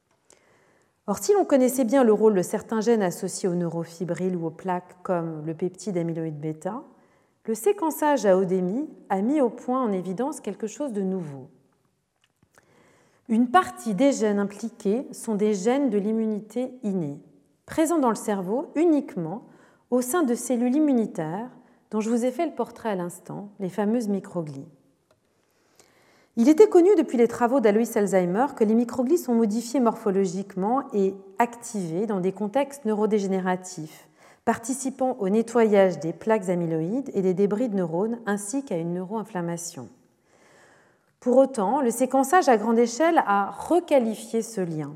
Or, 1.06 1.18
si 1.18 1.32
l'on 1.32 1.44
connaissait 1.44 1.84
bien 1.84 2.04
le 2.04 2.12
rôle 2.12 2.34
de 2.34 2.42
certains 2.42 2.80
gènes 2.80 3.02
associés 3.02 3.48
aux 3.48 3.54
neurofibrilles 3.54 4.36
ou 4.36 4.46
aux 4.46 4.50
plaques 4.50 4.96
comme 5.02 5.46
le 5.46 5.54
peptide 5.54 5.96
amyloïde 5.96 6.38
bêta, 6.38 6.82
le 7.44 7.54
séquençage 7.54 8.26
à 8.26 8.36
odémie 8.36 8.88
a 9.08 9.22
mis 9.22 9.40
au 9.40 9.48
point 9.48 9.82
en 9.82 9.92
évidence 9.92 10.40
quelque 10.40 10.66
chose 10.66 10.92
de 10.92 11.02
nouveau. 11.02 11.48
Une 13.28 13.48
partie 13.48 13.94
des 13.94 14.12
gènes 14.12 14.38
impliqués 14.38 15.08
sont 15.10 15.34
des 15.34 15.52
gènes 15.52 15.90
de 15.90 15.98
l'immunité 15.98 16.70
innée, 16.84 17.18
présents 17.66 17.98
dans 17.98 18.10
le 18.10 18.14
cerveau 18.14 18.70
uniquement 18.76 19.42
au 19.90 20.00
sein 20.00 20.22
de 20.22 20.36
cellules 20.36 20.76
immunitaires 20.76 21.50
dont 21.90 22.00
je 22.00 22.08
vous 22.08 22.24
ai 22.24 22.30
fait 22.30 22.46
le 22.46 22.54
portrait 22.54 22.90
à 22.90 22.94
l'instant, 22.94 23.48
les 23.58 23.68
fameuses 23.68 24.06
microglies. 24.06 24.68
Il 26.36 26.48
était 26.48 26.68
connu 26.68 26.90
depuis 26.96 27.18
les 27.18 27.26
travaux 27.26 27.58
d'Alois 27.58 27.96
Alzheimer 27.96 28.46
que 28.54 28.62
les 28.62 28.74
microglies 28.74 29.18
sont 29.18 29.34
modifiées 29.34 29.80
morphologiquement 29.80 30.84
et 30.92 31.14
activées 31.40 32.06
dans 32.06 32.20
des 32.20 32.32
contextes 32.32 32.84
neurodégénératifs, 32.84 34.06
participant 34.44 35.16
au 35.18 35.30
nettoyage 35.30 35.98
des 35.98 36.12
plaques 36.12 36.48
amyloïdes 36.48 37.10
et 37.14 37.22
des 37.22 37.34
débris 37.34 37.70
de 37.70 37.74
neurones 37.74 38.20
ainsi 38.26 38.64
qu'à 38.64 38.76
une 38.76 38.94
neuroinflammation. 38.94 39.88
Pour 41.26 41.38
autant, 41.38 41.80
le 41.80 41.90
séquençage 41.90 42.48
à 42.48 42.56
grande 42.56 42.78
échelle 42.78 43.20
a 43.26 43.50
requalifié 43.50 44.42
ce 44.42 44.60
lien. 44.60 44.94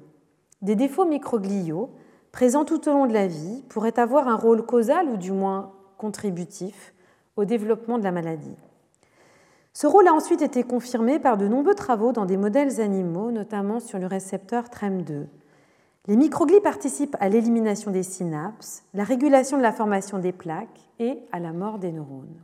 Des 0.62 0.76
défauts 0.76 1.04
microgliaux, 1.04 1.90
présents 2.30 2.64
tout 2.64 2.88
au 2.88 2.92
long 2.92 3.06
de 3.08 3.12
la 3.12 3.26
vie, 3.26 3.64
pourraient 3.68 3.98
avoir 3.98 4.28
un 4.28 4.36
rôle 4.36 4.64
causal 4.64 5.08
ou 5.08 5.16
du 5.16 5.32
moins 5.32 5.72
contributif 5.98 6.94
au 7.34 7.44
développement 7.44 7.98
de 7.98 8.04
la 8.04 8.12
maladie. 8.12 8.54
Ce 9.72 9.88
rôle 9.88 10.06
a 10.06 10.14
ensuite 10.14 10.40
été 10.40 10.62
confirmé 10.62 11.18
par 11.18 11.36
de 11.36 11.48
nombreux 11.48 11.74
travaux 11.74 12.12
dans 12.12 12.26
des 12.26 12.36
modèles 12.36 12.80
animaux, 12.80 13.32
notamment 13.32 13.80
sur 13.80 13.98
le 13.98 14.06
récepteur 14.06 14.66
TREM2. 14.66 15.26
Les 16.06 16.16
microglies 16.16 16.60
participent 16.60 17.16
à 17.18 17.28
l'élimination 17.28 17.90
des 17.90 18.04
synapses, 18.04 18.84
la 18.94 19.02
régulation 19.02 19.56
de 19.56 19.62
la 19.62 19.72
formation 19.72 20.20
des 20.20 20.30
plaques 20.30 20.88
et 21.00 21.24
à 21.32 21.40
la 21.40 21.52
mort 21.52 21.80
des 21.80 21.90
neurones. 21.90 22.38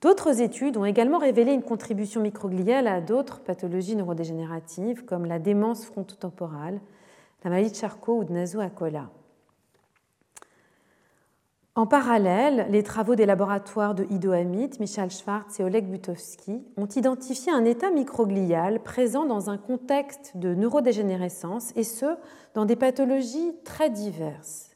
D'autres 0.00 0.40
études 0.40 0.76
ont 0.76 0.84
également 0.84 1.18
révélé 1.18 1.52
une 1.52 1.62
contribution 1.62 2.20
microgliale 2.20 2.86
à 2.86 3.00
d'autres 3.00 3.40
pathologies 3.40 3.96
neurodégénératives 3.96 5.04
comme 5.04 5.24
la 5.24 5.40
démence 5.40 5.84
frontotemporale, 5.84 6.80
la 7.42 7.50
maladie 7.50 7.72
de 7.72 7.76
Charcot 7.76 8.18
ou 8.18 8.24
de 8.24 8.32
Nasu-Akola. 8.32 9.10
En 11.74 11.86
parallèle, 11.86 12.66
les 12.70 12.82
travaux 12.82 13.14
des 13.14 13.26
laboratoires 13.26 13.94
de 13.94 14.04
Ido 14.10 14.32
Amit, 14.32 14.80
Michal 14.80 15.10
Schwartz 15.10 15.60
et 15.60 15.64
Oleg 15.64 15.88
Butowski 15.88 16.60
ont 16.76 16.88
identifié 16.88 17.52
un 17.52 17.64
état 17.64 17.90
microglial 17.90 18.82
présent 18.82 19.24
dans 19.24 19.48
un 19.48 19.58
contexte 19.58 20.36
de 20.36 20.54
neurodégénérescence 20.54 21.72
et 21.76 21.84
ce, 21.84 22.16
dans 22.54 22.64
des 22.64 22.74
pathologies 22.74 23.52
très 23.64 23.90
diverses. 23.90 24.70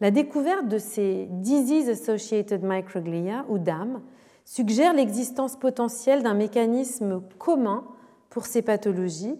La 0.00 0.10
découverte 0.10 0.68
de 0.68 0.78
ces 0.78 1.26
Disease 1.30 1.90
Associated 1.90 2.62
Microglia, 2.62 3.44
ou 3.50 3.58
DAM, 3.58 4.00
suggère 4.44 4.94
l'existence 4.94 5.56
potentielle 5.56 6.22
d'un 6.22 6.34
mécanisme 6.34 7.22
commun 7.38 7.84
pour 8.30 8.46
ces 8.46 8.62
pathologies 8.62 9.38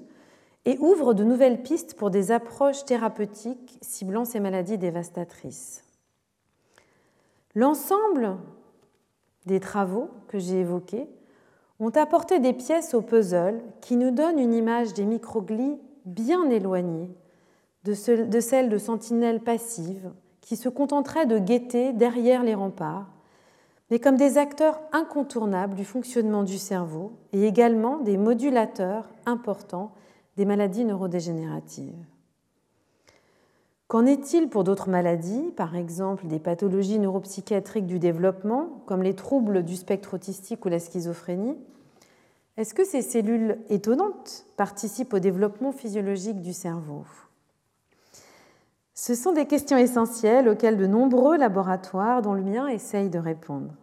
et 0.65 0.79
ouvre 0.79 1.15
de 1.15 1.25
nouvelles 1.25 1.63
pistes 1.63 1.95
pour 1.95 2.11
des 2.11 2.31
approches 2.31 2.85
thérapeutiques 2.85 3.79
ciblant 3.81 4.25
ces 4.25 4.41
maladies 4.41 4.79
dévastatrices. 4.79 5.85
L'ensemble 7.55 8.37
des 9.47 9.61
travaux 9.61 10.09
que 10.29 10.39
j'ai 10.39 10.61
évoqués 10.61 11.09
ont 11.81 11.91
apporté 11.91 12.39
des 12.39 12.53
pièces 12.53 12.95
au 12.95 13.03
puzzle 13.03 13.61
qui 13.81 13.97
nous 13.97 14.13
donnent 14.13 14.39
une 14.39 14.55
image 14.55 14.95
des 14.95 15.05
microglies 15.05 15.79
bien 16.05 16.49
éloignée 16.49 17.11
de 17.85 17.95
celle 17.95 18.69
de 18.69 18.79
sentinelles 18.79 19.41
passives 19.41 20.13
qui 20.41 20.57
se 20.57 20.69
contenteraient 20.69 21.27
de 21.27 21.39
guetter 21.39 21.93
derrière 21.93 22.45
les 22.45 22.55
remparts, 22.55 23.09
mais 23.93 23.99
comme 23.99 24.17
des 24.17 24.39
acteurs 24.39 24.81
incontournables 24.93 25.75
du 25.75 25.85
fonctionnement 25.85 26.45
du 26.45 26.57
cerveau 26.57 27.13
et 27.35 27.47
également 27.47 27.99
des 27.99 28.17
modulateurs 28.17 29.07
importants 29.27 29.93
des 30.39 30.47
maladies 30.47 30.87
neurodégénératives. 30.87 32.07
Qu'en 33.89 34.07
est-il 34.07 34.49
pour 34.49 34.65
d'autres 34.65 34.89
maladies, 34.89 35.53
par 35.57 35.77
exemple 35.77 36.27
des 36.27 36.39
pathologies 36.39 36.99
neuropsychiatriques 37.01 37.85
du 37.85 37.99
développement, 37.99 38.83
comme 38.87 39.03
les 39.03 39.15
troubles 39.15 39.63
du 39.63 39.77
spectre 39.77 40.15
autistique 40.15 40.65
ou 40.65 40.71
la 40.71 40.79
schizophrénie? 40.79 41.59
Est-ce 42.57 42.73
que 42.73 42.87
ces 42.87 43.03
cellules 43.03 43.59
étonnantes 43.69 44.47
participent 44.57 45.13
au 45.13 45.19
développement 45.19 45.71
physiologique 45.73 46.41
du 46.41 46.55
cerveau? 46.55 47.05
Ce 48.95 49.15
sont 49.15 49.33
des 49.33 49.45
questions 49.45 49.77
essentielles 49.77 50.49
auxquelles 50.49 50.79
de 50.79 50.87
nombreux 50.87 51.37
laboratoires, 51.37 52.23
dont 52.23 52.33
le 52.33 52.43
mien, 52.43 52.69
essayent 52.69 53.11
de 53.11 53.19
répondre. 53.19 53.75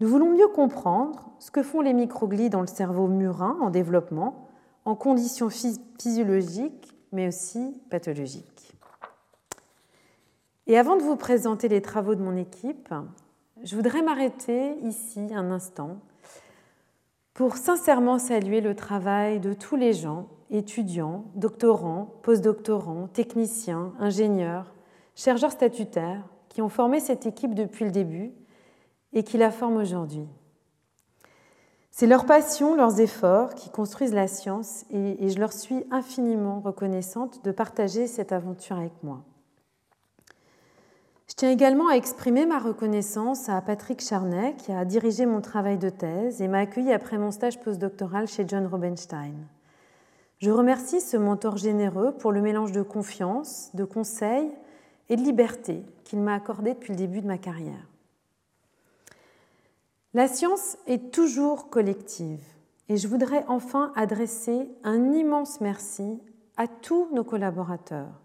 Nous 0.00 0.08
voulons 0.08 0.30
mieux 0.30 0.48
comprendre 0.48 1.30
ce 1.38 1.50
que 1.50 1.62
font 1.62 1.82
les 1.82 1.92
microglies 1.92 2.48
dans 2.48 2.62
le 2.62 2.66
cerveau 2.66 3.06
murin 3.06 3.58
en 3.60 3.68
développement, 3.68 4.48
en 4.86 4.94
conditions 4.94 5.50
physiologiques, 5.50 6.94
mais 7.12 7.28
aussi 7.28 7.76
pathologiques. 7.90 8.72
Et 10.66 10.78
avant 10.78 10.96
de 10.96 11.02
vous 11.02 11.16
présenter 11.16 11.68
les 11.68 11.82
travaux 11.82 12.14
de 12.14 12.22
mon 12.22 12.36
équipe, 12.36 12.94
je 13.62 13.76
voudrais 13.76 14.00
m'arrêter 14.00 14.78
ici 14.84 15.28
un 15.34 15.50
instant 15.50 15.98
pour 17.34 17.56
sincèrement 17.56 18.18
saluer 18.18 18.62
le 18.62 18.74
travail 18.74 19.38
de 19.38 19.52
tous 19.52 19.76
les 19.76 19.92
gens, 19.92 20.28
étudiants, 20.50 21.24
doctorants, 21.34 22.14
postdoctorants, 22.22 23.08
techniciens, 23.08 23.92
ingénieurs, 23.98 24.72
chercheurs 25.14 25.52
statutaires, 25.52 26.24
qui 26.48 26.62
ont 26.62 26.68
formé 26.68 27.00
cette 27.00 27.26
équipe 27.26 27.54
depuis 27.54 27.84
le 27.84 27.90
début 27.90 28.32
et 29.12 29.22
qui 29.22 29.38
la 29.38 29.50
forment 29.50 29.78
aujourd'hui. 29.78 30.26
C'est 31.90 32.06
leur 32.06 32.24
passion, 32.24 32.76
leurs 32.76 33.00
efforts 33.00 33.54
qui 33.54 33.68
construisent 33.68 34.14
la 34.14 34.28
science 34.28 34.84
et, 34.90 35.28
je 35.28 35.38
leur 35.38 35.52
suis 35.52 35.84
infiniment 35.90 36.60
reconnaissante 36.60 37.44
de 37.44 37.50
partager 37.50 38.06
cette 38.06 38.32
aventure 38.32 38.76
avec 38.76 38.92
moi. 39.02 39.22
Je 41.28 41.34
tiens 41.34 41.50
également 41.50 41.88
à 41.88 41.96
exprimer 41.96 42.46
ma 42.46 42.58
reconnaissance 42.58 43.48
à 43.48 43.60
Patrick 43.60 44.00
Charnet, 44.00 44.54
qui 44.56 44.72
a 44.72 44.84
dirigé 44.84 45.26
mon 45.26 45.40
travail 45.40 45.78
de 45.78 45.90
thèse 45.90 46.40
et 46.40 46.48
m'a 46.48 46.60
accueilli 46.60 46.92
après 46.92 47.18
mon 47.18 47.30
stage 47.30 47.60
postdoctoral 47.60 48.26
chez 48.26 48.46
John 48.48 48.66
Robenstein. 48.66 49.34
Je 50.38 50.50
remercie 50.50 51.02
ce 51.02 51.18
mentor 51.18 51.58
généreux 51.58 52.12
pour 52.12 52.32
le 52.32 52.40
mélange 52.40 52.72
de 52.72 52.82
confiance, 52.82 53.70
de 53.74 53.84
conseils 53.84 54.50
et 55.10 55.16
de 55.16 55.22
liberté 55.22 55.84
qu'il 56.04 56.20
m'a 56.20 56.34
accordé 56.34 56.72
depuis 56.72 56.92
le 56.92 56.98
début 56.98 57.20
de 57.20 57.26
ma 57.26 57.36
carrière. 57.36 57.89
La 60.12 60.26
science 60.26 60.76
est 60.88 61.12
toujours 61.12 61.70
collective 61.70 62.42
et 62.88 62.96
je 62.96 63.06
voudrais 63.06 63.44
enfin 63.46 63.92
adresser 63.94 64.68
un 64.82 65.12
immense 65.12 65.60
merci 65.60 66.18
à 66.56 66.66
tous 66.66 67.06
nos 67.12 67.22
collaborateurs, 67.22 68.20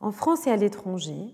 en 0.00 0.10
France 0.10 0.48
et 0.48 0.50
à 0.50 0.56
l'étranger, 0.56 1.32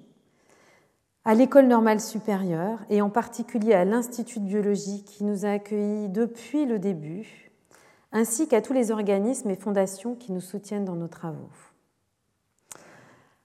à 1.25 1.35
l'École 1.35 1.69
normale 1.69 2.03
supérieure 2.03 2.81
et 2.91 3.01
en 3.01 3.09
particulier 3.09 3.73
à 3.73 3.87
l'Institut 3.87 4.41
de 4.41 4.45
biologie 4.45 5.05
qui 5.05 5.25
nous 5.25 5.47
a 5.47 5.53
accueillis 5.53 6.11
depuis 6.11 6.67
le 6.67 6.79
début, 6.79 7.51
ainsi 8.13 8.47
qu'à 8.47 8.61
tous 8.61 8.75
les 8.75 8.91
organismes 8.91 9.49
et 9.49 9.57
fondations 9.57 10.15
qui 10.15 10.33
nous 10.33 10.43
soutiennent 10.43 10.85
dans 10.85 10.97
nos 10.97 11.09
travaux. 11.09 11.49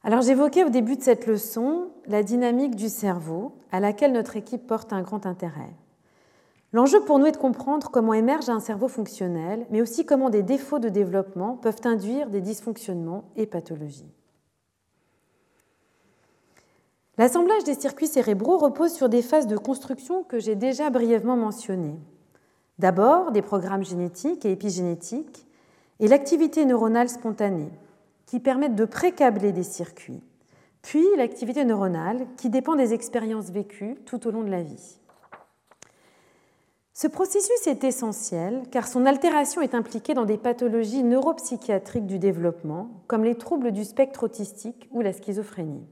Alors 0.04 0.22
j'évoquais 0.22 0.66
au 0.66 0.70
début 0.70 0.98
de 0.98 1.04
cette 1.04 1.26
leçon 1.26 1.92
la 2.06 2.22
dynamique 2.22 2.76
du 2.76 2.90
cerveau 2.90 3.56
à 3.72 3.80
laquelle 3.80 4.12
notre 4.12 4.36
équipe 4.36 4.68
porte 4.68 4.92
un 4.92 5.04
grand 5.04 5.26
intérêt. 5.26 5.74
L'enjeu 6.74 7.00
pour 7.02 7.20
nous 7.20 7.28
est 7.28 7.34
de 7.34 7.38
comprendre 7.38 7.92
comment 7.92 8.16
émerge 8.16 8.50
un 8.50 8.60
cerveau 8.60 8.88
fonctionnel, 8.88 9.68
mais 9.70 9.82
aussi 9.82 10.06
comment 10.06 10.32
des 10.32 10.42
défauts 10.42 10.80
de 10.80 10.90
développement 10.90 11.56
peuvent 11.56 11.82
induire 11.84 12.32
des 12.32 12.42
dysfonctionnements 12.42 13.26
et 13.36 13.46
pathologies. 13.46 14.12
L'assemblage 17.20 17.64
des 17.64 17.76
circuits 17.76 18.08
cérébraux 18.08 18.58
repose 18.58 18.92
sur 18.92 19.08
des 19.08 19.22
phases 19.22 19.46
de 19.46 19.56
construction 19.56 20.24
que 20.24 20.40
j'ai 20.40 20.56
déjà 20.56 20.90
brièvement 20.90 21.38
mentionnées. 21.38 22.00
D'abord, 22.80 23.32
des 23.32 23.44
programmes 23.44 23.86
génétiques 23.86 24.44
et 24.44 24.52
épigénétiques 24.52 25.46
et 26.00 26.08
l'activité 26.08 26.66
neuronale 26.66 27.08
spontanée, 27.08 27.72
qui 28.26 28.40
permettent 28.40 28.76
de 28.76 28.86
précabler 28.86 29.52
des 29.52 29.62
circuits, 29.62 30.24
puis 30.82 31.06
l'activité 31.18 31.66
neuronale, 31.66 32.26
qui 32.36 32.50
dépend 32.50 32.76
des 32.76 32.96
expériences 32.96 33.52
vécues 33.52 33.96
tout 34.08 34.28
au 34.28 34.32
long 34.32 34.42
de 34.42 34.50
la 34.50 34.64
vie. 34.64 34.98
Ce 36.96 37.08
processus 37.08 37.66
est 37.66 37.84
essentiel 37.84 38.64
car 38.70 38.88
son 38.88 39.08
altération 39.08 39.62
est 39.62 39.74
impliquée 39.74 40.14
dans 40.14 40.26
des 40.26 40.38
pathologies 40.38 41.04
neuropsychiatriques 41.04 42.06
du 42.06 42.20
développement, 42.20 43.02
comme 43.08 43.24
les 43.24 43.36
troubles 43.36 43.72
du 43.72 43.84
spectre 43.84 44.24
autistique 44.24 44.88
ou 44.92 45.02
la 45.02 45.12
schizophrénie. 45.12 45.88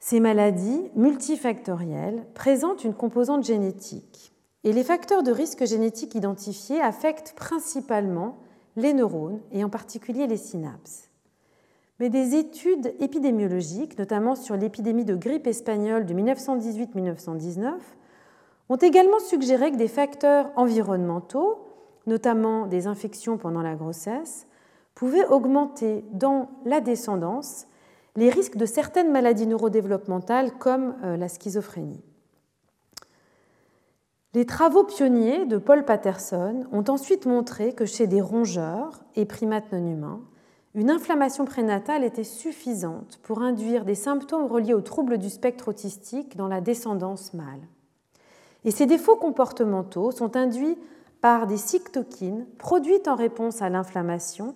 Ces 0.00 0.18
maladies 0.18 0.90
multifactorielles 0.96 2.26
présentent 2.34 2.82
une 2.82 2.94
composante 2.94 3.44
génétique 3.44 4.32
et 4.64 4.72
les 4.72 4.84
facteurs 4.84 5.22
de 5.22 5.30
risque 5.30 5.64
génétique 5.64 6.16
identifiés 6.16 6.80
affectent 6.80 7.34
principalement 7.36 8.38
les 8.74 8.92
neurones 8.92 9.40
et 9.52 9.62
en 9.62 9.68
particulier 9.68 10.26
les 10.26 10.36
synapses. 10.36 11.10
Mais 12.00 12.10
des 12.10 12.34
études 12.34 12.92
épidémiologiques, 12.98 13.98
notamment 13.98 14.34
sur 14.34 14.56
l'épidémie 14.56 15.04
de 15.04 15.14
grippe 15.14 15.46
espagnole 15.46 16.06
de 16.06 16.14
1918-1919, 16.14 17.74
ont 18.68 18.76
également 18.76 19.18
suggéré 19.20 19.70
que 19.70 19.76
des 19.76 19.88
facteurs 19.88 20.50
environnementaux, 20.56 21.58
notamment 22.06 22.66
des 22.66 22.86
infections 22.86 23.38
pendant 23.38 23.62
la 23.62 23.74
grossesse, 23.74 24.46
pouvaient 24.94 25.26
augmenter 25.26 26.04
dans 26.12 26.48
la 26.64 26.80
descendance 26.80 27.66
les 28.16 28.30
risques 28.30 28.56
de 28.56 28.66
certaines 28.66 29.12
maladies 29.12 29.46
neurodéveloppementales 29.46 30.52
comme 30.58 30.96
euh, 31.04 31.16
la 31.16 31.28
schizophrénie. 31.28 32.02
Les 34.34 34.46
travaux 34.46 34.84
pionniers 34.84 35.46
de 35.46 35.58
Paul 35.58 35.84
Patterson 35.84 36.66
ont 36.72 36.84
ensuite 36.88 37.26
montré 37.26 37.72
que 37.72 37.86
chez 37.86 38.06
des 38.06 38.20
rongeurs 38.20 39.04
et 39.14 39.24
primates 39.24 39.72
non 39.72 39.86
humains, 39.86 40.20
une 40.74 40.90
inflammation 40.90 41.46
prénatale 41.46 42.04
était 42.04 42.24
suffisante 42.24 43.18
pour 43.22 43.40
induire 43.40 43.86
des 43.86 43.94
symptômes 43.94 44.46
reliés 44.46 44.74
aux 44.74 44.82
troubles 44.82 45.16
du 45.16 45.30
spectre 45.30 45.68
autistique 45.68 46.36
dans 46.36 46.48
la 46.48 46.60
descendance 46.60 47.32
mâle. 47.32 47.66
Et 48.66 48.72
ces 48.72 48.84
défauts 48.86 49.16
comportementaux 49.16 50.10
sont 50.10 50.36
induits 50.36 50.76
par 51.20 51.46
des 51.46 51.56
cytokines 51.56 52.46
produites 52.58 53.06
en 53.08 53.14
réponse 53.14 53.62
à 53.62 53.70
l'inflammation 53.70 54.54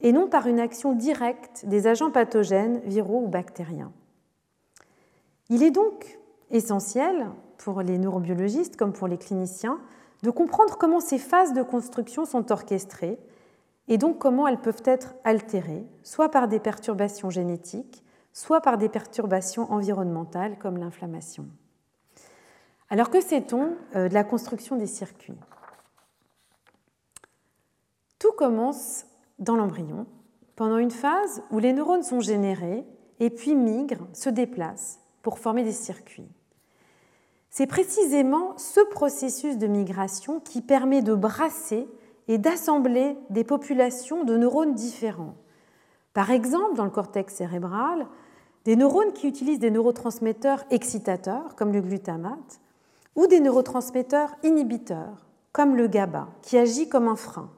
et 0.00 0.12
non 0.12 0.28
par 0.28 0.46
une 0.46 0.60
action 0.60 0.94
directe 0.94 1.66
des 1.66 1.88
agents 1.88 2.12
pathogènes, 2.12 2.80
viraux 2.84 3.24
ou 3.24 3.28
bactériens. 3.28 3.92
Il 5.50 5.64
est 5.64 5.72
donc 5.72 6.18
essentiel 6.50 7.26
pour 7.58 7.82
les 7.82 7.98
neurobiologistes 7.98 8.76
comme 8.76 8.92
pour 8.92 9.08
les 9.08 9.18
cliniciens 9.18 9.80
de 10.22 10.30
comprendre 10.30 10.78
comment 10.78 11.00
ces 11.00 11.18
phases 11.18 11.52
de 11.52 11.62
construction 11.62 12.24
sont 12.24 12.52
orchestrées 12.52 13.18
et 13.88 13.98
donc 13.98 14.18
comment 14.18 14.46
elles 14.46 14.60
peuvent 14.60 14.82
être 14.84 15.14
altérées, 15.24 15.84
soit 16.04 16.30
par 16.30 16.46
des 16.46 16.60
perturbations 16.60 17.30
génétiques, 17.30 18.04
soit 18.32 18.60
par 18.60 18.78
des 18.78 18.88
perturbations 18.88 19.70
environnementales 19.72 20.56
comme 20.58 20.76
l'inflammation. 20.76 21.46
Alors 22.90 23.08
que 23.08 23.20
sait-on 23.20 23.76
euh, 23.94 24.08
de 24.08 24.14
la 24.14 24.24
construction 24.24 24.76
des 24.76 24.88
circuits? 24.88 25.38
Tout 28.18 28.32
commence 28.32 29.06
dans 29.38 29.56
l'embryon, 29.56 30.06
pendant 30.56 30.78
une 30.78 30.90
phase 30.90 31.42
où 31.52 31.60
les 31.60 31.72
neurones 31.72 32.02
sont 32.02 32.20
générés 32.20 32.84
et 33.20 33.30
puis 33.30 33.54
migrent, 33.54 34.08
se 34.12 34.28
déplacent 34.28 34.98
pour 35.22 35.38
former 35.38 35.62
des 35.62 35.72
circuits. 35.72 36.28
C'est 37.48 37.66
précisément 37.66 38.58
ce 38.58 38.80
processus 38.90 39.56
de 39.56 39.66
migration 39.66 40.40
qui 40.40 40.60
permet 40.60 41.02
de 41.02 41.14
brasser 41.14 41.88
et 42.28 42.38
d'assembler 42.38 43.16
des 43.30 43.44
populations 43.44 44.24
de 44.24 44.36
neurones 44.36 44.74
différents. 44.74 45.34
Par 46.12 46.30
exemple, 46.30 46.74
dans 46.74 46.84
le 46.84 46.90
cortex 46.90 47.34
cérébral, 47.34 48.06
des 48.64 48.76
neurones 48.76 49.12
qui 49.12 49.28
utilisent 49.28 49.58
des 49.58 49.70
neurotransmetteurs 49.70 50.64
excitateurs, 50.70 51.54
comme 51.56 51.72
le 51.72 51.80
glutamate, 51.80 52.60
ou 53.16 53.26
des 53.26 53.40
neurotransmetteurs 53.40 54.34
inhibiteurs, 54.42 55.26
comme 55.52 55.76
le 55.76 55.88
GABA, 55.88 56.28
qui 56.42 56.58
agit 56.58 56.88
comme 56.88 57.08
un 57.08 57.16
frein. 57.16 57.50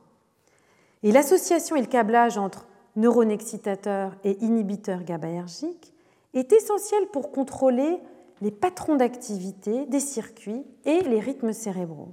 Et 1.03 1.13
l'association 1.13 1.77
et 1.77 1.81
le 1.81 1.87
câblage 1.87 2.39
entre 2.39 2.67
neurones 2.97 3.31
excitateurs 3.31 4.17
et 4.25 4.39
inhibiteurs 4.43 5.05
GABAergiques 5.05 5.93
est 6.35 6.53
essentiel 6.53 7.07
pour 7.13 7.33
contrôler 7.33 7.99
les 8.41 8.51
patrons 8.51 8.97
d'activité 8.97 9.87
des 9.87 10.01
circuits 10.01 10.65
et 10.85 11.01
les 11.01 11.21
rythmes 11.21 11.53
cérébraux. 11.53 12.13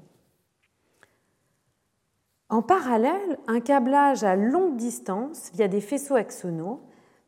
En 2.49 2.61
parallèle, 2.61 3.37
un 3.47 3.59
câblage 3.59 4.23
à 4.23 4.35
longue 4.35 4.75
distance 4.75 5.51
via 5.53 5.67
des 5.67 5.81
faisceaux 5.81 6.15
axonaux 6.15 6.81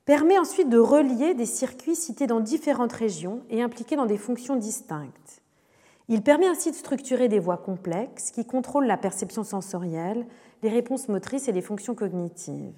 permet 0.06 0.40
ensuite 0.40 0.70
de 0.70 0.80
relier 0.80 1.36
des 1.36 1.46
circuits 1.46 1.96
cités 1.96 2.26
dans 2.26 2.40
différentes 2.40 2.94
régions 2.94 3.44
et 3.50 3.62
impliqués 3.62 3.96
dans 3.96 4.08
des 4.08 4.18
fonctions 4.18 4.56
distinctes. 4.56 5.41
Il 6.12 6.24
permet 6.24 6.48
ainsi 6.48 6.72
de 6.72 6.76
structurer 6.76 7.30
des 7.30 7.40
voies 7.40 7.56
complexes 7.56 8.32
qui 8.32 8.46
contrôlent 8.46 8.86
la 8.86 8.98
perception 8.98 9.46
sensorielle, 9.46 10.28
les 10.62 10.68
réponses 10.68 11.08
motrices 11.08 11.48
et 11.48 11.54
les 11.54 11.62
fonctions 11.62 11.96
cognitives. 11.96 12.76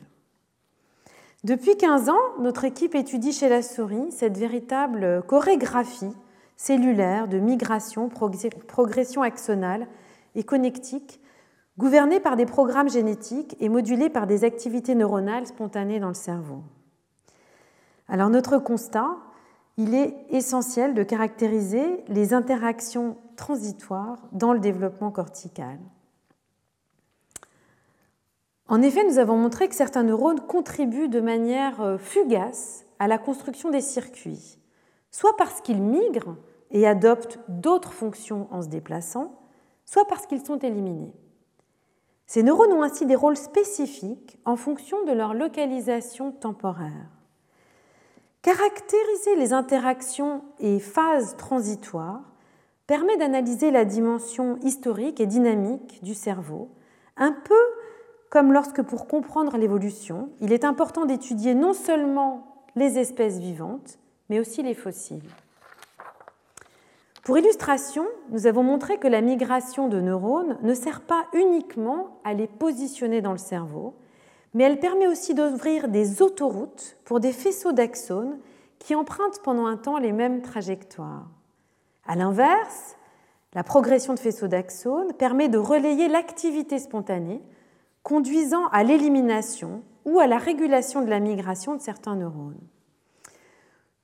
Depuis 1.44 1.76
15 1.76 2.10
ans, 2.10 2.22
notre 2.40 2.64
équipe 2.64 2.94
étudie 2.94 3.32
chez 3.32 3.50
la 3.50 3.64
souris 3.64 4.12
cette 4.12 4.38
véritable 4.38 5.24
chorégraphie 5.26 6.16
cellulaire 6.58 7.28
de 7.28 7.40
migration, 7.40 8.08
progression 8.08 9.24
axonale 9.24 9.88
et 10.36 10.44
connectique, 10.44 11.20
gouvernée 11.80 12.20
par 12.20 12.36
des 12.36 12.46
programmes 12.46 12.92
génétiques 12.92 13.58
et 13.60 13.68
modulée 13.68 14.12
par 14.12 14.28
des 14.28 14.44
activités 14.44 14.94
neuronales 14.94 15.48
spontanées 15.48 16.00
dans 16.00 16.10
le 16.10 16.14
cerveau. 16.14 16.62
Alors 18.08 18.30
notre 18.30 18.60
constat, 18.60 19.18
il 19.78 19.96
est 19.96 20.16
essentiel 20.30 20.94
de 20.94 21.02
caractériser 21.02 22.04
les 22.08 22.36
interactions 22.36 23.18
transitoires 23.36 24.20
dans 24.32 24.54
le 24.54 24.60
développement 24.60 25.12
cortical. 25.12 25.80
En 28.68 28.82
effet, 28.82 29.04
nous 29.04 29.20
avons 29.20 29.38
montré 29.38 29.68
que 29.68 29.76
certains 29.76 30.04
neurones 30.04 30.40
contribuent 30.40 31.10
de 31.10 31.20
manière 31.20 31.82
euh, 31.82 31.98
fugace 31.98 32.86
à 32.98 33.08
la 33.08 33.18
construction 33.18 33.70
des 33.70 33.82
circuits, 33.82 34.58
soit 35.12 35.36
parce 35.38 35.62
qu'ils 35.62 35.82
migrent 35.82 36.38
et 36.72 36.88
adoptent 36.88 37.40
d'autres 37.50 37.94
fonctions 37.94 38.48
en 38.52 38.62
se 38.62 38.70
déplaçant, 38.70 39.40
soit 39.86 40.08
parce 40.08 40.26
qu'ils 40.26 40.46
sont 40.46 40.60
éliminés. 40.60 41.14
Ces 42.26 42.42
neurones 42.42 42.74
ont 42.74 42.84
ainsi 42.84 43.06
des 43.06 43.16
rôles 43.16 43.38
spécifiques 43.38 44.40
en 44.46 44.56
fonction 44.56 45.04
de 45.06 45.12
leur 45.12 45.34
localisation 45.34 46.32
temporaire. 46.32 47.10
Caractériser 48.42 49.36
les 49.36 49.54
interactions 49.54 50.44
et 50.60 50.80
phases 50.80 51.38
transitoires 51.38 52.33
permet 52.88 53.18
d'analyser 53.18 53.72
la 53.72 53.86
dimension 53.86 54.58
historique 54.62 55.20
et 55.20 55.26
dynamique 55.26 56.04
du 56.04 56.14
cerveau, 56.14 56.70
un 57.18 57.32
peu 57.32 57.60
comme 58.30 58.52
lorsque 58.52 58.82
pour 58.82 59.08
comprendre 59.08 59.58
l'évolution, 59.58 60.30
il 60.42 60.52
est 60.52 60.66
important 60.66 61.06
d'étudier 61.06 61.54
non 61.54 61.74
seulement 61.74 62.66
les 62.76 62.98
espèces 62.98 63.38
vivantes, 63.38 64.00
mais 64.30 64.40
aussi 64.40 64.64
les 64.64 64.74
fossiles. 64.74 65.30
Pour 67.24 67.38
illustration, 67.38 68.06
nous 68.32 68.48
avons 68.48 68.64
montré 68.64 68.98
que 68.98 69.08
la 69.08 69.22
migration 69.22 69.88
de 69.88 70.02
neurones 70.02 70.58
ne 70.62 70.74
sert 70.74 71.02
pas 71.02 71.26
uniquement 71.34 72.20
à 72.24 72.34
les 72.34 72.48
positionner 72.48 73.22
dans 73.22 73.32
le 73.32 73.38
cerveau, 73.38 73.94
mais 74.54 74.66
elle 74.66 74.80
permet 74.80 75.08
aussi 75.08 75.34
d'ouvrir 75.34 75.88
des 75.88 76.22
autoroutes 76.22 76.98
pour 77.06 77.20
des 77.20 77.32
faisceaux 77.32 77.72
d'axones 77.72 78.40
qui 78.80 78.94
empruntent 78.94 79.42
pendant 79.44 79.68
un 79.68 79.78
temps 79.78 80.00
les 80.00 80.12
mêmes 80.12 80.42
trajectoires. 80.42 81.30
A 82.06 82.16
l'inverse, 82.16 82.96
la 83.54 83.64
progression 83.64 84.14
de 84.14 84.20
faisceaux 84.20 84.48
d'axones 84.48 85.14
permet 85.14 85.48
de 85.48 85.58
relayer 85.58 86.08
l'activité 86.08 86.80
spontanée 86.80 87.42
conduisant 88.02 88.68
à 88.68 88.84
l'élimination 88.84 89.84
ou 90.06 90.20
à 90.20 90.28
la 90.28 90.38
régulation 90.38 91.02
de 91.02 91.10
la 91.10 91.20
migration 91.20 91.76
de 91.76 91.82
certains 91.82 92.16
neurones. 92.16 92.60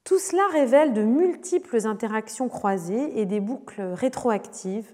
Tout 0.06 0.20
cela 0.20 0.44
révèle 0.52 0.94
de 0.94 1.04
multiples 1.04 1.86
interactions 1.86 2.48
croisées 2.48 3.20
et 3.20 3.26
des 3.26 3.42
boucles 3.42 3.82
rétroactives, 3.82 4.92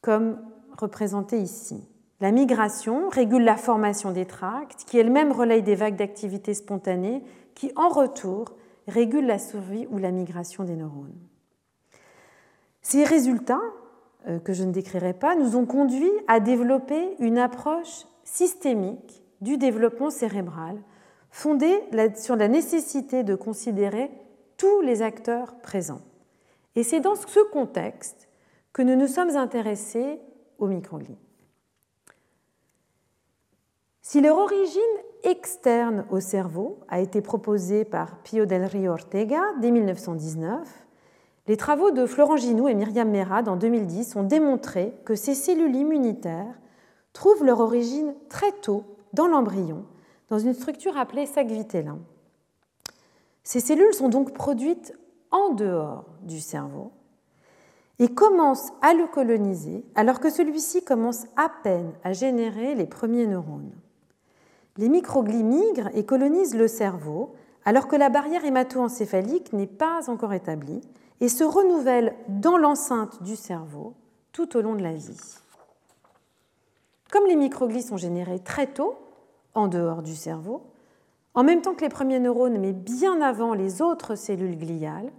comme 0.00 0.38
représentée 0.76 1.38
ici. 1.38 1.88
La 2.20 2.32
migration 2.32 3.08
régule 3.08 3.44
la 3.44 3.56
formation 3.56 4.10
des 4.10 4.26
tracts, 4.26 4.84
qui 4.86 4.98
elle-même 4.98 5.30
relaye 5.30 5.62
des 5.62 5.76
vagues 5.76 5.96
d'activité 5.96 6.52
spontanée, 6.52 7.22
qui 7.54 7.70
en 7.76 7.88
retour 7.88 8.52
régulent 8.88 9.26
la 9.26 9.38
survie 9.38 9.86
ou 9.90 9.98
la 9.98 10.10
migration 10.10 10.64
des 10.64 10.74
neurones. 10.74 11.27
Ces 12.82 13.04
résultats, 13.04 13.60
euh, 14.28 14.38
que 14.38 14.52
je 14.52 14.64
ne 14.64 14.72
décrirai 14.72 15.14
pas, 15.14 15.36
nous 15.36 15.56
ont 15.56 15.66
conduit 15.66 16.10
à 16.26 16.40
développer 16.40 17.16
une 17.18 17.38
approche 17.38 18.06
systémique 18.24 19.22
du 19.40 19.56
développement 19.56 20.10
cérébral 20.10 20.76
fondée 21.30 21.80
sur 22.16 22.36
la 22.36 22.48
nécessité 22.48 23.22
de 23.22 23.34
considérer 23.34 24.10
tous 24.56 24.80
les 24.80 25.02
acteurs 25.02 25.56
présents. 25.60 26.00
Et 26.74 26.82
c'est 26.82 27.00
dans 27.00 27.14
ce 27.14 27.40
contexte 27.50 28.28
que 28.72 28.82
nous 28.82 28.96
nous 28.96 29.06
sommes 29.06 29.36
intéressés 29.36 30.20
aux 30.58 30.66
microglies. 30.66 31.18
Si 34.02 34.20
leur 34.20 34.38
origine 34.38 34.80
externe 35.22 36.06
au 36.10 36.20
cerveau 36.20 36.80
a 36.88 37.00
été 37.00 37.20
proposée 37.20 37.84
par 37.84 38.22
Pio 38.22 38.46
del 38.46 38.64
Rio 38.64 38.92
Ortega 38.92 39.42
dès 39.60 39.70
1919, 39.70 40.87
les 41.48 41.56
travaux 41.56 41.90
de 41.90 42.04
Florent 42.04 42.36
Ginoux 42.36 42.68
et 42.68 42.74
Myriam 42.74 43.10
Merad 43.10 43.48
en 43.48 43.56
2010 43.56 44.16
ont 44.16 44.22
démontré 44.22 44.92
que 45.06 45.14
ces 45.14 45.34
cellules 45.34 45.74
immunitaires 45.74 46.54
trouvent 47.14 47.42
leur 47.42 47.60
origine 47.60 48.14
très 48.28 48.52
tôt 48.52 48.84
dans 49.14 49.26
l'embryon, 49.26 49.86
dans 50.28 50.38
une 50.38 50.52
structure 50.52 50.98
appelée 50.98 51.24
sac 51.24 51.48
vitellin. 51.48 51.98
Ces 53.44 53.60
cellules 53.60 53.94
sont 53.94 54.10
donc 54.10 54.34
produites 54.34 54.92
en 55.30 55.54
dehors 55.54 56.04
du 56.22 56.38
cerveau 56.38 56.92
et 57.98 58.08
commencent 58.08 58.72
à 58.82 58.92
le 58.92 59.06
coloniser 59.06 59.86
alors 59.94 60.20
que 60.20 60.30
celui-ci 60.30 60.84
commence 60.84 61.24
à 61.36 61.50
peine 61.62 61.92
à 62.04 62.12
générer 62.12 62.74
les 62.74 62.86
premiers 62.86 63.26
neurones. 63.26 63.72
Les 64.76 64.90
microglies 64.90 65.44
migrent 65.44 65.88
et 65.94 66.04
colonisent 66.04 66.54
le 66.54 66.68
cerveau 66.68 67.34
alors 67.64 67.88
que 67.88 67.96
la 67.96 68.10
barrière 68.10 68.44
hémato-encéphalique 68.44 69.54
n'est 69.54 69.66
pas 69.66 70.10
encore 70.10 70.34
établie 70.34 70.82
et 71.20 71.28
se 71.28 71.44
renouvellent 71.44 72.14
dans 72.28 72.56
l'enceinte 72.56 73.22
du 73.22 73.36
cerveau 73.36 73.94
tout 74.32 74.56
au 74.56 74.60
long 74.60 74.74
de 74.74 74.82
la 74.82 74.92
vie. 74.92 75.18
Comme 77.10 77.26
les 77.26 77.36
microglies 77.36 77.82
sont 77.82 77.96
générés 77.96 78.38
très 78.38 78.66
tôt, 78.66 78.96
en 79.54 79.66
dehors 79.66 80.02
du 80.02 80.14
cerveau, 80.14 80.62
en 81.34 81.42
même 81.42 81.62
temps 81.62 81.74
que 81.74 81.80
les 81.80 81.88
premiers 81.88 82.20
neurones, 82.20 82.58
mais 82.58 82.72
bien 82.72 83.20
avant 83.20 83.54
les 83.54 83.82
autres 83.82 84.14
cellules 84.14 84.58
gliales, 84.58 85.10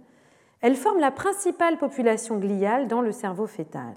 elles 0.60 0.76
forment 0.76 1.00
la 1.00 1.10
principale 1.10 1.78
population 1.78 2.36
gliale 2.36 2.86
dans 2.86 3.00
le 3.00 3.12
cerveau 3.12 3.46
fœtal. 3.46 3.94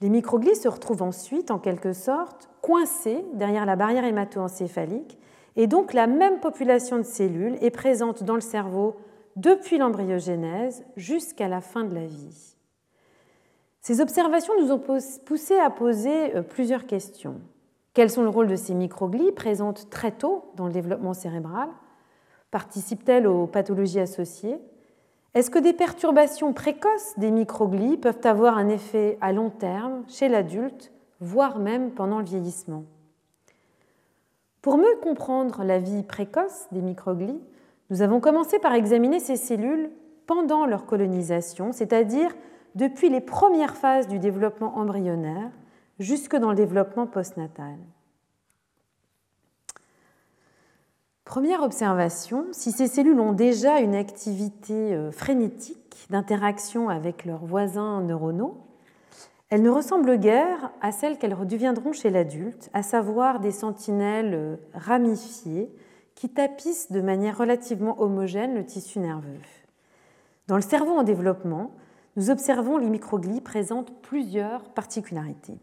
Les 0.00 0.08
microglies 0.08 0.56
se 0.56 0.68
retrouvent 0.68 1.02
ensuite, 1.02 1.50
en 1.50 1.58
quelque 1.58 1.92
sorte, 1.92 2.48
coincées 2.62 3.24
derrière 3.34 3.66
la 3.66 3.76
barrière 3.76 4.04
hémato-encéphalique, 4.04 5.18
et 5.56 5.66
donc 5.66 5.92
la 5.92 6.06
même 6.06 6.40
population 6.40 6.98
de 6.98 7.02
cellules 7.02 7.58
est 7.60 7.70
présente 7.70 8.22
dans 8.22 8.34
le 8.34 8.40
cerveau 8.40 8.96
depuis 9.40 9.78
l'embryogénèse 9.78 10.84
jusqu'à 10.96 11.48
la 11.48 11.60
fin 11.60 11.84
de 11.84 11.94
la 11.94 12.04
vie. 12.04 12.56
Ces 13.80 14.02
observations 14.02 14.52
nous 14.60 14.70
ont 14.70 14.82
poussé 15.24 15.58
à 15.58 15.70
poser 15.70 16.36
euh, 16.36 16.42
plusieurs 16.42 16.86
questions. 16.86 17.40
Quels 17.94 18.10
sont 18.10 18.22
le 18.22 18.28
rôle 18.28 18.48
de 18.48 18.56
ces 18.56 18.74
microglies 18.74 19.32
présentes 19.32 19.88
très 19.88 20.12
tôt 20.12 20.52
dans 20.56 20.66
le 20.66 20.72
développement 20.72 21.14
cérébral? 21.14 21.70
Participent-elles 22.50 23.26
aux 23.26 23.46
pathologies 23.46 24.00
associées? 24.00 24.58
Est-ce 25.32 25.50
que 25.50 25.58
des 25.58 25.72
perturbations 25.72 26.52
précoces 26.52 27.14
des 27.16 27.30
microglies 27.30 27.96
peuvent 27.96 28.20
avoir 28.24 28.58
un 28.58 28.68
effet 28.68 29.16
à 29.20 29.32
long 29.32 29.48
terme 29.48 30.04
chez 30.08 30.28
l'adulte, 30.28 30.92
voire 31.20 31.58
même 31.58 31.92
pendant 31.92 32.18
le 32.18 32.24
vieillissement? 32.24 32.84
Pour 34.60 34.76
mieux 34.76 34.96
comprendre 35.02 35.64
la 35.64 35.78
vie 35.78 36.02
précoce 36.02 36.66
des 36.72 36.82
microglies, 36.82 37.40
nous 37.90 38.02
avons 38.02 38.20
commencé 38.20 38.58
par 38.58 38.74
examiner 38.74 39.18
ces 39.18 39.36
cellules 39.36 39.90
pendant 40.26 40.64
leur 40.64 40.86
colonisation, 40.86 41.72
c'est-à-dire 41.72 42.30
depuis 42.76 43.08
les 43.08 43.20
premières 43.20 43.76
phases 43.76 44.06
du 44.06 44.20
développement 44.20 44.78
embryonnaire 44.78 45.50
jusque 45.98 46.36
dans 46.36 46.50
le 46.50 46.56
développement 46.56 47.06
postnatal. 47.06 47.76
Première 51.24 51.62
observation, 51.62 52.46
si 52.52 52.72
ces 52.72 52.86
cellules 52.86 53.20
ont 53.20 53.32
déjà 53.32 53.78
une 53.80 53.94
activité 53.94 54.94
euh, 54.94 55.12
frénétique 55.12 56.06
d'interaction 56.10 56.88
avec 56.88 57.24
leurs 57.24 57.44
voisins 57.44 58.00
neuronaux, 58.00 58.58
elles 59.48 59.62
ne 59.62 59.70
ressemblent 59.70 60.18
guère 60.18 60.72
à 60.80 60.90
celles 60.90 61.18
qu'elles 61.18 61.36
deviendront 61.46 61.92
chez 61.92 62.10
l'adulte, 62.10 62.70
à 62.72 62.82
savoir 62.82 63.40
des 63.40 63.52
sentinelles 63.52 64.34
euh, 64.34 64.56
ramifiées 64.74 65.70
qui 66.20 66.28
tapissent 66.28 66.92
de 66.92 67.00
manière 67.00 67.38
relativement 67.38 67.98
homogène 67.98 68.54
le 68.54 68.66
tissu 68.66 68.98
nerveux. 68.98 69.40
Dans 70.48 70.56
le 70.56 70.60
cerveau 70.60 70.92
en 70.92 71.02
développement, 71.02 71.70
nous 72.16 72.28
observons 72.28 72.76
les 72.76 72.90
microglies 72.90 73.40
présentent 73.40 74.02
plusieurs 74.02 74.64
particularités. 74.74 75.56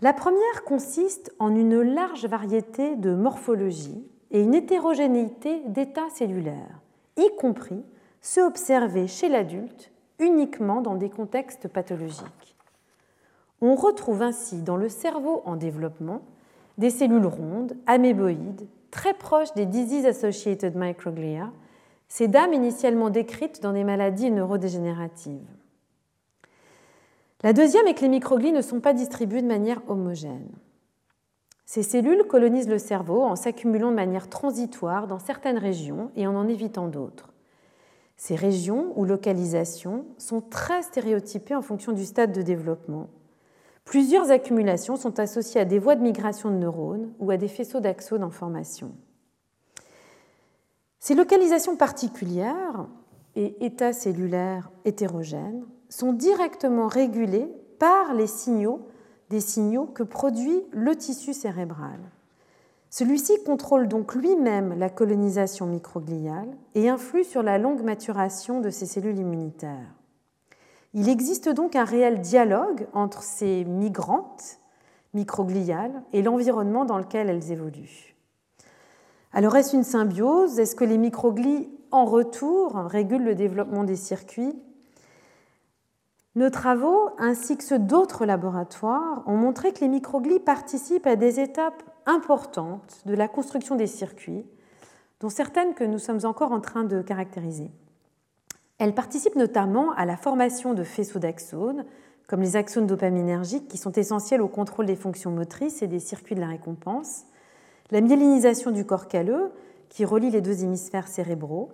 La 0.00 0.12
première 0.12 0.62
consiste 0.64 1.34
en 1.40 1.52
une 1.52 1.80
large 1.80 2.26
variété 2.26 2.94
de 2.94 3.12
morphologies 3.12 4.06
et 4.30 4.40
une 4.40 4.54
hétérogénéité 4.54 5.60
d'états 5.66 6.10
cellulaires, 6.10 6.80
y 7.16 7.28
compris 7.38 7.82
ceux 8.20 8.46
observés 8.46 9.08
chez 9.08 9.28
l'adulte 9.28 9.90
uniquement 10.20 10.80
dans 10.80 10.94
des 10.94 11.10
contextes 11.10 11.66
pathologiques. 11.66 12.56
On 13.60 13.74
retrouve 13.74 14.22
ainsi 14.22 14.62
dans 14.62 14.76
le 14.76 14.88
cerveau 14.88 15.42
en 15.44 15.56
développement 15.56 16.22
des 16.78 16.90
cellules 16.90 17.26
rondes, 17.26 17.76
améboïdes, 17.86 18.66
très 18.90 19.14
proches 19.14 19.52
des 19.54 19.66
disease-associated 19.66 20.74
microglia, 20.76 21.50
ces 22.08 22.28
dames 22.28 22.52
initialement 22.52 23.10
décrites 23.10 23.62
dans 23.62 23.72
des 23.72 23.84
maladies 23.84 24.30
neurodégénératives. 24.30 25.46
La 27.42 27.52
deuxième 27.52 27.86
est 27.86 27.94
que 27.94 28.02
les 28.02 28.08
microglies 28.08 28.52
ne 28.52 28.62
sont 28.62 28.80
pas 28.80 28.92
distribuées 28.92 29.42
de 29.42 29.46
manière 29.46 29.80
homogène. 29.88 30.50
Ces 31.64 31.84
cellules 31.84 32.24
colonisent 32.24 32.68
le 32.68 32.78
cerveau 32.78 33.22
en 33.22 33.36
s'accumulant 33.36 33.90
de 33.90 33.96
manière 33.96 34.28
transitoire 34.28 35.06
dans 35.06 35.20
certaines 35.20 35.56
régions 35.56 36.10
et 36.16 36.26
en 36.26 36.34
en 36.34 36.48
évitant 36.48 36.88
d'autres. 36.88 37.32
Ces 38.16 38.34
régions 38.34 38.92
ou 38.96 39.04
localisations 39.04 40.04
sont 40.18 40.40
très 40.40 40.82
stéréotypées 40.82 41.54
en 41.54 41.62
fonction 41.62 41.92
du 41.92 42.04
stade 42.04 42.32
de 42.32 42.42
développement 42.42 43.08
Plusieurs 43.90 44.30
accumulations 44.30 44.94
sont 44.94 45.18
associées 45.18 45.60
à 45.60 45.64
des 45.64 45.80
voies 45.80 45.96
de 45.96 46.02
migration 46.02 46.48
de 46.52 46.54
neurones 46.54 47.12
ou 47.18 47.32
à 47.32 47.36
des 47.36 47.48
faisceaux 47.48 47.80
d'axones 47.80 48.22
en 48.22 48.30
formation. 48.30 48.92
Ces 51.00 51.16
localisations 51.16 51.74
particulières 51.74 52.86
et 53.34 53.66
états 53.66 53.92
cellulaires 53.92 54.70
hétérogènes 54.84 55.64
sont 55.88 56.12
directement 56.12 56.86
régulés 56.86 57.48
par 57.80 58.14
les 58.14 58.28
signaux 58.28 58.86
des 59.28 59.40
signaux 59.40 59.86
que 59.86 60.04
produit 60.04 60.62
le 60.70 60.94
tissu 60.94 61.34
cérébral. 61.34 61.98
Celui-ci 62.90 63.42
contrôle 63.42 63.88
donc 63.88 64.14
lui-même 64.14 64.78
la 64.78 64.88
colonisation 64.88 65.66
microgliale 65.66 66.56
et 66.76 66.88
influe 66.88 67.24
sur 67.24 67.42
la 67.42 67.58
longue 67.58 67.82
maturation 67.82 68.60
de 68.60 68.70
ces 68.70 68.86
cellules 68.86 69.18
immunitaires. 69.18 69.99
Il 70.92 71.08
existe 71.08 71.48
donc 71.48 71.76
un 71.76 71.84
réel 71.84 72.20
dialogue 72.20 72.86
entre 72.92 73.22
ces 73.22 73.64
migrantes 73.64 74.58
microgliales 75.14 76.02
et 76.12 76.22
l'environnement 76.22 76.84
dans 76.84 76.98
lequel 76.98 77.28
elles 77.28 77.52
évoluent. 77.52 78.16
Alors 79.32 79.56
est-ce 79.56 79.76
une 79.76 79.84
symbiose? 79.84 80.58
Est-ce 80.58 80.74
que 80.74 80.84
les 80.84 80.98
microglies 80.98 81.70
en 81.92 82.04
retour 82.04 82.74
régulent 82.74 83.24
le 83.24 83.34
développement 83.34 83.84
des 83.84 83.96
circuits? 83.96 84.54
Nos 86.36 86.50
travaux, 86.50 87.10
ainsi 87.18 87.56
que 87.56 87.64
ceux 87.64 87.78
d'autres 87.78 88.24
laboratoires, 88.24 89.22
ont 89.26 89.36
montré 89.36 89.72
que 89.72 89.80
les 89.80 89.88
microglies 89.88 90.38
participent 90.38 91.06
à 91.06 91.16
des 91.16 91.40
étapes 91.40 91.82
importantes 92.06 93.02
de 93.04 93.14
la 93.14 93.28
construction 93.28 93.74
des 93.74 93.88
circuits, 93.88 94.46
dont 95.20 95.28
certaines 95.28 95.74
que 95.74 95.84
nous 95.84 95.98
sommes 95.98 96.24
encore 96.24 96.52
en 96.52 96.60
train 96.60 96.84
de 96.84 97.02
caractériser. 97.02 97.70
Elle 98.80 98.94
participe 98.94 99.36
notamment 99.36 99.92
à 99.92 100.06
la 100.06 100.16
formation 100.16 100.72
de 100.72 100.84
faisceaux 100.84 101.18
d'axones, 101.18 101.84
comme 102.26 102.40
les 102.40 102.56
axones 102.56 102.86
dopaminergiques 102.86 103.68
qui 103.68 103.76
sont 103.76 103.92
essentiels 103.92 104.40
au 104.40 104.48
contrôle 104.48 104.86
des 104.86 104.96
fonctions 104.96 105.30
motrices 105.30 105.82
et 105.82 105.86
des 105.86 106.00
circuits 106.00 106.34
de 106.34 106.40
la 106.40 106.46
récompense, 106.46 107.24
la 107.90 108.00
myélinisation 108.00 108.70
du 108.70 108.86
corps 108.86 109.06
calleux, 109.06 109.52
qui 109.90 110.06
relie 110.06 110.30
les 110.30 110.40
deux 110.40 110.64
hémisphères 110.64 111.08
cérébraux, 111.08 111.68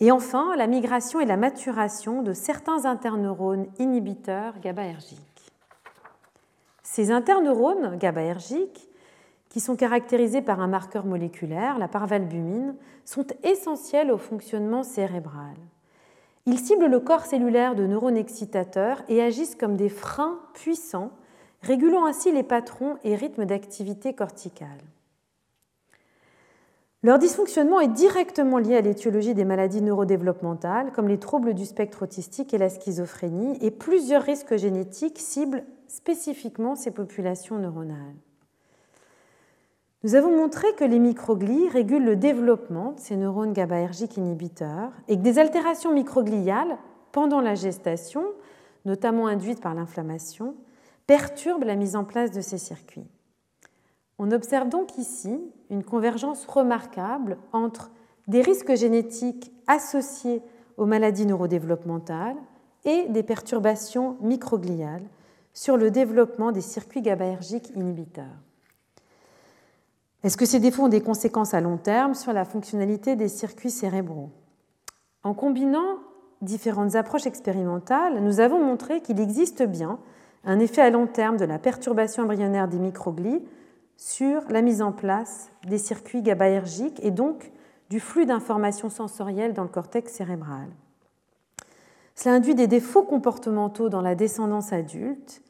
et 0.00 0.12
enfin 0.12 0.54
la 0.54 0.66
migration 0.66 1.18
et 1.18 1.24
la 1.24 1.38
maturation 1.38 2.22
de 2.22 2.34
certains 2.34 2.84
interneurones 2.84 3.66
inhibiteurs 3.78 4.58
GABAergiques. 4.60 5.52
Ces 6.82 7.10
interneurones 7.10 7.96
GABAergiques, 7.96 8.90
qui 9.48 9.60
sont 9.60 9.76
caractérisés 9.76 10.42
par 10.42 10.60
un 10.60 10.68
marqueur 10.68 11.06
moléculaire, 11.06 11.78
la 11.78 11.88
parvalbumine, 11.88 12.74
sont 13.06 13.26
essentiels 13.44 14.12
au 14.12 14.18
fonctionnement 14.18 14.82
cérébral. 14.82 15.56
Ils 16.50 16.58
ciblent 16.58 16.86
le 16.86 16.98
corps 16.98 17.26
cellulaire 17.26 17.76
de 17.76 17.86
neurones 17.86 18.16
excitateurs 18.16 19.04
et 19.08 19.22
agissent 19.22 19.54
comme 19.54 19.76
des 19.76 19.88
freins 19.88 20.40
puissants, 20.52 21.12
régulant 21.62 22.06
ainsi 22.06 22.32
les 22.32 22.42
patrons 22.42 22.96
et 23.04 23.14
rythmes 23.14 23.44
d'activité 23.44 24.14
corticale. 24.14 24.80
Leur 27.04 27.20
dysfonctionnement 27.20 27.78
est 27.78 27.92
directement 27.92 28.58
lié 28.58 28.74
à 28.74 28.80
l'étiologie 28.80 29.32
des 29.32 29.44
maladies 29.44 29.80
neurodéveloppementales, 29.80 30.90
comme 30.90 31.06
les 31.06 31.20
troubles 31.20 31.54
du 31.54 31.64
spectre 31.64 32.02
autistique 32.02 32.52
et 32.52 32.58
la 32.58 32.68
schizophrénie, 32.68 33.56
et 33.60 33.70
plusieurs 33.70 34.24
risques 34.24 34.56
génétiques 34.56 35.20
ciblent 35.20 35.62
spécifiquement 35.86 36.74
ces 36.74 36.90
populations 36.90 37.58
neuronales. 37.58 38.16
Nous 40.02 40.14
avons 40.14 40.34
montré 40.34 40.66
que 40.78 40.84
les 40.84 40.98
microglies 40.98 41.68
régulent 41.68 42.06
le 42.06 42.16
développement 42.16 42.92
de 42.92 43.00
ces 43.00 43.16
neurones 43.16 43.52
GABAergiques 43.52 44.16
inhibiteurs 44.16 44.92
et 45.08 45.16
que 45.18 45.22
des 45.22 45.38
altérations 45.38 45.92
microgliales 45.92 46.78
pendant 47.12 47.42
la 47.42 47.54
gestation, 47.54 48.24
notamment 48.86 49.26
induites 49.26 49.60
par 49.60 49.74
l'inflammation, 49.74 50.54
perturbent 51.06 51.64
la 51.64 51.76
mise 51.76 51.96
en 51.96 52.04
place 52.04 52.30
de 52.30 52.40
ces 52.40 52.56
circuits. 52.56 53.10
On 54.18 54.30
observe 54.30 54.70
donc 54.70 54.96
ici 54.96 55.38
une 55.68 55.84
convergence 55.84 56.46
remarquable 56.46 57.36
entre 57.52 57.90
des 58.26 58.40
risques 58.40 58.74
génétiques 58.76 59.52
associés 59.66 60.40
aux 60.78 60.86
maladies 60.86 61.26
neurodéveloppementales 61.26 62.36
et 62.86 63.06
des 63.08 63.22
perturbations 63.22 64.16
microgliales 64.22 65.04
sur 65.52 65.76
le 65.76 65.90
développement 65.90 66.52
des 66.52 66.62
circuits 66.62 67.02
GABAergiques 67.02 67.70
inhibiteurs. 67.76 68.38
Est-ce 70.22 70.36
que 70.36 70.44
ces 70.44 70.60
défauts 70.60 70.84
ont 70.84 70.88
des 70.88 71.00
conséquences 71.00 71.54
à 71.54 71.60
long 71.60 71.78
terme 71.78 72.14
sur 72.14 72.32
la 72.32 72.44
fonctionnalité 72.44 73.16
des 73.16 73.28
circuits 73.28 73.70
cérébraux? 73.70 74.30
En 75.22 75.32
combinant 75.32 75.98
différentes 76.42 76.94
approches 76.94 77.26
expérimentales, 77.26 78.22
nous 78.22 78.40
avons 78.40 78.62
montré 78.62 79.00
qu'il 79.00 79.20
existe 79.20 79.62
bien 79.62 79.98
un 80.44 80.58
effet 80.58 80.82
à 80.82 80.90
long 80.90 81.06
terme 81.06 81.36
de 81.36 81.44
la 81.44 81.58
perturbation 81.58 82.24
embryonnaire 82.24 82.68
des 82.68 82.78
microglies 82.78 83.42
sur 83.96 84.42
la 84.50 84.62
mise 84.62 84.82
en 84.82 84.92
place 84.92 85.50
des 85.66 85.78
circuits 85.78 86.22
GABAergiques 86.22 87.00
et 87.02 87.10
donc 87.10 87.50
du 87.90 88.00
flux 88.00 88.24
d'informations 88.24 88.88
sensorielles 88.88 89.52
dans 89.52 89.62
le 89.62 89.68
cortex 89.68 90.12
cérébral. 90.12 90.68
Cela 92.14 92.36
induit 92.36 92.54
des 92.54 92.66
défauts 92.66 93.02
comportementaux 93.02 93.88
dans 93.88 94.02
la 94.02 94.14
descendance 94.14 94.72
adulte, 94.72 95.42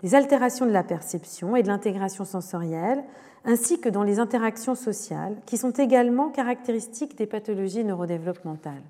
des 0.00 0.14
altérations 0.14 0.66
de 0.66 0.72
la 0.72 0.84
perception 0.84 1.56
et 1.56 1.62
de 1.62 1.68
l'intégration 1.68 2.24
sensorielle, 2.24 3.02
ainsi 3.46 3.80
que 3.80 3.88
dans 3.88 4.02
les 4.02 4.18
interactions 4.18 4.74
sociales, 4.74 5.36
qui 5.46 5.56
sont 5.56 5.70
également 5.70 6.28
caractéristiques 6.28 7.16
des 7.16 7.26
pathologies 7.26 7.84
neurodéveloppementales. 7.84 8.82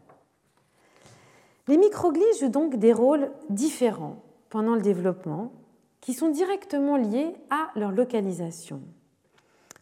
Les 1.68 1.76
microglies 1.76 2.22
jouent 2.40 2.48
donc 2.48 2.76
des 2.76 2.92
rôles 2.92 3.30
différents 3.50 4.22
pendant 4.48 4.74
le 4.74 4.80
développement, 4.80 5.52
qui 6.00 6.14
sont 6.14 6.30
directement 6.30 6.96
liés 6.96 7.34
à 7.50 7.70
leur 7.78 7.90
localisation. 7.90 8.80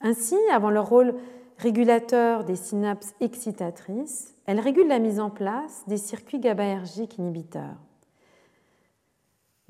Ainsi, 0.01 0.37
avant 0.51 0.71
leur 0.71 0.89
rôle 0.89 1.15
régulateur 1.59 2.45
des 2.45 2.57
synapses 2.57 3.15
excitatrices, 3.21 4.35
elles 4.47 4.61
régulent 4.61 4.89
la 4.89 4.99
mise 4.99 5.21
en 5.21 5.31
place 5.31 5.85
des 5.87 5.99
circuits 5.99 6.41
GABAergiques 6.41 7.19
inhibiteurs. 7.19 7.77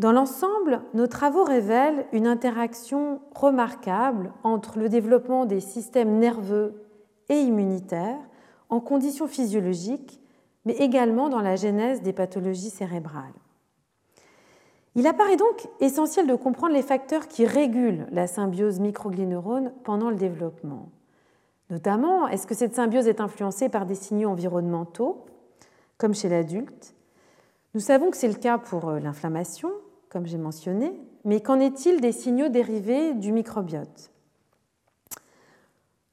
Dans 0.00 0.10
l'ensemble, 0.10 0.82
nos 0.92 1.06
travaux 1.06 1.44
révèlent 1.44 2.06
une 2.12 2.26
interaction 2.26 3.20
remarquable 3.34 4.32
entre 4.42 4.78
le 4.78 4.88
développement 4.88 5.46
des 5.46 5.60
systèmes 5.60 6.18
nerveux 6.18 6.84
et 7.28 7.38
immunitaires 7.38 8.18
en 8.70 8.80
conditions 8.80 9.28
physiologiques, 9.28 10.20
mais 10.64 10.74
également 10.74 11.28
dans 11.28 11.40
la 11.40 11.54
genèse 11.54 12.02
des 12.02 12.12
pathologies 12.12 12.70
cérébrales. 12.70 13.34
Il 14.96 15.06
apparaît 15.06 15.36
donc 15.36 15.68
essentiel 15.80 16.26
de 16.26 16.34
comprendre 16.34 16.74
les 16.74 16.82
facteurs 16.82 17.28
qui 17.28 17.46
régulent 17.46 18.06
la 18.10 18.26
symbiose 18.26 18.80
microglie-neurone 18.80 19.72
pendant 19.84 20.10
le 20.10 20.16
développement. 20.16 20.88
Notamment, 21.70 22.28
est-ce 22.28 22.46
que 22.46 22.54
cette 22.54 22.74
symbiose 22.74 23.08
est 23.08 23.20
influencée 23.20 23.68
par 23.68 23.86
des 23.86 23.94
signaux 23.94 24.30
environnementaux, 24.30 25.24
comme 25.98 26.14
chez 26.14 26.28
l'adulte? 26.28 26.94
Nous 27.74 27.80
savons 27.80 28.10
que 28.10 28.16
c'est 28.16 28.28
le 28.28 28.34
cas 28.34 28.58
pour 28.58 28.88
euh, 28.88 29.00
l'inflammation, 29.00 29.70
comme 30.14 30.26
j'ai 30.26 30.38
mentionné, 30.38 30.92
mais 31.24 31.40
qu'en 31.40 31.58
est-il 31.58 32.00
des 32.00 32.12
signaux 32.12 32.48
dérivés 32.48 33.14
du 33.14 33.32
microbiote? 33.32 34.12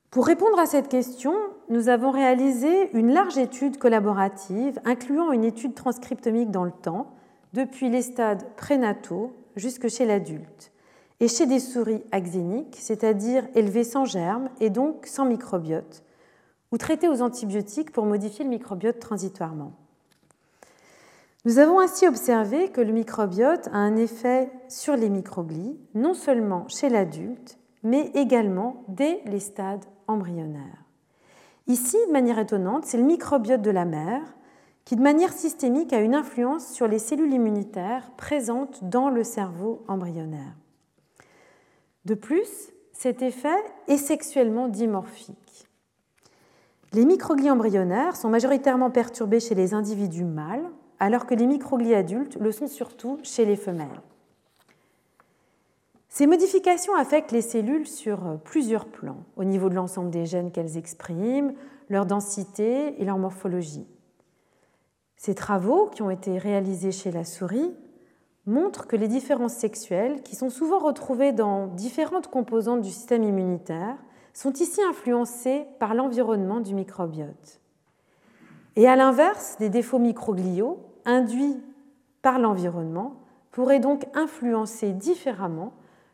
Pour 0.10 0.26
répondre 0.26 0.58
à 0.58 0.66
cette 0.66 0.88
question, 0.88 1.36
nous 1.70 1.88
avons 1.88 2.10
réalisé 2.10 2.90
une 2.98 3.14
large 3.14 3.38
étude 3.38 3.78
collaborative 3.78 4.82
incluant 4.86 5.32
une 5.32 5.44
étude 5.44 5.76
transcriptomique 5.76 6.50
dans 6.50 6.64
le 6.64 6.72
temps 6.72 7.12
depuis 7.54 7.90
les 7.90 8.02
stades 8.02 8.44
prénataux 8.56 9.34
jusque 9.56 9.88
chez 9.88 10.08
l'adulte, 10.08 10.72
et 11.20 11.28
chez 11.28 11.46
des 11.46 11.60
souris 11.60 12.02
axéniques, 12.12 12.78
c'est-à-dire 12.80 13.48
élevées 13.54 13.84
sans 13.84 14.06
germes 14.06 14.50
et 14.60 14.72
donc 14.72 15.06
sans 15.06 15.26
microbiote, 15.26 16.04
ou 16.72 16.80
traitées 16.80 17.08
aux 17.08 17.22
antibiotiques 17.22 17.92
pour 17.92 18.08
modifier 18.08 18.46
le 18.46 18.50
microbiote 18.50 18.98
transitoirement. 18.98 19.74
Nous 21.44 21.58
avons 21.58 21.80
ainsi 21.80 22.08
observé 22.08 22.70
que 22.70 22.82
le 22.82 22.94
microbiote 22.94 23.68
a 23.70 23.78
un 23.78 23.96
effet 23.96 24.52
sur 24.68 24.96
les 24.96 25.10
microglies, 25.10 25.80
non 25.96 26.14
seulement 26.14 26.68
chez 26.68 26.88
l'adulte, 26.88 27.58
mais 27.82 28.12
également 28.14 28.84
dès 28.88 29.22
les 29.26 29.40
stades 29.40 29.86
embryonnaires. 30.08 30.86
Ici, 31.66 31.98
de 32.08 32.12
manière 32.12 32.38
étonnante, 32.38 32.86
c'est 32.86 32.98
le 32.98 33.04
microbiote 33.04 33.64
de 33.64 33.72
la 33.72 33.86
mère 33.86 34.22
qui 34.86 34.96
de 34.96 35.02
manière 35.02 35.34
systémique 35.34 35.94
a 35.94 36.00
une 36.00 36.16
influence 36.16 36.68
sur 36.68 36.88
les 36.88 37.00
cellules 37.00 37.34
immunitaires 37.34 38.12
présentes 38.18 38.84
dans 38.84 39.10
le 39.10 39.24
cerveau 39.24 39.84
embryonnaire. 39.88 40.56
De 42.06 42.14
plus, 42.14 42.72
cet 42.94 43.24
effet 43.24 43.50
est 43.88 43.98
sexuellement 43.98 44.68
dimorphique. 44.68 45.68
Les 46.94 47.06
microglies 47.06 47.50
embryonnaires 47.50 48.16
sont 48.16 48.30
majoritairement 48.30 48.92
perturbés 48.92 49.40
chez 49.40 49.56
les 49.56 49.74
individus 49.74 50.26
mâles, 50.26 50.70
alors 51.02 51.26
que 51.26 51.34
les 51.34 51.48
microglies 51.48 51.96
adultes 51.96 52.38
le 52.40 52.52
sont 52.52 52.68
surtout 52.68 53.18
chez 53.24 53.44
les 53.44 53.56
femelles. 53.56 54.02
Ces 56.10 56.28
modifications 56.28 56.94
affectent 56.96 57.32
les 57.32 57.42
cellules 57.42 57.88
sur 57.88 58.38
plusieurs 58.44 58.86
plans, 58.86 59.24
au 59.36 59.44
niveau 59.44 59.70
de 59.70 59.74
l'ensemble 59.74 60.12
des 60.12 60.28
gènes 60.28 60.52
qu'elles 60.52 60.78
expriment, 60.78 61.54
leur 61.90 62.06
densité 62.06 63.02
et 63.02 63.04
leur 63.04 63.18
morphologie. 63.18 63.88
Ces 65.18 65.34
travaux, 65.34 65.88
qui 65.88 66.04
ont 66.04 66.12
été 66.12 66.38
réalisés 66.38 66.92
chez 66.92 67.12
la 67.12 67.24
souris, 67.24 67.74
montrent 68.46 68.86
que 68.86 68.96
les 68.96 69.08
différences 69.08 69.56
sexuelles, 69.56 70.22
qui 70.22 70.36
sont 70.36 70.52
souvent 70.52 70.80
retrouvées 70.80 71.32
dans 71.32 71.66
différentes 71.66 72.28
composantes 72.28 72.82
du 72.82 72.92
système 72.92 73.24
immunitaire, 73.24 73.98
sont 74.34 74.54
ici 74.54 74.82
influencées 74.84 75.66
par 75.80 75.96
l'environnement 75.96 76.60
du 76.60 76.76
microbiote. 76.76 77.60
Et 78.76 78.88
à 78.88 78.96
l'inverse, 78.96 79.58
des 79.58 79.70
défauts 79.70 80.00
microgliaux 80.00 80.91
induits 81.06 81.58
par 82.22 82.40
l'environnement 82.40 83.16
pourraient 83.52 83.80
donc 83.80 84.06
influencer 84.14 84.94
différemment 84.94 85.74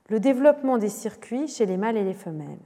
le 0.09 0.19
développement 0.19 0.77
des 0.77 0.89
circuits 0.89 1.47
chez 1.47 1.65
les 1.65 1.77
mâles 1.77 1.97
et 1.97 2.03
les 2.03 2.13
femelles. 2.13 2.59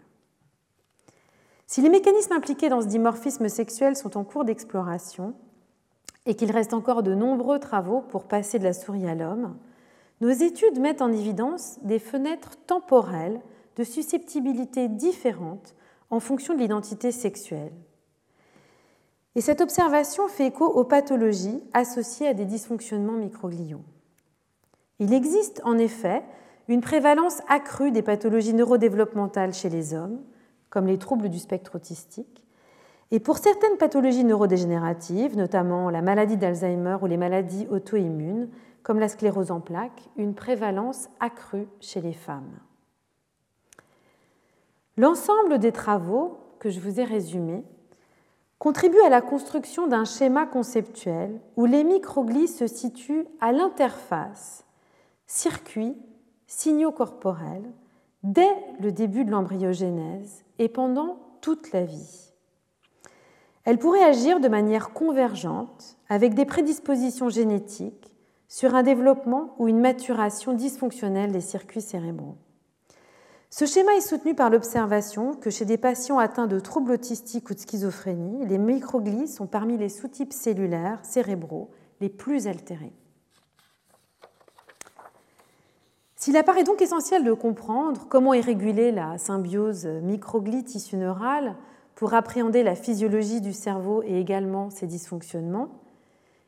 Si 1.68 1.82
les 1.82 1.90
mécanismes 1.90 2.34
impliqués 2.34 2.70
dans 2.70 2.82
ce 2.82 2.88
dimorphisme 2.88 3.48
sexuel 3.48 3.96
sont 3.96 4.18
en 4.18 4.24
cours 4.24 4.46
d'exploration, 4.46 5.34
et 6.26 6.36
qu'il 6.36 6.52
reste 6.52 6.74
encore 6.74 7.04
de 7.04 7.16
nombreux 7.16 7.60
travaux 7.60 8.02
pour 8.02 8.26
passer 8.26 8.60
de 8.60 8.64
la 8.64 8.74
souris 8.74 9.08
à 9.08 9.16
l'homme, 9.16 9.58
nos 10.22 10.30
études 10.30 10.80
mettent 10.80 11.02
en 11.02 11.12
évidence 11.12 11.80
des 11.82 12.00
fenêtres 12.00 12.56
temporelles 12.68 13.42
de 13.76 13.84
susceptibilité 13.84 14.88
différentes 14.88 15.76
en 16.10 16.20
fonction 16.20 16.54
de 16.54 16.60
l'identité 16.60 17.12
sexuelle. 17.12 17.72
Et 19.36 19.42
cette 19.42 19.62
observation 19.62 20.28
fait 20.28 20.48
écho 20.48 20.66
aux 20.66 20.84
pathologies 20.84 21.64
associées 21.74 22.28
à 22.28 22.34
des 22.34 22.46
dysfonctionnements 22.46 23.14
microgliaux. 23.14 23.84
Il 25.00 25.14
existe 25.14 25.62
en 25.64 25.78
effet 25.78 26.22
une 26.68 26.82
prévalence 26.82 27.42
accrue 27.48 27.92
des 27.92 28.02
pathologies 28.02 28.54
neurodéveloppementales 28.54 29.54
chez 29.54 29.70
les 29.70 29.94
hommes, 29.94 30.22
comme 30.70 30.88
les 30.88 30.98
troubles 30.98 31.30
du 31.30 31.40
spectre 31.40 31.76
autistique, 31.76 32.44
et 33.12 33.20
pour 33.20 33.38
certaines 33.38 33.78
pathologies 33.78 34.24
neurodégénératives, 34.24 35.36
notamment 35.36 35.90
la 35.90 36.02
maladie 36.02 36.38
d'Alzheimer 36.38 36.98
ou 37.02 37.08
les 37.08 37.18
maladies 37.18 37.68
auto-immunes, 37.70 38.50
comme 38.84 39.00
la 39.00 39.10
sclérose 39.10 39.52
en 39.52 39.60
plaques, 39.60 40.10
une 40.16 40.34
prévalence 40.34 41.10
accrue 41.20 41.68
chez 41.82 42.00
les 42.00 42.14
femmes. 42.14 42.60
L'ensemble 44.98 45.60
des 45.60 45.72
travaux 45.74 46.38
que 46.60 46.70
je 46.70 46.80
vous 46.80 47.00
ai 47.00 47.04
résumés 47.04 47.64
contribue 48.62 49.02
à 49.02 49.10
la 49.10 49.22
construction 49.22 49.88
d'un 49.88 50.06
schéma 50.06 50.46
conceptuel 50.46 51.42
où 51.56 51.66
les 51.66 51.84
microglies 51.84 52.48
se 52.48 52.68
situent 52.68 53.26
à 53.40 53.52
l'interface 53.52 54.66
circuits, 55.26 55.98
signaux 56.46 56.92
corporels, 56.92 57.72
dès 58.22 58.56
le 58.80 58.92
début 58.92 59.26
de 59.26 59.32
l'embryogénèse 59.32 60.44
et 60.60 60.70
pendant 60.70 61.18
toute 61.42 61.72
la 61.72 61.86
vie. 61.86 62.32
Elle 63.64 63.80
pourrait 63.80 64.04
agir 64.04 64.40
de 64.40 64.48
manière 64.48 64.92
convergente 64.92 65.98
avec 66.08 66.36
des 66.36 66.46
prédispositions 66.46 67.30
génétiques 67.30 68.16
sur 68.48 68.76
un 68.76 68.84
développement 68.84 69.56
ou 69.58 69.70
une 69.70 69.80
maturation 69.80 70.54
dysfonctionnelle 70.54 71.32
des 71.32 71.42
circuits 71.42 71.82
cérébraux. 71.82 72.38
Ce 73.54 73.66
schéma 73.66 73.94
est 73.96 74.02
soutenu 74.02 74.34
par 74.34 74.50
l'observation 74.50 75.34
que 75.34 75.50
chez 75.50 75.66
des 75.66 75.78
patients 75.78 76.20
atteints 76.20 76.48
de 76.48 76.62
troubles 76.62 76.94
autistiques 76.94 77.50
ou 77.50 77.54
de 77.54 77.60
schizophrénie, 77.60 78.46
les 78.46 78.58
microglies 78.58 79.28
sont 79.28 79.46
parmi 79.46 79.78
les 79.78 79.90
sous-types 79.90 80.32
cellulaires 80.32 81.00
cérébraux 81.04 81.70
les 82.00 82.08
plus 82.08 82.48
altérés. 82.48 82.94
S'il 86.16 86.38
apparaît 86.38 86.64
donc 86.64 86.82
essentiel 86.82 87.26
de 87.26 87.34
comprendre 87.34 88.08
comment 88.08 88.34
est 88.34 88.40
régulée 88.40 88.94
la 88.94 89.18
symbiose 89.18 89.86
microglie-tissu 89.86 90.96
neural 90.96 91.58
pour 91.96 92.14
appréhender 92.14 92.64
la 92.64 92.76
physiologie 92.76 93.42
du 93.42 93.52
cerveau 93.52 94.02
et 94.04 94.18
également 94.18 94.70
ses 94.70 94.88
dysfonctionnements, 94.88 95.82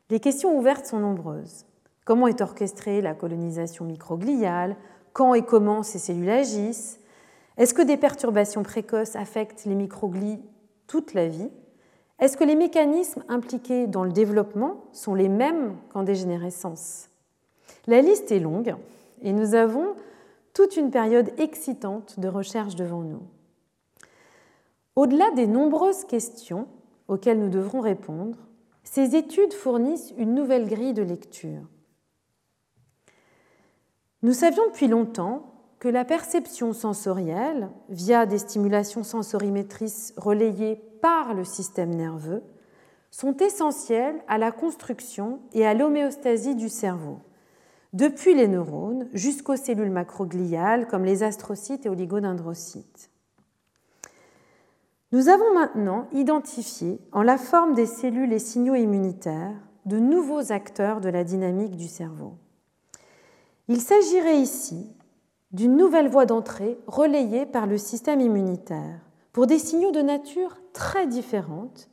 les 0.10 0.22
questions 0.22 0.58
ouvertes 0.58 0.86
sont 0.86 1.00
nombreuses. 1.00 1.66
Comment 2.06 2.28
est 2.28 2.40
orchestrée 2.40 3.02
la 3.02 3.14
colonisation 3.14 3.84
microgliale 3.84 4.78
Quand 5.14 5.36
et 5.36 5.44
comment 5.44 5.84
ces 5.84 6.00
cellules 6.00 6.30
agissent 6.30 7.00
Est-ce 7.58 7.74
que 7.74 7.82
des 7.82 7.98
perturbations 7.98 8.64
précoces 8.64 9.16
affectent 9.16 9.66
les 9.66 9.76
microglies 9.76 10.40
toute 10.88 11.14
la 11.14 11.28
vie? 11.28 11.50
Est-ce 12.20 12.38
que 12.38 12.44
les 12.44 12.56
mécanismes 12.56 13.24
impliqués 13.30 13.88
dans 13.88 14.04
le 14.04 14.12
développement 14.12 14.86
sont 14.92 15.16
les 15.16 15.30
mêmes 15.30 15.76
qu'en 15.90 16.04
dégénérescence 16.04 17.10
La 17.88 18.02
liste 18.02 18.32
est 18.32 18.40
longue 18.40 18.76
et 19.22 19.34
nous 19.34 19.56
avons 19.56 19.96
toute 20.54 20.78
une 20.78 20.92
période 20.92 21.32
excitante 21.38 22.20
de 22.20 22.28
recherche 22.28 22.76
devant 22.76 23.02
nous. 23.02 23.24
Au-delà 24.96 25.32
des 25.32 25.48
nombreuses 25.48 26.06
questions 26.06 26.68
auxquelles 27.08 27.40
nous 27.40 27.50
devrons 27.50 27.82
répondre, 27.82 28.38
ces 28.84 29.16
études 29.16 29.54
fournissent 29.54 30.14
une 30.18 30.36
nouvelle 30.36 30.68
grille 30.68 30.94
de 30.94 31.02
lecture. 31.02 31.62
Nous 34.24 34.34
savions 34.34 34.66
depuis 34.68 34.88
longtemps 34.88 35.54
que 35.80 35.90
la 35.90 36.06
perception 36.06 36.74
sensorielle, 36.74 37.70
via 37.90 38.26
des 38.26 38.38
stimulations 38.38 39.04
sensorimétrices 39.04 40.14
relayées 40.18 40.82
par 41.02 41.34
le 41.34 41.44
système 41.44 41.94
nerveux, 41.94 42.42
sont 43.12 43.38
essentielles 43.38 44.24
à 44.28 44.38
la 44.38 44.52
construction 44.52 45.40
et 45.54 45.66
à 45.66 45.74
l'homéostasie 45.74 46.56
du 46.56 46.70
cerveau 46.70 47.20
depuis 47.94 48.34
les 48.34 48.48
neurones 48.48 49.08
jusqu'aux 49.14 49.56
cellules 49.56 49.92
macrogliales 49.92 50.88
comme 50.88 51.06
les 51.06 51.24
astrocytes 51.24 51.86
et 51.86 51.90
oligodendrocytes. 51.90 53.12
Nous 55.12 55.30
avons 55.30 55.54
maintenant 55.54 56.08
identifié, 56.12 57.00
en 57.12 57.22
la 57.22 57.38
forme 57.38 57.76
des 57.76 57.86
cellules 57.86 58.34
et 58.34 58.40
signaux 58.40 58.74
immunitaires, 58.74 59.56
de 59.86 60.00
nouveaux 60.00 60.52
acteurs 60.52 61.02
de 61.02 61.10
la 61.10 61.24
dynamique 61.24 61.76
du 61.76 61.88
cerveau. 61.88 62.34
Il 63.70 63.80
s'agirait 63.80 64.40
ici 64.40 64.94
d'une 65.52 65.78
nouvelle 65.78 66.10
voie 66.10 66.26
d'entrée 66.26 66.78
relayée 66.86 67.46
par 67.46 67.66
le 67.66 67.78
système 67.78 68.20
immunitaire 68.20 69.00
pour 69.32 69.48
des 69.48 69.60
signaux 69.60 69.92
de 69.92 70.02
nature 70.02 70.58
très 70.74 71.08
différente, 71.08 71.88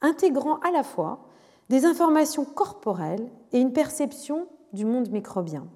intégrant 0.00 0.58
à 0.60 0.70
la 0.70 0.82
fois 0.82 1.26
des 1.68 1.84
informations 1.84 2.44
corporelles 2.44 3.28
et 3.52 3.60
une 3.60 3.72
perception 3.72 4.46
du 4.72 4.84
monde 4.86 5.10
microbien. 5.10 5.66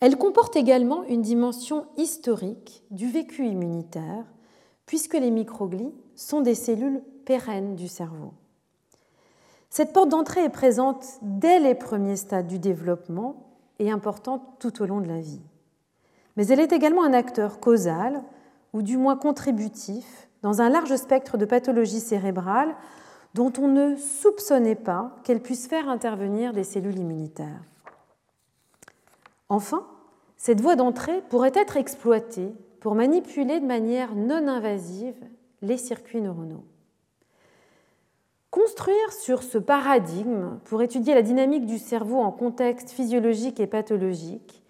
Elle 0.00 0.16
comporte 0.16 0.56
également 0.56 1.04
une 1.04 1.22
dimension 1.22 1.86
historique 1.96 2.82
du 2.90 3.08
vécu 3.08 3.46
immunitaire, 3.46 4.24
puisque 4.86 5.14
les 5.14 5.30
microglies 5.30 5.94
sont 6.16 6.40
des 6.40 6.56
cellules 6.56 7.02
pérennes 7.24 7.76
du 7.76 7.88
cerveau. 7.88 8.32
Cette 9.70 9.92
porte 9.92 10.08
d'entrée 10.08 10.44
est 10.44 10.48
présente 10.48 11.04
dès 11.22 11.60
les 11.60 11.74
premiers 11.74 12.16
stades 12.16 12.48
du 12.48 12.58
développement 12.58 13.41
et 13.82 13.90
importante 13.90 14.42
tout 14.60 14.80
au 14.80 14.86
long 14.86 15.00
de 15.00 15.08
la 15.08 15.18
vie. 15.18 15.42
Mais 16.36 16.46
elle 16.46 16.60
est 16.60 16.72
également 16.72 17.04
un 17.04 17.12
acteur 17.12 17.58
causal, 17.58 18.22
ou 18.72 18.80
du 18.80 18.96
moins 18.96 19.16
contributif, 19.16 20.28
dans 20.42 20.62
un 20.62 20.68
large 20.68 20.94
spectre 20.96 21.36
de 21.36 21.44
pathologies 21.44 22.00
cérébrales 22.00 22.74
dont 23.34 23.52
on 23.58 23.66
ne 23.66 23.96
soupçonnait 23.96 24.76
pas 24.76 25.16
qu'elle 25.24 25.42
puisse 25.42 25.66
faire 25.66 25.88
intervenir 25.88 26.52
des 26.52 26.64
cellules 26.64 26.98
immunitaires. 26.98 27.62
Enfin, 29.48 29.84
cette 30.36 30.60
voie 30.60 30.76
d'entrée 30.76 31.20
pourrait 31.28 31.52
être 31.54 31.76
exploitée 31.76 32.54
pour 32.80 32.94
manipuler 32.94 33.58
de 33.58 33.66
manière 33.66 34.14
non 34.14 34.46
invasive 34.48 35.16
les 35.60 35.76
circuits 35.76 36.20
neuronaux. 36.20 36.64
Construire 38.52 39.12
sur 39.12 39.42
ce 39.42 39.58
paradigme 39.58 40.60
pour 40.66 40.82
étudier 40.82 41.14
la 41.14 41.22
dynamique 41.22 41.66
du 41.66 41.78
cerveau 41.78 42.20
en 42.20 42.30
contexte 42.30 42.90
physiologique 42.90 43.58
et 43.58 43.66
pathologique 43.66 44.62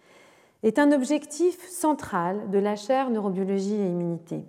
est 0.63 0.79
un 0.79 0.93
objectif 0.93 1.69
central 1.69 2.49
de 2.49 2.59
la 2.59 2.77
chaire 2.77 3.11
neurobiologie 3.11 3.75
et 3.75 3.89
immunité 3.89 4.47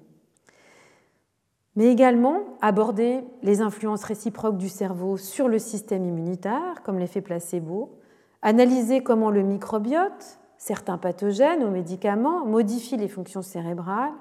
mais 1.76 1.88
également 1.88 2.42
aborder 2.62 3.24
les 3.42 3.62
influences 3.62 4.04
réciproques 4.04 4.58
du 4.58 4.70
cerveau 4.70 5.18
sur 5.18 5.48
le 5.48 5.60
système 5.60 6.06
immunitaire, 6.06 6.84
comme 6.84 7.00
l'effet 7.00 7.22
placebo, 7.22 7.98
analyser 8.42 9.02
comment 9.02 9.32
le 9.32 9.42
microbiote, 9.42 10.40
certains 10.58 10.98
pathogènes 10.98 11.64
ou 11.64 11.72
médicaments 11.72 12.46
modifient 12.46 12.98
les 12.98 13.08
fonctions 13.08 13.42
cérébrales, 13.42 14.14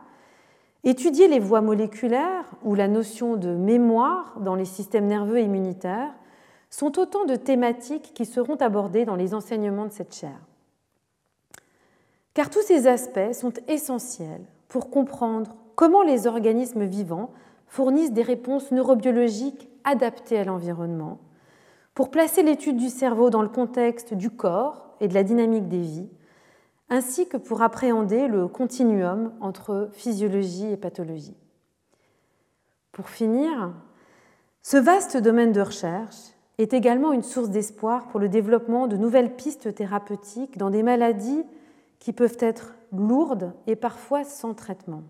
étudier 0.85 1.29
les 1.29 1.39
voies 1.39 1.61
moléculaires 1.61 2.51
ou 2.63 2.75
la 2.75 2.89
notion 2.89 3.37
de 3.37 3.51
mémoire 3.51 4.39
dans 4.41 4.55
les 4.55 4.65
systèmes 4.65 5.07
nerveux 5.07 5.39
et 5.39 5.45
immunitaires 5.45 6.13
sont 6.71 6.99
autant 6.99 7.25
de 7.25 7.37
thématiques 7.37 8.13
qui 8.15 8.25
seront 8.25 8.57
abordées 8.57 9.05
dans 9.05 9.17
les 9.17 9.35
enseignements 9.35 9.87
de 9.87 9.93
cette 9.93 10.15
chaire. 10.15 10.41
Car 12.35 12.49
tous 12.49 12.63
ces 12.63 12.87
aspects 12.87 13.33
sont 13.33 13.53
essentiels 13.69 14.45
pour 14.69 14.89
comprendre 14.91 15.55
comment 15.75 16.03
les 16.03 16.27
organismes 16.27 16.85
vivants 16.85 17.31
fournissent 17.67 18.13
des 18.13 18.23
réponses 18.23 18.71
neurobiologiques 18.73 19.69
adaptées 19.85 20.39
à 20.39 20.45
l'environnement, 20.45 21.19
pour 21.95 22.11
placer 22.11 22.43
l'étude 22.43 22.77
du 22.77 22.89
cerveau 22.89 23.29
dans 23.29 23.43
le 23.43 23.49
contexte 23.49 24.15
du 24.15 24.31
corps 24.31 24.95
et 25.01 25.09
de 25.09 25.15
la 25.15 25.25
dynamique 25.25 25.69
des 25.69 25.81
vies, 25.81 26.09
ainsi 26.93 27.27
que 27.27 27.39
pour 27.39 27.63
appréhender 27.63 28.29
le 28.29 28.49
continuum 28.49 29.33
entre 29.41 29.89
physiologie 29.93 30.71
et 30.71 30.77
pathologie. 30.77 31.39
Pour 32.93 33.09
finir, 33.09 33.73
ce 34.61 34.77
vaste 34.77 35.17
domaine 35.17 35.53
de 35.53 35.63
recherche 35.63 36.35
est 36.59 36.75
également 36.75 37.13
une 37.13 37.23
source 37.23 37.49
d'espoir 37.49 38.09
pour 38.09 38.21
le 38.21 38.29
développement 38.29 38.89
de 38.89 38.99
nouvelles 38.99 39.35
pistes 39.37 39.75
thérapeutiques 39.75 40.59
dans 40.59 40.69
des 40.69 40.83
maladies 40.83 41.45
qui 41.99 42.13
peuvent 42.13 42.37
être 42.41 42.75
lourdes 42.93 43.55
et 43.67 43.75
parfois 43.75 44.23
sans 44.25 44.53
traitement. 44.53 45.03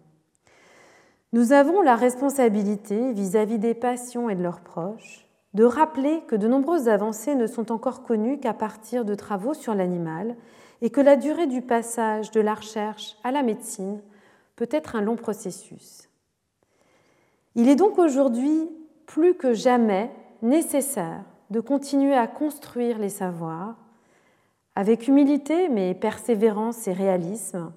Nous 1.33 1.51
avons 1.51 1.83
la 1.83 1.97
responsabilité 1.97 3.13
vis-à-vis 3.13 3.59
des 3.59 3.75
patients 3.75 4.29
et 4.29 4.37
de 4.37 4.43
leurs 4.45 4.61
proches 4.61 5.27
de 5.53 5.65
rappeler 5.65 6.23
que 6.29 6.37
de 6.37 6.47
nombreuses 6.47 6.89
avancées 6.89 7.35
ne 7.35 7.49
sont 7.49 7.73
encore 7.73 8.05
connues 8.05 8.39
qu'à 8.39 8.55
partir 8.55 9.05
de 9.05 9.17
travaux 9.17 9.53
sur 9.53 9.75
l'animal 9.75 10.37
et 10.83 10.91
que 10.91 11.01
la 11.01 11.17
durée 11.17 11.47
du 11.47 11.63
passage 11.63 12.33
de 12.33 12.41
la 12.41 12.55
recherche 12.55 13.17
à 13.25 13.31
la 13.31 13.43
médecine 13.43 14.03
peut 14.57 14.69
être 14.71 14.97
un 14.97 15.01
long 15.01 15.17
processus. 15.17 16.11
Il 17.55 17.69
est 17.69 17.77
donc 17.77 17.99
aujourd'hui 17.99 18.69
plus 19.07 19.35
que 19.35 19.55
jamais 19.55 20.11
nécessaire 20.43 21.25
de 21.51 21.61
continuer 21.61 22.15
à 22.15 22.27
construire 22.27 22.99
les 22.99 23.09
savoirs 23.09 23.77
avec 24.75 25.07
humilité 25.07 25.69
mais 25.69 25.95
persévérance 25.95 26.89
et 26.89 26.93
réalisme 26.93 27.73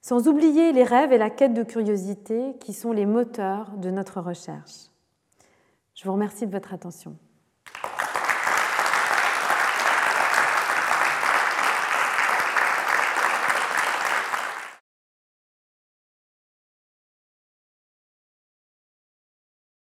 sans 0.00 0.26
oublier 0.26 0.72
les 0.72 0.82
rêves 0.82 1.12
et 1.12 1.18
la 1.18 1.30
quête 1.30 1.54
de 1.54 1.62
curiosité 1.62 2.56
qui 2.58 2.72
sont 2.72 2.92
les 2.92 3.06
moteurs 3.06 3.70
de 3.76 3.90
notre 3.90 4.20
recherche. 4.20 4.88
Je 5.94 6.04
vous 6.04 6.12
remercie 6.12 6.46
de 6.46 6.50
votre 6.50 6.74
attention. 6.74 7.16